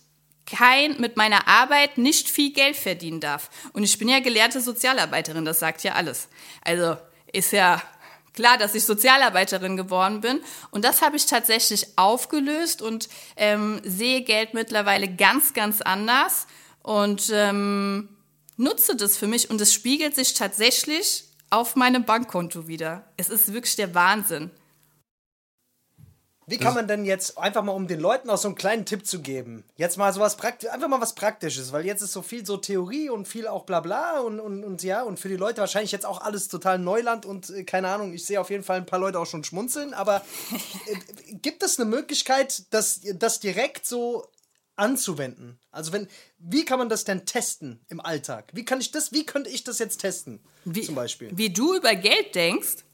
[0.47, 3.51] kein, mit meiner Arbeit nicht viel Geld verdienen darf.
[3.75, 6.29] Und ich bin ja gelernte Sozialarbeiterin, das sagt ja alles.
[6.63, 6.97] Also
[7.31, 7.83] ist ja
[8.39, 10.41] klar, dass ich Sozialarbeiterin geworden bin.
[10.71, 16.47] Und das habe ich tatsächlich aufgelöst und ähm, sehe Geld mittlerweile ganz, ganz anders
[16.85, 18.09] und ähm,
[18.57, 19.51] nutze das für mich.
[19.51, 23.03] Und es spiegelt sich tatsächlich auf meinem Bankkonto wieder.
[23.17, 24.53] Es ist wirklich der Wahnsinn.
[26.49, 29.07] Wie kann man denn jetzt einfach mal, um den Leuten auch so einen kleinen Tipp
[29.07, 32.47] zu geben, jetzt mal sowas praktisch, einfach mal was Praktisches, weil jetzt ist so viel
[32.47, 35.93] so Theorie und viel auch Blabla und, und, und ja, und für die Leute wahrscheinlich
[35.93, 38.87] jetzt auch alles total Neuland und äh, keine Ahnung, ich sehe auf jeden Fall ein
[38.87, 40.25] paar Leute auch schon schmunzeln, aber
[40.87, 44.27] äh, gibt es eine Möglichkeit, das, das direkt so
[44.77, 45.59] anzuwenden?
[45.71, 48.51] Also wenn, wie kann man das denn testen im Alltag?
[48.55, 50.41] Wie kann ich das, wie könnte ich das jetzt testen?
[50.65, 51.31] Wie, zum Beispiel.
[51.33, 52.85] Wie du über Geld denkst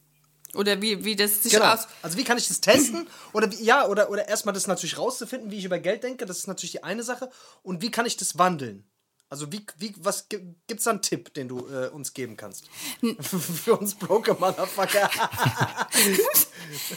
[0.56, 1.72] oder wie, wie das sich Genau.
[1.72, 1.86] aus...
[2.02, 3.06] Also wie kann ich das testen?
[3.32, 6.38] Oder wie, ja, oder, oder erstmal das natürlich rauszufinden, wie ich über Geld denke, das
[6.38, 7.30] ist natürlich die eine Sache.
[7.62, 8.84] Und wie kann ich das wandeln?
[9.30, 12.66] Also wie, wie was gibt es da einen Tipp, den du äh, uns geben kannst?
[13.64, 15.10] Für uns Broker Motherfucker.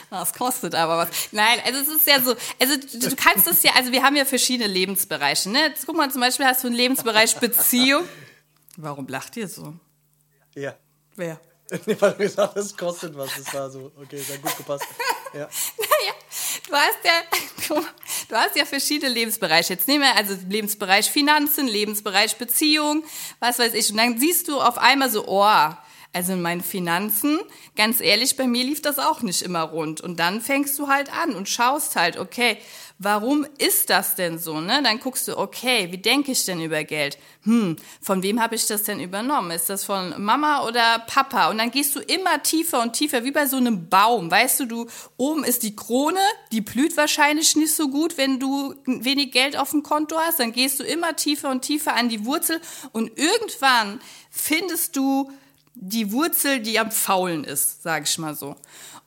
[0.10, 1.10] Das kostet aber was.
[1.32, 4.16] Nein, also es ist ja so, also du, du kannst es ja, also wir haben
[4.16, 5.68] ja verschiedene Lebensbereiche, ne?
[5.68, 8.04] Jetzt guck mal, zum Beispiel hast du einen Lebensbereich Beziehung.
[8.78, 9.74] Warum lacht ihr so?
[10.56, 10.76] ja.
[11.16, 11.40] Wer?
[11.86, 13.30] Nee, weil du gesagt das kostet was.
[13.36, 14.86] Das war so, okay, sehr gut gepasst.
[15.34, 15.50] Ja.
[15.78, 16.14] Naja,
[16.68, 17.82] du hast ja,
[18.30, 19.74] du hast ja verschiedene Lebensbereiche.
[19.74, 23.04] Jetzt nehmen wir also Lebensbereich Finanzen, Lebensbereich Beziehung,
[23.40, 23.92] was weiß ich.
[23.92, 25.70] Und dann siehst du auf einmal so, oh,
[26.18, 27.38] also in meinen Finanzen,
[27.76, 30.02] ganz ehrlich, bei mir lief das auch nicht immer rund.
[30.02, 32.58] Und dann fängst du halt an und schaust halt, okay,
[32.98, 34.60] warum ist das denn so?
[34.60, 34.82] Ne?
[34.84, 37.20] Dann guckst du, okay, wie denke ich denn über Geld?
[37.44, 39.52] Hm, von wem habe ich das denn übernommen?
[39.52, 41.52] Ist das von Mama oder Papa?
[41.52, 44.32] Und dann gehst du immer tiefer und tiefer, wie bei so einem Baum.
[44.32, 44.88] Weißt du, du,
[45.18, 46.20] oben ist die Krone,
[46.52, 50.40] die blüht wahrscheinlich nicht so gut, wenn du wenig Geld auf dem Konto hast.
[50.40, 52.60] Dann gehst du immer tiefer und tiefer an die Wurzel
[52.92, 54.02] und irgendwann
[54.32, 55.32] findest du
[55.80, 58.56] die Wurzel, die am faulen ist, sage ich mal so.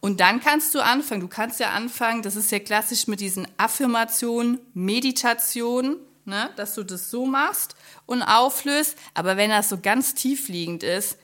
[0.01, 1.21] Und dann kannst du anfangen.
[1.21, 6.85] Du kannst ja anfangen, das ist ja klassisch mit diesen Affirmationen, Meditation, ne, dass du
[6.85, 7.75] das so machst
[8.07, 8.97] und auflöst.
[9.15, 11.19] Aber wenn das so ganz tiefliegend ist,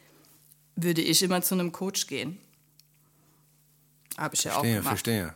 [0.74, 2.38] würde ich immer zu einem Coach gehen.
[4.18, 4.88] Habe ich ja auch Verstehe, gemacht.
[4.88, 5.34] verstehe.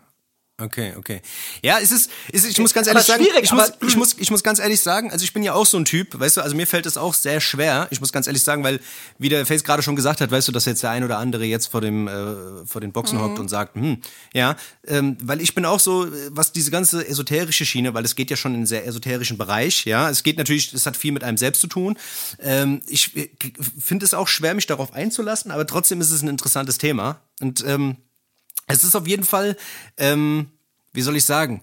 [0.60, 1.22] Okay, okay.
[1.62, 4.16] Ja, es ist, es ist ich muss ganz ehrlich sagen, schwierig, ich muss, ich muss,
[4.18, 6.42] ich muss ganz ehrlich sagen, also ich bin ja auch so ein Typ, weißt du,
[6.42, 7.88] also mir fällt es auch sehr schwer.
[7.90, 8.80] Ich muss ganz ehrlich sagen, weil,
[9.18, 11.44] wie der Face gerade schon gesagt hat, weißt du, dass jetzt der ein oder andere
[11.44, 13.98] jetzt vor dem, äh, vor den Boxen hockt und sagt, hm,
[14.34, 14.56] ja,
[14.86, 18.36] ähm, weil ich bin auch so, was diese ganze esoterische Schiene, weil es geht ja
[18.36, 21.36] schon in einen sehr esoterischen Bereich, ja, es geht natürlich, es hat viel mit einem
[21.36, 21.96] selbst zu tun.
[22.38, 23.30] Ähm, ich äh,
[23.78, 27.64] finde es auch schwer, mich darauf einzulassen, aber trotzdem ist es ein interessantes Thema und
[27.66, 27.96] ähm,
[28.70, 29.56] es ist auf jeden Fall,
[29.96, 30.50] ähm,
[30.92, 31.62] wie soll ich sagen,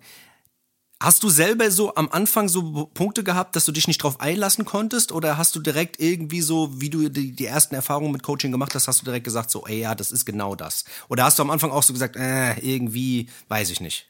[0.99, 4.65] Hast du selber so am Anfang so Punkte gehabt, dass du dich nicht drauf einlassen
[4.65, 5.11] konntest?
[5.11, 8.73] Oder hast du direkt irgendwie so, wie du die, die ersten Erfahrungen mit Coaching gemacht
[8.73, 10.85] hast, hast du direkt gesagt, so, ey, ja, das ist genau das?
[11.07, 14.09] Oder hast du am Anfang auch so gesagt, äh, irgendwie, weiß ich nicht?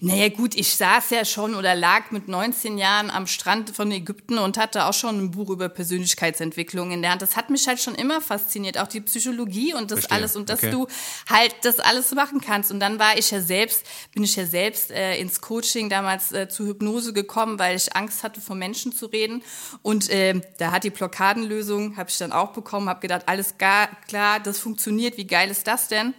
[0.00, 4.38] Naja gut, ich saß ja schon oder lag mit 19 Jahren am Strand von Ägypten
[4.38, 7.22] und hatte auch schon ein Buch über Persönlichkeitsentwicklung in der Hand.
[7.22, 10.16] Das hat mich halt schon immer fasziniert, auch die Psychologie und das Verstehe.
[10.16, 10.70] alles und dass Okay.
[10.70, 10.86] du
[11.28, 12.70] halt das alles machen kannst.
[12.70, 16.48] Und dann war ich ja selbst, bin ich ja selbst äh, ins Coaching damals äh,
[16.48, 19.42] zu Hypnose gekommen, weil ich Angst hatte, vor Menschen zu reden.
[19.82, 23.88] Und ähm, da hat die Blockadenlösung, habe ich dann auch bekommen, habe gedacht, alles gar,
[24.06, 26.14] klar, das funktioniert, wie geil ist das denn?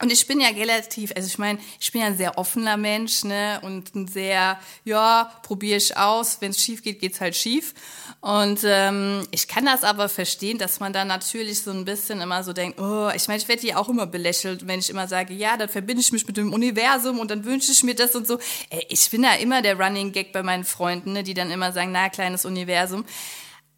[0.00, 3.22] Und ich bin ja relativ, also ich meine, ich bin ja ein sehr offener Mensch,
[3.22, 7.74] ne, und ein sehr, ja, probiere ich aus, wenn es schief geht, geht's halt schief.
[8.20, 12.42] Und ähm, ich kann das aber verstehen, dass man da natürlich so ein bisschen immer
[12.42, 15.32] so denkt, oh, ich meine, ich werde ja auch immer belächelt, wenn ich immer sage,
[15.32, 18.26] ja, dann verbinde ich mich mit dem Universum und dann wünsche ich mir das und
[18.26, 18.38] so.
[18.70, 21.72] Ey, ich bin ja immer der Running Gag bei meinen Freunden, ne, die dann immer
[21.72, 23.04] sagen, na, kleines Universum.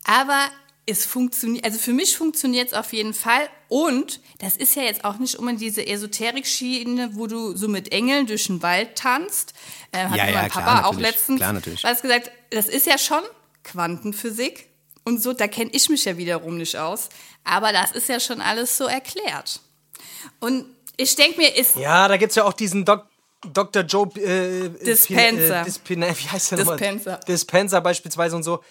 [0.05, 0.41] Aber
[0.89, 3.49] es funktioniert, also für mich funktioniert es auf jeden Fall.
[3.68, 8.26] Und das ist ja jetzt auch nicht immer diese Esoterik-Schiene, wo du so mit Engeln
[8.26, 9.53] durch den Wald tanzt.
[9.91, 11.11] Äh, hat Ja, mir ja, mein klar, Papa auch natürlich.
[11.11, 11.82] letztens Klar, natürlich.
[11.84, 13.22] was gesagt, das ist ja schon
[13.64, 14.68] Quantenphysik.
[15.05, 17.09] Und so, da kenne ich mich ja wiederum nicht aus.
[17.45, 19.61] Aber das ist ja schon alles so erklärt.
[20.41, 20.66] Und
[20.97, 23.07] ich denke mir, ist Ja, da gibt's ja auch diesen Doc,
[23.53, 23.82] Dr.
[23.82, 25.61] Joe äh, Dispenser.
[25.61, 26.76] Äh, Dispina, wie heißt der nochmal?
[26.76, 27.20] Dispenser.
[27.26, 28.62] Dispenser beispielsweise und so.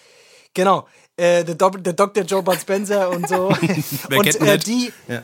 [0.54, 0.86] Genau.
[1.16, 2.24] Äh, der, Doc- der Dr.
[2.24, 3.48] Joe Bud Spencer und so.
[4.08, 5.22] Wer und kennt äh, die, Ja.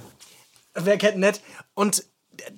[0.74, 1.42] Wer kennt nicht?
[1.74, 2.04] Und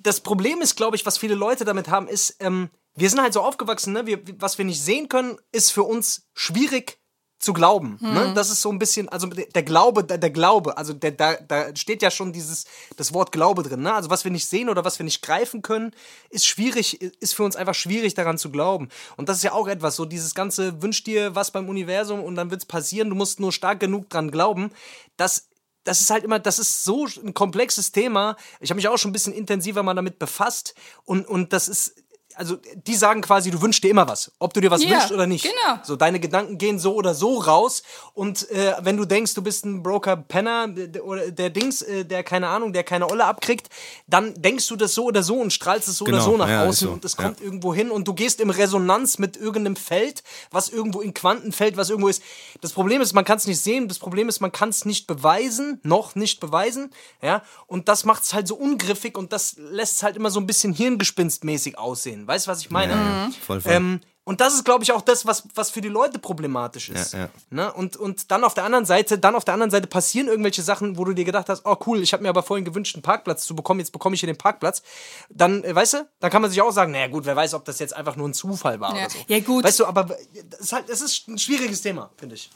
[0.01, 3.33] das Problem ist, glaube ich, was viele Leute damit haben, ist, ähm, wir sind halt
[3.33, 4.05] so aufgewachsen, ne?
[4.05, 6.97] wir, was wir nicht sehen können, ist für uns schwierig
[7.37, 7.97] zu glauben.
[8.01, 8.31] Ne?
[8.33, 11.35] Das ist so ein bisschen, also der der Glaube, der, der Glaube, also der, da,
[11.35, 12.65] da steht ja schon dieses,
[12.97, 13.81] das Wort Glaube drin.
[13.81, 13.93] Ne?
[13.93, 15.91] Also was wir nicht sehen oder was wir nicht greifen können,
[16.29, 18.89] ist schwierig, ist für uns einfach schwierig daran zu glauben.
[19.17, 22.35] Und das ist ja auch etwas, so dieses ganze, wünsch dir was beim Universum und
[22.35, 24.71] dann wird's passieren, du musst nur stark genug dran glauben.
[25.17, 25.49] Das
[25.85, 28.35] das ist halt immer, das ist so ein komplexes Thema.
[28.59, 30.73] Ich habe mich auch schon ein bisschen intensiver mal damit befasst
[31.03, 32.03] und, und das ist,
[32.35, 32.57] also
[32.87, 35.27] die sagen quasi, du wünschst dir immer was, ob du dir was Ja, wünschst oder
[35.27, 35.43] nicht.
[35.43, 35.79] genau.
[35.83, 37.83] So, deine Gedanken gehen so oder so raus
[38.13, 42.05] und äh, wenn du denkst, du bist ein Broker Penner der, oder der Dings, äh,
[42.05, 43.69] der keine Ahnung, der keine Olle abkriegt,
[44.07, 46.49] dann denkst du das so oder so und strahlst es so Genau, oder so nach
[46.49, 47.23] ja, außen so, und es ja.
[47.23, 51.77] kommt irgendwo hin und du gehst im Resonanz mit irgendeinem Feld, was irgendwo in Quantenfeld,
[51.77, 52.21] was irgendwo ist.
[52.61, 53.87] Das Problem ist, man kann es nicht sehen.
[53.87, 56.91] Das Problem ist, man kann es nicht beweisen, noch nicht beweisen.
[57.21, 60.39] Ja, und das macht es halt so ungriffig und das lässt es halt immer so
[60.39, 62.24] ein bisschen hirngespinstmäßig aussehen.
[62.25, 62.93] Weißt du, was ich meine?
[62.93, 63.71] Ja, voll, voll.
[63.71, 67.13] Ähm, und das ist, glaube ich, auch das, was, was für die Leute problematisch ist.
[67.13, 67.29] Ja, ja.
[67.51, 67.71] Ne?
[67.73, 70.97] Und, und dann auf der anderen Seite, dann auf der anderen Seite passieren irgendwelche Sachen,
[70.97, 73.45] wo du dir gedacht hast, oh cool, ich habe mir aber vorhin gewünscht, einen Parkplatz
[73.45, 74.81] zu bekommen, jetzt bekomme ich hier den Parkplatz.
[75.29, 77.63] Dann, äh, weißt du, dann kann man sich auch sagen, naja gut, wer weiß, ob
[77.65, 79.01] das jetzt einfach nur ein Zufall war Ja.
[79.05, 79.17] oder so.
[79.27, 79.63] Ja, gut.
[79.63, 80.03] Weißt du, aber
[80.49, 82.49] das ist halt, das ist ein schwieriges Thema, finde ich.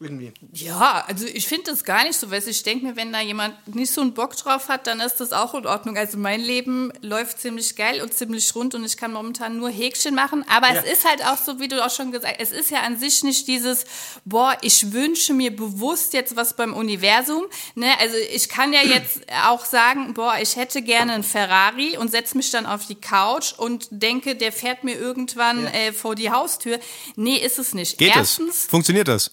[0.00, 0.32] Irgendwie.
[0.52, 3.54] Ja, also ich finde das gar nicht so, weil ich denke mir, wenn da jemand
[3.74, 5.96] nicht so einen Bock drauf hat, dann ist das auch in Ordnung.
[5.96, 10.14] Also mein Leben läuft ziemlich geil und ziemlich rund und ich kann momentan nur Häkchen
[10.14, 10.44] machen.
[10.48, 10.82] Aber Ja.
[10.82, 12.98] es ist halt auch so, wie du auch schon gesagt hast, es ist ja an
[12.98, 13.84] sich nicht dieses,
[14.24, 17.44] boah, ich wünsche mir bewusst jetzt was beim Universum.
[17.74, 17.90] Ne?
[18.00, 22.36] Also ich kann ja jetzt auch sagen, boah, ich hätte gerne einen Ferrari und setze
[22.36, 26.78] mich dann auf die Couch und denke, der fährt mir irgendwann äh, vor die Haustür.
[27.16, 27.98] Nee, ist es nicht.
[27.98, 28.66] Geht Erstens, das?
[28.66, 29.30] Funktioniert das?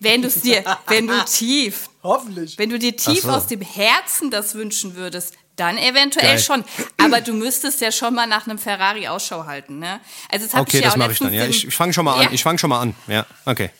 [0.00, 2.58] wenn du es dir, wenn du tief, Hoffentlich.
[2.58, 3.30] wenn du dir tief so.
[3.30, 6.38] aus dem Herzen das wünschen würdest, dann eventuell Geil.
[6.38, 6.64] schon.
[6.96, 10.00] Aber du müsstest ja schon mal nach einem Ferrari Ausschau halten, ne?
[10.30, 11.32] Also das Okay, ich ja das mache ich dann.
[11.32, 12.22] Ja, ich, ich fange schon mal an.
[12.24, 12.28] Ja.
[12.32, 12.94] Ich fange schon mal an.
[13.06, 13.70] Ja, okay.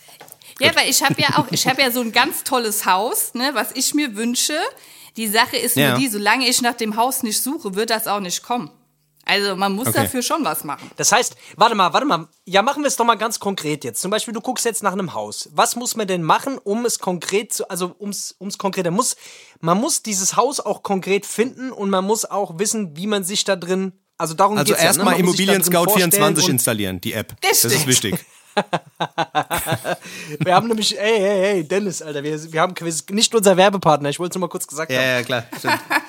[0.59, 3.51] Ja, weil ich habe ja auch, ich habe ja so ein ganz tolles Haus, ne,
[3.53, 4.57] was ich mir wünsche.
[5.15, 5.91] Die Sache ist Ja.
[5.91, 8.69] nur die, solange ich nach dem Haus nicht suche, wird das auch nicht kommen.
[9.29, 10.01] Also man muss Okay.
[10.03, 10.89] dafür schon was machen.
[10.97, 12.27] Das heißt, warte mal, warte mal.
[12.45, 14.01] Ja, machen wir es doch mal ganz konkret jetzt.
[14.01, 15.49] Zum Beispiel, du guckst jetzt nach einem Haus.
[15.53, 19.15] Was muss man denn machen, um es konkret zu, also ums, ums konkreter muss,
[19.61, 23.43] man muss dieses Haus auch konkret finden und man muss auch wissen, wie man sich
[23.43, 24.87] da drin, also darum Also geht's ja, ne?
[24.87, 27.35] erstmal sich da Immobilien Scout vorstellen 24 und- installieren, die App.
[27.41, 28.15] Das Das ist wichtig.
[30.39, 34.09] Wir haben nämlich, ey, hey, hey, Dennis, Alter, wir, wir haben Quiz, nicht unser Werbepartner,
[34.09, 34.99] ich wollte es nur mal kurz gesagt haben.
[35.01, 35.43] ja, klar.
[35.57, 35.79] Stimmt.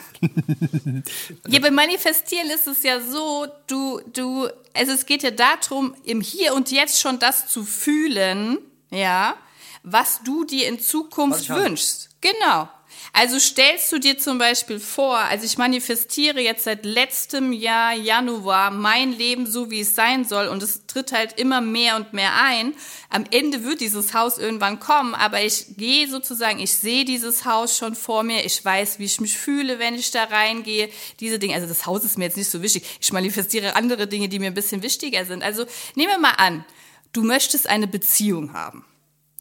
[1.49, 6.21] ja, beim Manifestieren ist es ja so, du, du, also es geht ja darum, im
[6.21, 8.59] Hier und Jetzt schon das zu fühlen,
[8.91, 9.37] ja,
[9.83, 12.11] was du dir in Zukunft wünschst.
[12.21, 12.69] Genau.
[13.13, 18.71] Also stellst du dir zum Beispiel vor, also ich manifestiere jetzt seit letztem Jahr Januar
[18.71, 22.33] mein Leben so, wie es sein soll und es tritt halt immer mehr und mehr
[22.41, 22.75] ein.
[23.09, 27.77] Am Ende wird dieses Haus irgendwann kommen, aber ich gehe sozusagen, ich sehe dieses Haus
[27.77, 30.89] schon vor mir, ich weiß, wie ich mich fühle, wenn ich da reingehe,
[31.19, 31.55] diese Dinge.
[31.55, 32.85] Also das Haus ist mir jetzt nicht so wichtig.
[33.01, 35.43] Ich manifestiere andere Dinge, die mir ein bisschen wichtiger sind.
[35.43, 36.65] Also nehmen wir mal an,
[37.13, 38.85] du möchtest eine Beziehung haben.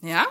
[0.02, 0.26] Ja?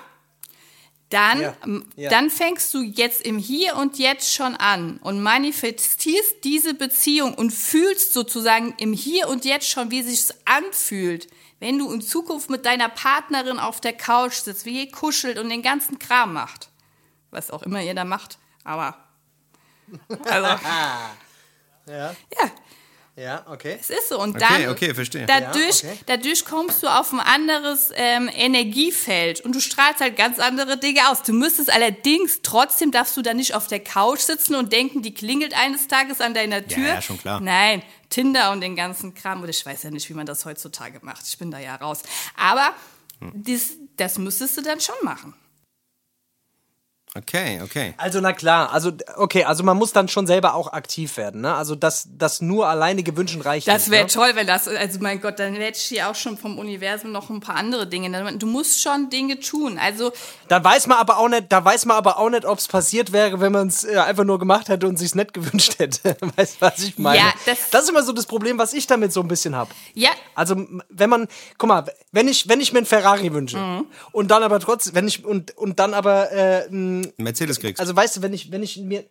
[1.11, 1.57] Dann, Ja,
[1.97, 2.11] ja.
[2.11, 7.51] dann fängst du jetzt im Hier und Jetzt schon an und manifestierst diese Beziehung und
[7.51, 11.29] fühlst sozusagen im Hier und Jetzt schon, wie sich's anfühlt,
[11.61, 15.49] wenn du in Zukunft mit deiner Partnerin auf der Couch sitzt, wie ihr kuschelt und
[15.49, 16.69] den ganzen Kram macht.
[17.31, 18.97] Was auch immer ihr da macht, aber.
[20.25, 20.65] Also,
[21.87, 22.51] Ja, ja,
[23.19, 23.77] ja, okay.
[23.81, 24.21] es ist so.
[24.21, 25.27] Und Okay, dann, okay, verstehe.
[25.27, 25.99] Dadurch, Ja, okay.
[26.07, 31.09] dadurch kommst du auf ein anderes ähm, Energiefeld und du strahlst halt ganz andere Dinge
[31.11, 31.23] aus.
[31.23, 35.13] Du müsstest allerdings, trotzdem darfst du da nicht auf der Couch sitzen und denken, die
[35.15, 36.87] klingelt eines Tages an deiner Tür.
[36.87, 37.41] ja, schon klar.
[37.41, 39.41] Nein, Tinder und den ganzen Kram.
[39.41, 41.27] Oder ich weiß ja nicht, wie man das heutzutage macht.
[41.27, 42.03] Ich bin da ja raus.
[42.37, 42.73] Aber
[43.21, 43.33] Hm.
[43.35, 45.35] das, das müsstest du dann schon machen.
[47.19, 47.95] Okay, okay.
[47.97, 51.55] Also na klar, also okay, also man muss dann schon selber auch aktiv werden, ne?
[51.55, 53.91] Also das, das nur alleinige Wünschen reicht Das nicht.
[53.93, 54.11] wäre ne?
[54.11, 57.31] toll, wenn das, also mein Gott, dann hätte ich hier auch schon vom Universum noch
[57.31, 58.09] ein paar andere Dinge.
[58.39, 59.79] Du musst schon Dinge tun.
[59.79, 60.13] Also
[60.49, 63.13] Da weiß man aber auch nicht, da weiß man aber auch nicht, ob es passiert
[63.13, 66.17] wäre, wenn man es äh, einfach nur gemacht hätte und sich's nicht gewünscht hätte.
[66.37, 67.19] weißt du, was ich meine?
[67.19, 69.71] Ja, das- das ist immer so das Problem, was ich damit so ein bisschen habe.
[69.95, 70.57] ja, Also
[70.89, 73.87] wenn man, guck mal, wenn ich wenn ich mir einen Ferrari wünsche Mhm.
[74.13, 76.69] und dann aber trotzdem, wenn ich und und dann aber äh,
[77.17, 77.81] m, Mercedes kriegst.
[77.81, 79.05] also weißt du, wenn ich wenn ich mir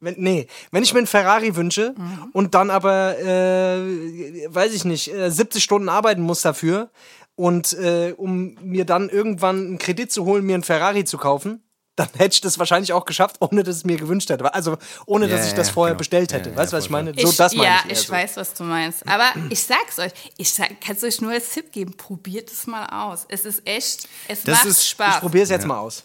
[0.00, 2.28] wenn, nee, wenn ich mir einen Ferrari wünsche Mhm.
[2.32, 6.90] und dann aber, äh, weiß ich nicht, äh, 70 Stunden arbeiten muss dafür
[7.34, 11.64] und äh, um mir dann irgendwann einen Kredit zu holen, mir einen Ferrari zu kaufen,
[11.96, 14.54] dann hätte ich das wahrscheinlich auch geschafft, ohne dass ich es mir gewünscht hätte.
[14.54, 14.76] Also
[15.06, 15.98] ohne, Ja, dass ich ja, das ja, vorher genau.
[15.98, 16.50] bestellt Ja, hätte.
[16.50, 17.10] ja, weißt du, was ich meine?
[17.16, 17.92] Ich, So, das meine ja, ich.
[17.94, 18.12] ich so.
[18.12, 19.04] weiß, was du meinst.
[19.08, 22.68] Aber ich sag's euch, ich sag, kann es euch nur als Tipp geben, probiert es
[22.68, 23.26] mal aus.
[23.28, 25.18] Es ist echt, es Das macht ist- Ich Spaß.
[25.18, 26.04] probiere es jetzt mal aus.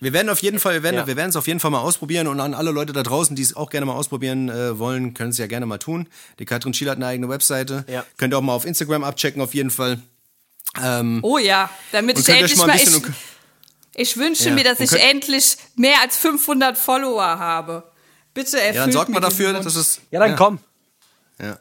[0.00, 1.06] Wir werden auf jeden Fall, wir werden, Ja.
[1.06, 3.42] wir werden es auf jeden Fall mal ausprobieren und an alle Leute da draußen, die
[3.42, 6.08] es auch gerne mal ausprobieren äh, wollen, können es ja gerne mal tun.
[6.38, 7.84] Die Katrin Schiel hat eine eigene Webseite.
[7.88, 8.04] Ja.
[8.16, 10.00] Könnt ihr auch mal auf Instagram abchecken, auf jeden Fall.
[10.80, 12.88] Ähm, oh ja, damit ich endlich mal ich,
[13.94, 17.90] ich wünsche Ja, mir, dass ich endlich mehr als 500 Follower habe.
[18.34, 20.00] Bitte erfüllt ja, dann sorgt mal dafür, dass es.
[20.10, 20.60] Ja, dann komm.
[21.40, 21.58] Ja.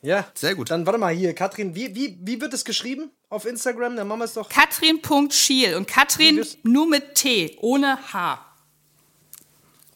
[0.00, 0.26] Ja.
[0.34, 0.70] Sehr gut.
[0.70, 3.96] Dann warte mal hier, Katrin, wie, wie, wie wird es geschrieben auf Instagram?
[3.96, 4.48] Dann machen wir es doch.
[4.48, 8.40] Katrin.schiel und Katrin nur mit T, ohne H.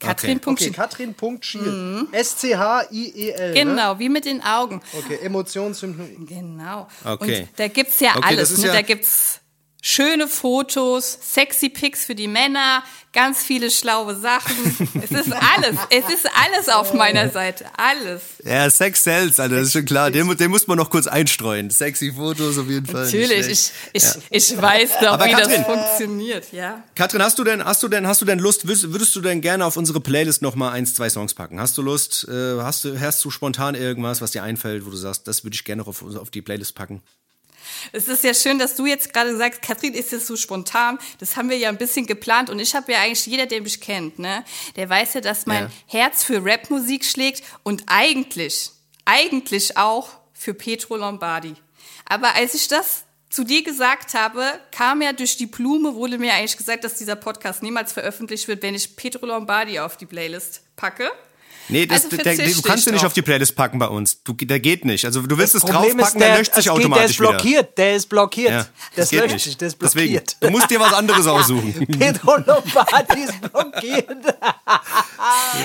[0.01, 0.53] Katrin.schiel.
[0.69, 2.07] Okay, Katrin.schiel.
[2.13, 3.49] S-C-H-I-E-L.
[3.49, 3.55] Ne?
[3.65, 4.81] Genau, wie mit den Augen.
[4.97, 6.25] Okay, Emotionssymptom.
[6.27, 6.87] Genau.
[7.05, 7.41] Okay.
[7.41, 8.59] Und da gibt's ja Okay, alles.
[8.59, 8.67] Ne?
[8.69, 9.41] ja- Da gibt's
[9.81, 14.55] schöne Fotos, sexy Pics für die Männer, ganz viele schlaue Sachen.
[15.03, 15.77] es ist alles.
[15.91, 17.65] Es ist alles auf meiner Seite.
[17.77, 18.23] Alles.
[18.45, 20.11] Ja, Sex sells, Alter, das ist schon klar.
[20.11, 21.71] Den, den muss man noch kurz einstreuen.
[21.71, 23.05] Sexy Fotos auf jeden Fall.
[23.07, 23.49] Natürlich.
[23.49, 26.53] Ich, ich, ich weiß doch, Aber wie Katrin- das funktioniert.
[26.53, 26.83] Ja.
[26.95, 29.41] Katrin, hast du denn, hast du denn, hast du denn Lust, würdest, würdest du denn
[29.41, 31.61] gerne auf unsere Playlist noch mal eins, zwei Songs packen?
[31.61, 34.97] Hast du Lust, äh, hast du, hast du spontan irgendwas, was dir einfällt, wo du
[34.97, 37.01] sagst, das würde ich gerne noch auf, auf die Playlist packen?
[37.93, 40.99] Es ist ja schön, dass du jetzt gerade sagst, Katrin ist jetzt so spontan.
[41.19, 43.81] Das haben wir ja ein bisschen geplant und ich habe ja eigentlich jeder, der mich
[43.81, 44.45] kennt, ne,
[44.77, 45.71] der weiß ja, dass mein Ja.
[45.87, 48.71] Herz für Rapmusik schlägt und eigentlich,
[49.05, 51.55] eigentlich auch für Petro Lombardi.
[52.07, 56.33] Aber als ich das zu dir gesagt habe, kam ja durch die Blume, wurde mir
[56.33, 60.63] eigentlich gesagt, dass dieser Podcast niemals veröffentlicht wird, wenn ich Petro Lombardi auf die Playlist
[60.77, 61.11] packe.
[61.69, 64.23] Nee, das, Also der, der, du kannst den nicht auf die Playlist packen bei uns.
[64.23, 65.05] Du, der geht nicht.
[65.05, 67.21] Also du willst es Problem draufpacken, ist, der löscht sich es geht, automatisch der ist
[67.21, 67.31] wieder.
[67.31, 68.51] blockiert, der ist blockiert.
[68.51, 69.45] Ja, das das geht löscht nicht.
[69.45, 70.37] sich, der ist Deswegen, blockiert.
[70.41, 71.87] du musst dir was anderes aussuchen.
[71.99, 74.09] Pedro Lombardi ist blockiert.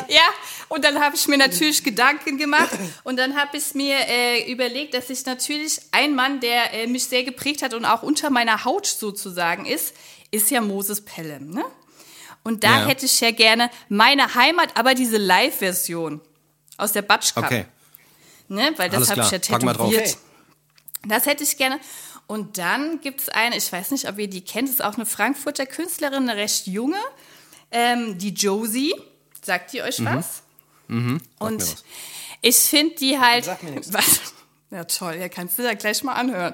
[0.09, 0.21] Ja,
[0.69, 2.69] und dann habe ich mir natürlich Gedanken gemacht
[3.03, 7.05] und dann habe ich mir äh, überlegt, dass ich natürlich ein Mann, der äh, mich
[7.05, 9.93] sehr geprägt hat und auch unter meiner Haut sozusagen ist,
[10.31, 11.63] ist ja Moses Pelham, ne?
[12.43, 12.85] Und da Ja.
[12.87, 16.19] hätte ich ja gerne meine Heimat, aber diese Live-Version
[16.77, 17.65] aus der Batsch Cup, Okay.
[18.49, 18.73] ne?
[18.77, 20.01] Weil das habe ich ja tätowiert.
[20.01, 20.15] Okay.
[21.07, 21.79] Das hätte ich gerne.
[22.27, 24.95] Und dann gibt es eine, ich weiß nicht, ob ihr die kennt, das ist auch
[24.95, 26.97] eine Frankfurter Künstlerin, eine recht junge,
[27.71, 28.93] ähm, die Josie.
[29.41, 30.43] Sagt ihr euch was?
[30.87, 31.83] Und mir was.
[32.41, 33.43] ich finde die halt.
[33.45, 33.91] Sag mir nichts.
[33.93, 34.21] Was?
[34.71, 36.53] Ja, toll, ja, kannst du da gleich mal anhören.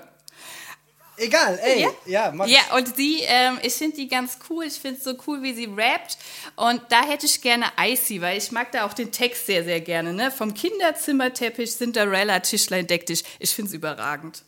[1.19, 1.81] Egal, ey.
[1.81, 1.89] Ja?
[2.05, 4.65] Ja, mach Ja, und sie, ähm, ich finde die ganz cool.
[4.65, 6.17] Ich finde es so cool, wie sie rappt.
[6.55, 9.81] Und da hätte ich gerne Icy, weil ich mag da auch den Text sehr, sehr
[9.81, 10.13] gerne.
[10.13, 10.31] Ne?
[10.31, 13.23] Vom Kinderzimmerteppich, Cinderella, Tischlein deck dich.
[13.39, 14.43] Ich finde es überragend.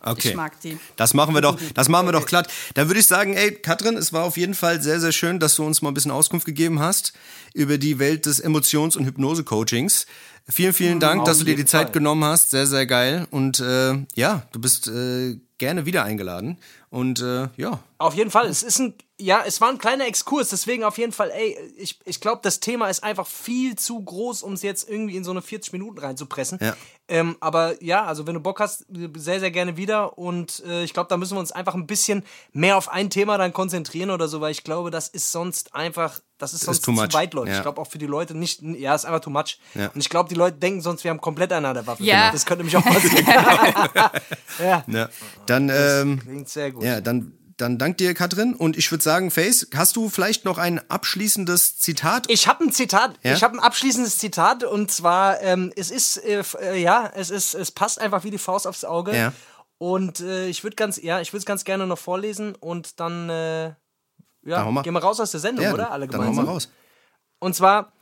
[0.00, 0.28] Okay.
[0.28, 0.78] Ich mag die.
[0.96, 2.48] Das machen wir doch, das machen wir doch glatt.
[2.74, 5.56] Dann würde ich sagen, ey, Katrin, es war auf jeden Fall sehr, sehr schön, dass
[5.56, 7.12] du uns mal ein bisschen Auskunft gegeben hast
[7.52, 10.06] über die Welt des Emotions- und Hypnose-Coachings.
[10.50, 12.50] Vielen, vielen Dank, dass du dir die Zeit genommen hast.
[12.50, 13.26] Sehr, sehr geil.
[13.30, 16.56] Und äh, ja, du bist äh, gerne wieder eingeladen.
[16.90, 18.46] Und äh, ja, Auf jeden Fall.
[18.46, 21.98] Es ist ein, ja, es war ein kleiner Exkurs, deswegen auf jeden Fall, ey, ich,
[22.06, 25.32] ich glaube, das Thema ist einfach viel zu groß, um es jetzt irgendwie in so
[25.32, 26.58] eine 40 Minuten reinzupressen.
[26.62, 26.74] Ja.
[27.08, 30.16] Ähm, aber ja, also wenn du Bock hast, sehr, sehr gerne wieder.
[30.16, 33.36] Und äh, ich glaube, da müssen wir uns einfach ein bisschen mehr auf ein Thema
[33.36, 36.92] dann konzentrieren oder so, weil ich glaube, das ist sonst einfach, das ist sonst too
[36.94, 37.12] zu much.
[37.12, 37.52] weitläufig.
[37.52, 37.58] Ja.
[37.58, 39.58] Ich glaube auch für die Leute nicht, ja, ist einfach too much.
[39.74, 39.88] Ja.
[39.88, 42.02] Und ich glaube, die Leute denken sonst, wir haben komplett einer der Waffe.
[42.04, 42.30] Ja.
[42.30, 43.26] Das könnte mich auch passieren.
[44.58, 45.08] ja, ja.
[45.46, 46.84] dann, ähm, klingt sehr gut.
[46.84, 48.54] ja, dann, dann dank dir, Katrin.
[48.54, 52.26] Und ich würde sagen, Face, hast du vielleicht noch ein abschließendes Zitat?
[52.28, 53.18] Ich habe ein Zitat.
[53.22, 53.34] Ja?
[53.34, 57.54] Ich habe ein abschließendes Zitat und zwar ähm, es ist äh, äh, ja es ist
[57.54, 59.16] es passt einfach wie die Faust aufs Auge.
[59.16, 59.32] Ja.
[59.78, 63.28] Und äh, ich würde ganz ja ich würde es ganz gerne noch vorlesen und dann
[63.28, 63.72] äh,
[64.48, 64.82] ja Dann hau mal.
[64.82, 66.44] gehen wir raus aus der Sendung, ja, oder alle dann hau gemeinsam.
[66.46, 66.68] mal raus.
[67.38, 67.92] Und zwar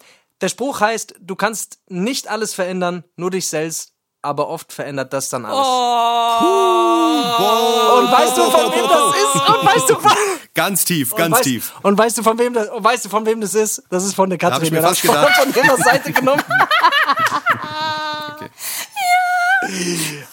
[0.40, 3.92] der Spruch heißt: Du kannst nicht alles verändern, nur dich selbst.
[4.22, 5.58] Aber oft verändert das dann alles.
[7.98, 9.48] Und weißt du, von wem das ist?
[9.48, 10.12] Und weißt du, von,
[10.54, 11.72] Ganz tief, und ganz weißt, tief.
[11.82, 13.84] Und weißt du, von wem das, und weißt du, von wem das ist?
[13.90, 14.56] Das ist von der Katrin.
[14.56, 15.32] hab ich mir fast das gedacht.
[15.36, 16.42] Von ihrer Seite genommen.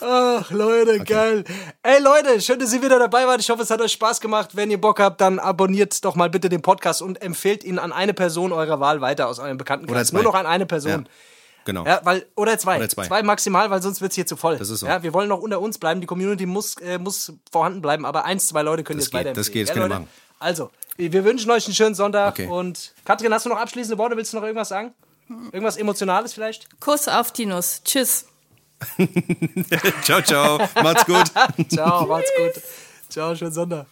[0.01, 1.43] Ach, Leute, geil.
[1.81, 3.41] Ey, Leute, schön, dass ihr wieder dabei wart.
[3.41, 4.51] Ich hoffe, es hat euch Spaß gemacht.
[4.55, 7.91] Wenn ihr Bock habt, dann abonniert doch mal bitte den Podcast und empfehlt ihn an
[7.91, 10.09] eine Person eurer Wahl weiter aus eurem Bekanntenkreis.
[10.09, 10.17] zwei.
[10.17, 11.07] Nur noch an eine Person.
[11.65, 11.85] Genau.
[11.85, 12.77] Ja, weil, oder zwei.
[12.77, 13.23] Oder zwei.
[13.23, 14.57] maximal, weil sonst wird es hier zu voll.
[14.57, 14.87] Das ist so.
[14.87, 16.01] Ja, wir wollen noch unter uns bleiben.
[16.01, 19.19] Die Community muss, äh, muss vorhanden bleiben, aber eins, zwei Leute können Das jetzt geht,
[19.19, 19.35] weiterempfehlen.
[19.45, 20.01] das geht, das ja, können wir Leute?
[20.01, 20.23] machen.
[20.39, 22.33] Also, wir wünschen euch einen schönen Sonntag.
[22.33, 22.47] Okay.
[22.47, 24.17] Und Katrin, hast du noch abschließende Worte?
[24.17, 24.93] Willst du noch irgendwas sagen?
[25.53, 26.67] Irgendwas Emotionales vielleicht?
[26.81, 27.81] Kuss auf die Nuss.
[27.85, 28.25] Tschüss.
[30.03, 30.57] ciao, ciao.
[30.81, 31.31] Macht's gut.
[31.69, 32.63] Ciao, macht's gut.
[33.09, 33.85] Ciao, schönen Sonntag.